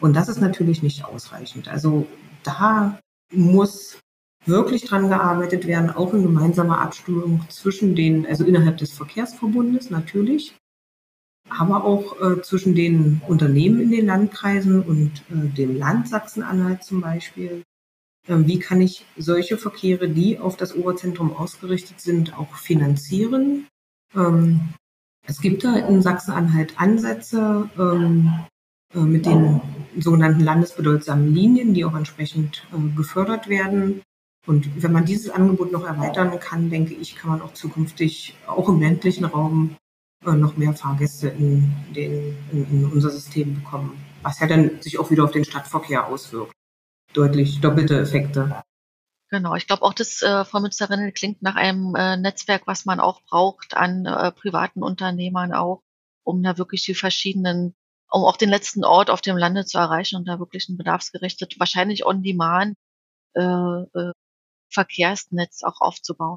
Und 0.00 0.16
das 0.16 0.28
ist 0.28 0.40
natürlich 0.40 0.82
nicht 0.82 1.04
ausreichend. 1.04 1.68
Also 1.68 2.08
da 2.42 2.98
muss 3.32 4.00
wirklich 4.44 4.84
dran 4.84 5.08
gearbeitet 5.08 5.68
werden, 5.68 5.90
auch 5.90 6.12
in 6.14 6.24
gemeinsamer 6.24 6.80
Abstimmung 6.80 7.44
zwischen 7.48 7.94
den, 7.94 8.26
also 8.26 8.44
innerhalb 8.44 8.76
des 8.78 8.92
Verkehrsverbundes 8.92 9.88
natürlich, 9.90 10.56
aber 11.48 11.84
auch 11.84 12.20
äh, 12.20 12.42
zwischen 12.42 12.74
den 12.74 13.20
Unternehmen 13.28 13.80
in 13.80 13.92
den 13.92 14.06
Landkreisen 14.06 14.82
und 14.82 15.12
äh, 15.30 15.46
dem 15.56 15.76
Land 15.76 16.08
Sachsen-Anhalt 16.08 16.82
zum 16.82 17.00
Beispiel. 17.00 17.62
Äh, 18.26 18.34
wie 18.46 18.58
kann 18.58 18.80
ich 18.80 19.04
solche 19.16 19.58
Verkehre, 19.58 20.08
die 20.08 20.38
auf 20.38 20.56
das 20.56 20.74
Oberzentrum 20.74 21.36
ausgerichtet 21.36 22.00
sind, 22.00 22.38
auch 22.38 22.54
finanzieren? 22.56 23.66
Ähm, 24.14 24.60
es 25.26 25.40
gibt 25.40 25.64
da 25.64 25.76
in 25.76 26.02
Sachsen-Anhalt 26.02 26.74
Ansätze 26.78 27.70
ähm, 27.78 28.32
äh, 28.94 28.98
mit 28.98 29.26
den 29.26 29.60
sogenannten 29.98 30.40
landesbedeutsamen 30.40 31.32
Linien, 31.32 31.74
die 31.74 31.84
auch 31.84 31.94
entsprechend 31.94 32.66
äh, 32.72 32.96
gefördert 32.96 33.48
werden. 33.48 34.02
Und 34.46 34.82
wenn 34.82 34.92
man 34.92 35.04
dieses 35.04 35.30
Angebot 35.30 35.70
noch 35.70 35.86
erweitern 35.86 36.38
kann, 36.40 36.70
denke 36.70 36.94
ich, 36.94 37.14
kann 37.14 37.30
man 37.30 37.42
auch 37.42 37.54
zukünftig 37.54 38.34
auch 38.46 38.68
im 38.68 38.80
ländlichen 38.80 39.24
Raum 39.24 39.76
äh, 40.26 40.32
noch 40.32 40.56
mehr 40.56 40.72
Fahrgäste 40.72 41.28
in, 41.28 41.72
den, 41.94 42.36
in 42.50 42.90
unser 42.92 43.10
System 43.10 43.54
bekommen, 43.54 43.96
was 44.22 44.40
ja 44.40 44.48
dann 44.48 44.82
sich 44.82 44.98
auch 44.98 45.10
wieder 45.10 45.24
auf 45.24 45.30
den 45.30 45.44
Stadtverkehr 45.44 46.08
auswirkt. 46.08 46.52
Deutlich 47.12 47.60
doppelte 47.60 48.00
Effekte. 48.00 48.62
Genau, 49.30 49.54
ich 49.54 49.66
glaube 49.66 49.82
auch 49.82 49.94
das 49.94 50.20
äh, 50.20 50.44
Frau 50.44 50.60
Münsterin 50.60 51.12
klingt 51.14 51.42
nach 51.42 51.56
einem 51.56 51.94
äh, 51.94 52.16
Netzwerk, 52.18 52.66
was 52.66 52.84
man 52.84 53.00
auch 53.00 53.22
braucht 53.22 53.74
an 53.74 54.04
äh, 54.04 54.30
privaten 54.30 54.82
Unternehmern 54.82 55.54
auch, 55.54 55.82
um 56.22 56.42
da 56.42 56.58
wirklich 56.58 56.84
die 56.84 56.94
verschiedenen, 56.94 57.74
um 58.10 58.24
auch 58.24 58.36
den 58.36 58.50
letzten 58.50 58.84
Ort 58.84 59.08
auf 59.08 59.22
dem 59.22 59.38
Lande 59.38 59.64
zu 59.64 59.78
erreichen 59.78 60.16
und 60.16 60.28
da 60.28 60.38
wirklich 60.38 60.68
ein 60.68 60.76
bedarfsgerichtet, 60.76 61.58
wahrscheinlich 61.58 62.04
on 62.04 62.22
demand 62.22 62.76
äh, 63.34 63.40
äh, 63.40 64.12
Verkehrsnetz 64.70 65.62
auch 65.62 65.80
aufzubauen. 65.80 66.36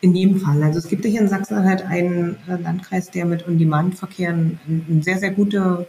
In 0.00 0.14
jedem 0.14 0.40
Fall. 0.40 0.62
Also 0.62 0.78
es 0.78 0.88
gibt 0.88 1.04
hier 1.04 1.20
in 1.20 1.28
Sachsen 1.28 1.64
halt 1.64 1.82
einen 1.82 2.36
äh, 2.48 2.56
Landkreis, 2.56 3.10
der 3.10 3.26
mit 3.26 3.46
On-Demand-Verkehren 3.46 4.58
eine 4.66 5.02
sehr, 5.02 5.18
sehr 5.18 5.32
gute 5.32 5.88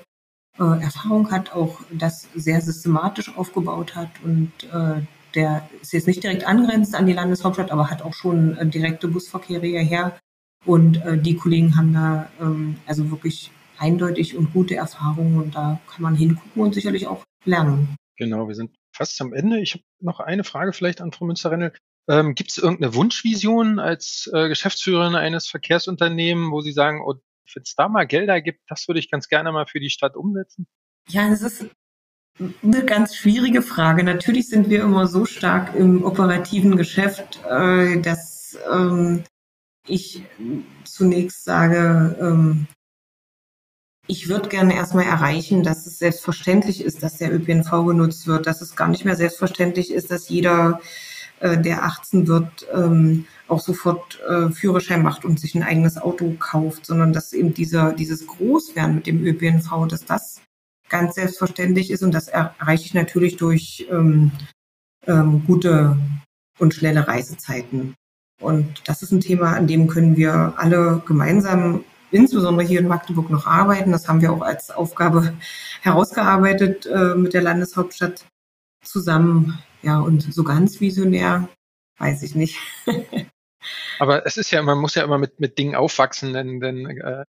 äh, 0.60 0.82
Erfahrung 0.82 1.32
hat, 1.32 1.54
auch 1.54 1.82
das 1.92 2.28
sehr 2.36 2.62
systematisch 2.62 3.36
aufgebaut 3.38 3.96
hat 3.96 4.10
und 4.24 4.52
äh, 4.72 5.02
der 5.36 5.70
ist 5.82 5.94
jetzt 5.94 6.08
nicht 6.08 6.24
direkt 6.24 6.46
angrenzt 6.46 6.96
an 6.96 7.06
die 7.06 7.14
Landeshauptstadt, 7.14 7.72
aber 7.72 7.90
hat 7.90 8.02
auch 8.02 8.14
schon 8.14 8.58
äh, 8.58 8.68
direkte 8.68 9.08
Busverkehre 9.08 9.66
hierher. 9.66 10.18
Und 10.66 11.04
äh, 11.06 11.18
die 11.18 11.36
Kollegen 11.36 11.76
haben 11.76 11.94
da 11.94 12.30
ähm, 12.40 12.76
also 12.86 13.10
wirklich 13.10 13.52
eindeutig 13.78 14.38
und 14.38 14.54
gute 14.54 14.76
Erfahrungen 14.76 15.42
und 15.42 15.56
da 15.56 15.80
kann 15.90 16.04
man 16.04 16.16
hingucken 16.16 16.62
und 16.62 16.76
sicherlich 16.76 17.08
auch 17.08 17.24
lernen. 17.46 17.96
Genau, 18.18 18.48
wir 18.48 18.54
sind 18.54 18.72
fast 18.94 19.20
am 19.22 19.34
Ende. 19.34 19.60
Ich 19.60 19.74
habe 19.74 19.84
noch 20.00 20.20
eine 20.20 20.44
Frage 20.44 20.74
vielleicht 20.74 21.02
an 21.02 21.12
Frau 21.12 21.26
Münsterrennel. 21.26 21.74
Ähm, 22.08 22.36
Gibt 22.36 22.52
es 22.52 22.58
irgendeine 22.58 22.94
Wunschvision 22.94 23.80
als 23.80 24.30
äh, 24.34 24.50
Geschäftsführerin 24.50 25.16
eines 25.16 25.48
Verkehrsunternehmens, 25.48 26.52
wo 26.52 26.62
Sie 26.62 26.72
sagen, 26.72 27.02
oh, 27.04 27.16
wenn 27.56 27.64
es 27.64 27.76
da 27.76 27.90
mal 27.90 28.06
Gelder 28.06 28.42
gibt, 28.42 28.62
das 28.68 28.88
würde 28.88 29.00
ich 29.00 29.10
ganz 29.10 29.28
gerne 29.28 29.52
mal 29.52 29.66
für 29.66 29.80
die 29.80 29.90
Stadt 29.90 30.16
umsetzen? 30.16 30.68
Ja, 31.10 31.30
das 31.30 31.42
ist 31.42 31.66
eine 32.64 32.86
ganz 32.86 33.16
schwierige 33.16 33.62
Frage. 33.62 34.04
Natürlich 34.04 34.48
sind 34.50 34.70
wir 34.70 34.82
immer 34.82 35.08
so 35.08 35.26
stark 35.26 35.76
im 35.76 36.04
operativen 36.04 36.78
Geschäft, 36.78 37.40
äh, 37.50 38.00
dass 38.02 38.58
ähm, 38.72 39.24
ich 39.88 40.24
zunächst 40.84 41.44
sage, 41.44 42.18
ähm, 42.20 42.68
ich 44.08 44.28
würde 44.28 44.50
gerne 44.50 44.76
erstmal 44.76 45.06
erreichen, 45.06 45.64
dass 45.64 45.86
es 45.86 46.00
selbstverständlich 46.00 46.84
ist, 46.84 47.04
dass 47.04 47.18
der 47.18 47.34
ÖPNV 47.34 47.86
genutzt 47.86 48.28
wird, 48.28 48.48
dass 48.48 48.62
es 48.62 48.76
gar 48.76 48.90
nicht 48.90 49.06
mehr 49.06 49.16
selbstverständlich 49.16 49.92
ist, 49.92 50.12
dass 50.12 50.28
jeder 50.30 50.82
äh, 51.42 51.60
der 51.60 51.84
18 51.84 52.28
wird, 52.28 52.68
ähm, 52.72 53.26
auch 53.48 53.60
sofort 53.60 54.20
äh, 54.30 54.50
Führerschein 54.50 55.02
macht 55.02 55.26
und 55.26 55.40
sich 55.40 55.56
ein 55.56 55.64
eigenes 55.64 55.98
Auto 55.98 56.36
kauft, 56.38 56.86
sondern 56.86 57.14
dass 57.14 57.34
eben 57.34 57.54
dieser, 57.54 57.94
dieses 57.94 58.28
Großwerden 58.28 58.96
mit 58.96 59.08
dem 59.08 59.26
ÖPNV, 59.26 59.88
dass 59.90 60.06
das 60.06 60.42
ganz 60.88 61.16
selbstverständlich 61.16 61.90
ist 61.90 62.04
und 62.04 62.14
das 62.14 62.28
erreiche 62.28 62.86
ich 62.86 62.94
natürlich 62.94 63.38
durch 63.38 63.88
ähm, 63.90 64.32
ähm, 65.08 65.44
gute 65.48 65.98
und 66.60 66.76
schnelle 66.76 67.08
Reisezeiten. 67.08 67.96
Und 68.40 68.88
das 68.88 69.02
ist 69.02 69.12
ein 69.12 69.22
Thema, 69.22 69.54
an 69.54 69.66
dem 69.66 69.88
können 69.88 70.18
wir 70.18 70.54
alle 70.58 71.02
gemeinsam, 71.08 71.84
insbesondere 72.12 72.68
hier 72.68 72.82
in 72.82 72.88
Magdeburg, 72.88 73.32
noch 73.32 73.48
arbeiten. 73.48 73.92
Das 73.92 74.08
haben 74.08 74.22
wir 74.22 74.32
auch 74.32 74.42
als 74.42 74.70
Aufgabe 74.70 75.34
herausgearbeitet 75.82 76.86
äh, 76.86 77.16
mit 77.16 77.34
der 77.34 77.42
Landeshauptstadt 77.42 78.26
zusammen. 78.84 79.62
Ja, 79.82 80.00
und 80.00 80.34
so 80.34 80.44
ganz 80.44 80.80
visionär, 80.80 81.50
weiß 81.98 82.24
ich 82.24 82.36
nicht. 82.36 82.58
Aber 84.00 84.26
es 84.26 84.38
ist 84.38 84.52
ja, 84.52 84.62
man 84.62 84.80
muss 84.80 84.96
ja 84.96 85.04
immer 85.04 85.18
mit, 85.18 85.40
mit 85.40 85.58
Dingen 85.58 85.76
aufwachsen, 85.76 86.34
denn, 86.34 86.60
denn 86.60 86.86
äh, 86.86 87.26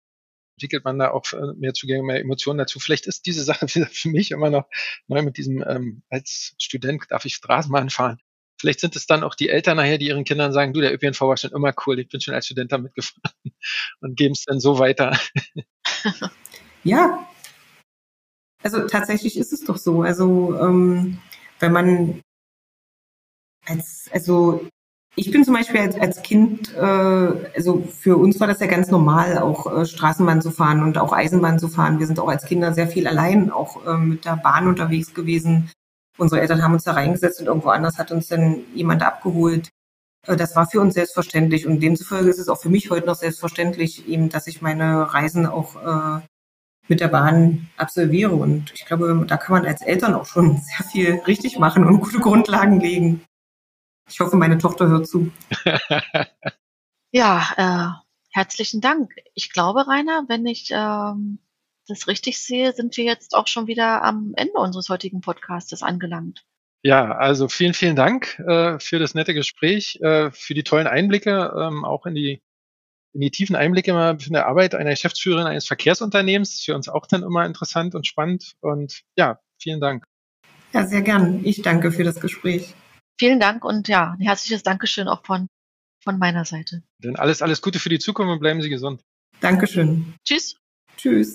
entwickelt 0.57 0.84
man 0.84 0.99
da 0.99 1.11
auch 1.11 1.32
äh, 1.32 1.55
mehr 1.57 1.72
Zugänge, 1.72 2.03
mehr 2.03 2.20
Emotionen 2.20 2.59
dazu. 2.59 2.80
Vielleicht 2.80 3.07
ist 3.07 3.26
diese 3.26 3.44
Sache 3.44 3.68
für 3.68 4.09
mich 4.09 4.30
immer 4.30 4.51
noch 4.51 4.66
neu 5.07 5.22
mit 5.22 5.36
diesem, 5.36 5.64
ähm, 5.66 6.03
als 6.11 6.55
Student 6.59 7.05
darf 7.09 7.24
ich 7.24 7.34
Straßenbahn 7.34 7.90
fahren. 7.90 8.18
Vielleicht 8.61 8.80
sind 8.80 8.96
es 8.96 9.07
dann 9.07 9.22
auch 9.22 9.36
die 9.36 9.51
Eltern 9.51 9.76
nachher, 9.76 9.99
die 9.99 10.09
ihren 10.09 10.24
Kindern 10.24 10.53
sagen, 10.53 10.72
du, 10.72 10.80
der 10.80 10.92
ÖPNV 10.92 11.20
war 11.20 11.36
schon 11.36 11.53
immer 11.53 11.72
cool, 11.86 12.01
ich 12.01 12.09
bin 12.09 12.20
schon 12.20 12.34
als 12.34 12.46
Student 12.46 12.72
damit 12.72 12.94
gefahren 12.94 13.32
und 14.01 14.16
geben 14.16 14.32
es 14.32 14.44
dann 14.44 14.59
so 14.59 14.80
weiter. 14.80 15.16
ja, 16.82 17.28
also 18.62 18.86
tatsächlich 18.88 19.38
ist 19.38 19.53
es 19.53 19.64
doch 19.64 19.76
so. 19.76 20.03
Also 20.03 20.59
ähm, 20.61 21.18
wenn 21.61 21.73
man 21.73 22.21
als, 23.67 24.09
also 24.13 24.67
ich 25.19 25.33
bin 25.33 25.45
zum 25.45 25.55
Beispiel 25.55 25.81
als, 25.81 25.99
als 25.99 26.23
Kind, 26.23 26.75
äh, 26.75 26.81
also 26.81 27.83
für 27.83 28.17
uns 28.17 28.39
war 28.39 28.47
das 28.47 28.61
ja 28.61 28.67
ganz 28.67 28.89
normal, 28.89 29.39
auch 29.39 29.81
äh, 29.81 29.85
Straßenbahn 29.85 30.41
zu 30.41 30.53
fahren 30.53 30.83
und 30.83 30.97
auch 30.97 31.13
Eisenbahn 31.13 31.59
zu 31.59 31.69
fahren. 31.69 31.99
Wir 31.99 32.07
sind 32.07 32.21
auch 32.21 32.29
als 32.29 32.45
Kinder 32.45 32.73
sehr 32.73 32.87
viel 32.87 33.09
allein 33.09 33.51
auch 33.51 33.85
äh, 33.85 33.97
mit 33.97 34.25
der 34.25 34.37
Bahn 34.37 34.69
unterwegs 34.69 35.15
gewesen. 35.15 35.71
Unsere 36.19 36.41
Eltern 36.41 36.63
haben 36.63 36.75
uns 36.75 36.85
da 36.85 36.93
reingesetzt 36.93 37.41
und 37.41 37.47
irgendwo 37.47 37.71
anders 37.71 37.99
hat 37.99 38.13
uns 38.13 38.29
dann 38.29 38.63
jemand 38.75 39.03
abgeholt. 39.03 39.71
Äh, 40.27 40.37
das 40.37 40.55
war 40.55 40.69
für 40.69 40.81
uns 40.81 40.95
selbstverständlich 40.95 41.67
und 41.67 41.81
demzufolge 41.81 42.31
ist 42.31 42.39
es 42.39 42.49
auch 42.49 42.61
für 42.61 42.71
mich 42.71 42.91
heute 42.91 43.07
noch 43.07 43.17
selbstverständlich, 43.17 44.09
eben, 44.09 44.29
dass 44.29 44.47
ich 44.47 44.63
meine 44.63 45.13
Reisen 45.13 45.47
auch 45.47 45.77
äh, 45.77 46.21
mit 46.89 47.01
der 47.01 47.09
Bahn 47.09 47.68
absolviere. 47.76 48.34
Und 48.34 48.72
ich 48.74 48.84
glaube, 48.86 49.24
da 49.26 49.36
kann 49.36 49.57
man 49.57 49.66
als 49.66 49.82
Eltern 49.82 50.14
auch 50.14 50.26
schon 50.26 50.57
sehr 50.59 50.86
viel 50.86 51.20
richtig 51.26 51.59
machen 51.59 51.84
und 51.84 52.01
gute 52.01 52.18
Grundlagen 52.18 52.80
legen. 52.80 53.24
Ich 54.11 54.20
hoffe, 54.20 54.36
meine 54.36 54.59
Tochter 54.59 54.89
hört 54.89 55.07
zu. 55.07 55.30
ja, 57.12 57.49
äh, 57.57 58.09
herzlichen 58.32 58.80
Dank. 58.80 59.14
Ich 59.34 59.53
glaube, 59.53 59.86
Rainer, 59.86 60.24
wenn 60.28 60.47
ich 60.47 60.70
ähm, 60.72 61.39
das 61.86 62.07
richtig 62.09 62.39
sehe, 62.39 62.72
sind 62.72 62.97
wir 62.97 63.05
jetzt 63.05 63.34
auch 63.34 63.47
schon 63.47 63.66
wieder 63.66 64.03
am 64.03 64.32
Ende 64.36 64.55
unseres 64.55 64.89
heutigen 64.89 65.20
Podcastes 65.20 65.82
angelangt. 65.82 66.45
Ja, 66.82 67.12
also 67.16 67.49
vielen, 67.49 67.74
vielen 67.74 67.97
Dank 67.97 68.39
äh, 68.39 68.78
für 68.78 68.99
das 68.99 69.14
nette 69.14 69.34
Gespräch, 69.34 69.99
äh, 70.01 70.30
für 70.30 70.55
die 70.55 70.62
tollen 70.62 70.86
Einblicke, 70.86 71.53
ähm, 71.57 71.84
auch 71.84 72.07
in 72.07 72.14
die 72.14 72.41
in 73.19 73.23
die 73.23 73.31
tiefen 73.33 73.57
Einblicke 73.57 73.93
mal 73.93 74.16
von 74.21 74.33
der 74.33 74.47
Arbeit 74.47 74.77
einer 74.77 74.91
Geschäftsführerin 74.91 75.49
eines 75.49 75.66
Verkehrsunternehmens. 75.66 76.62
Für 76.62 76.77
uns 76.77 76.89
auch 76.89 77.05
dann 77.05 77.25
immer 77.25 77.45
interessant 77.47 77.97
und 77.97 78.07
spannend. 78.07 78.53
Und 78.61 79.03
ja, 79.16 79.41
vielen 79.61 79.81
Dank. 79.81 80.05
Ja, 80.73 80.87
sehr 80.87 81.03
gern. 81.03 81.45
Ich 81.45 81.62
danke 81.62 81.91
für 81.91 82.05
das 82.05 82.21
Gespräch. 82.21 82.75
Vielen 83.19 83.41
Dank 83.41 83.64
und 83.64 83.89
ja, 83.89 84.12
ein 84.12 84.21
herzliches 84.21 84.62
Dankeschön 84.62 85.09
auch 85.09 85.27
von, 85.27 85.49
von 86.05 86.16
meiner 86.21 86.45
Seite. 86.45 86.85
Denn 87.03 87.16
alles, 87.16 87.43
alles 87.43 87.61
Gute 87.61 87.81
für 87.81 87.89
die 87.89 87.99
Zukunft 87.99 88.31
und 88.31 88.39
bleiben 88.39 88.62
Sie 88.62 88.69
gesund. 88.69 89.03
Dankeschön. 89.41 90.14
Tschüss. 90.25 90.55
Tschüss. 90.97 91.35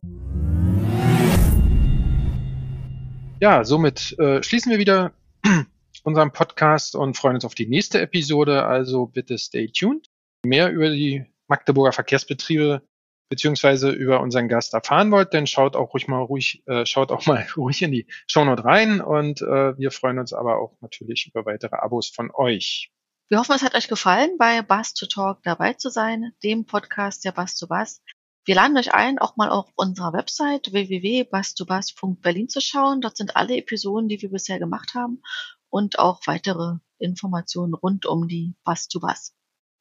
Ja, 3.42 3.66
somit 3.66 4.18
äh, 4.20 4.42
schließen 4.42 4.72
wir 4.72 4.80
wieder 4.80 5.12
unseren 6.04 6.32
Podcast 6.32 6.96
und 6.96 7.18
freuen 7.18 7.36
uns 7.36 7.44
auf 7.44 7.56
die 7.56 7.68
nächste 7.68 8.00
Episode. 8.00 8.66
Also 8.66 9.08
bitte 9.08 9.38
stay 9.38 9.68
tuned. 9.68 10.08
Mehr 10.46 10.72
über 10.72 10.90
die 10.90 11.26
Magdeburger 11.54 11.91
Verkehrsbetriebe 11.91 12.82
beziehungsweise 13.30 13.91
über 13.91 14.22
unseren 14.22 14.47
Gast 14.47 14.74
erfahren 14.74 15.12
wollt, 15.12 15.36
dann 15.36 15.45
schaut 15.45 15.76
auch 15.76 15.93
ruhig 15.93 16.08
mal 16.08 16.24
ruhig, 16.24 16.64
äh, 16.66 16.84
schaut 16.88 17.12
auch 17.12 17.28
mal 17.28 17.45
ruhig 17.58 17.84
in 17.84 17.91
die 17.91 18.08
Shownote 18.26 18.66
rein 18.66 19.01
und 19.01 19.41
äh, 19.43 19.78
wir 19.78 19.91
freuen 19.91 20.18
uns 20.18 20.34
aber 20.34 20.58
auch 20.58 20.76
natürlich 20.82 21.28
über 21.28 21.45
weitere 21.45 21.76
Abos 21.76 22.10
von 22.10 22.32
euch. 22.34 22.91
Wir 23.30 23.39
hoffen, 23.39 23.56
es 23.56 23.62
hat 23.62 23.76
euch 23.76 23.88
gefallen, 23.88 24.32
bei 24.39 24.64
Bass 24.64 24.95
to 24.95 25.06
Talk 25.06 25.43
dabei 25.43 25.74
zu 25.74 25.89
sein, 25.89 26.32
dem 26.43 26.66
Podcast 26.66 27.24
der 27.24 27.34
Bass 27.34 27.56
to 27.56 27.68
Bass. 27.68 28.01
Wir 28.45 28.56
laden 28.56 28.78
euch 28.78 28.95
ein, 28.95 29.20
auch 29.20 29.38
mal 29.38 29.49
auf 29.49 29.70
unserer 29.76 30.12
Website 30.14 30.74
www.basstobass.berlin 30.74 32.49
zu 32.49 32.62
schauen. 32.62 32.99
Dort 32.99 33.16
sind 33.16 33.36
alle 33.36 33.58
Episoden, 33.58 34.10
die 34.10 34.22
wir 34.22 34.32
bisher 34.32 34.58
gemacht 34.58 34.95
haben 34.95 35.22
und 35.70 35.99
auch 35.99 36.20
weitere 36.26 36.78
Informationen 36.97 37.76
rund 37.76 38.08
um 38.08 38.28
die 38.28 38.56
Bass 38.64 38.88
to 38.88 38.99
Bass. 38.99 39.34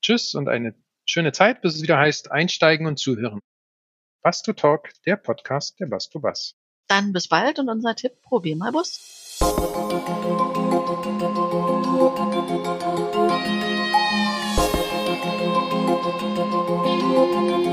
Tschüss 0.02 0.34
und 0.34 0.48
eine 0.48 0.74
Schöne 1.05 1.32
Zeit, 1.32 1.61
bis 1.62 1.74
es 1.76 1.82
wieder 1.82 1.98
heißt 1.98 2.30
Einsteigen 2.30 2.86
und 2.86 2.98
Zuhören. 2.98 3.40
Bastu 4.22 4.53
Talk, 4.53 4.90
der 5.05 5.16
Podcast 5.16 5.80
der 5.80 5.86
Bastu 5.86 6.20
Bass. 6.20 6.55
Dann 6.88 7.12
bis 7.12 7.28
bald 7.28 7.59
und 7.59 7.68
unser 7.68 7.96
Tipp, 7.96 8.22
probier 8.22 8.57
mal 8.57 8.70
Bus. 8.70 9.38
Musik 17.12 17.71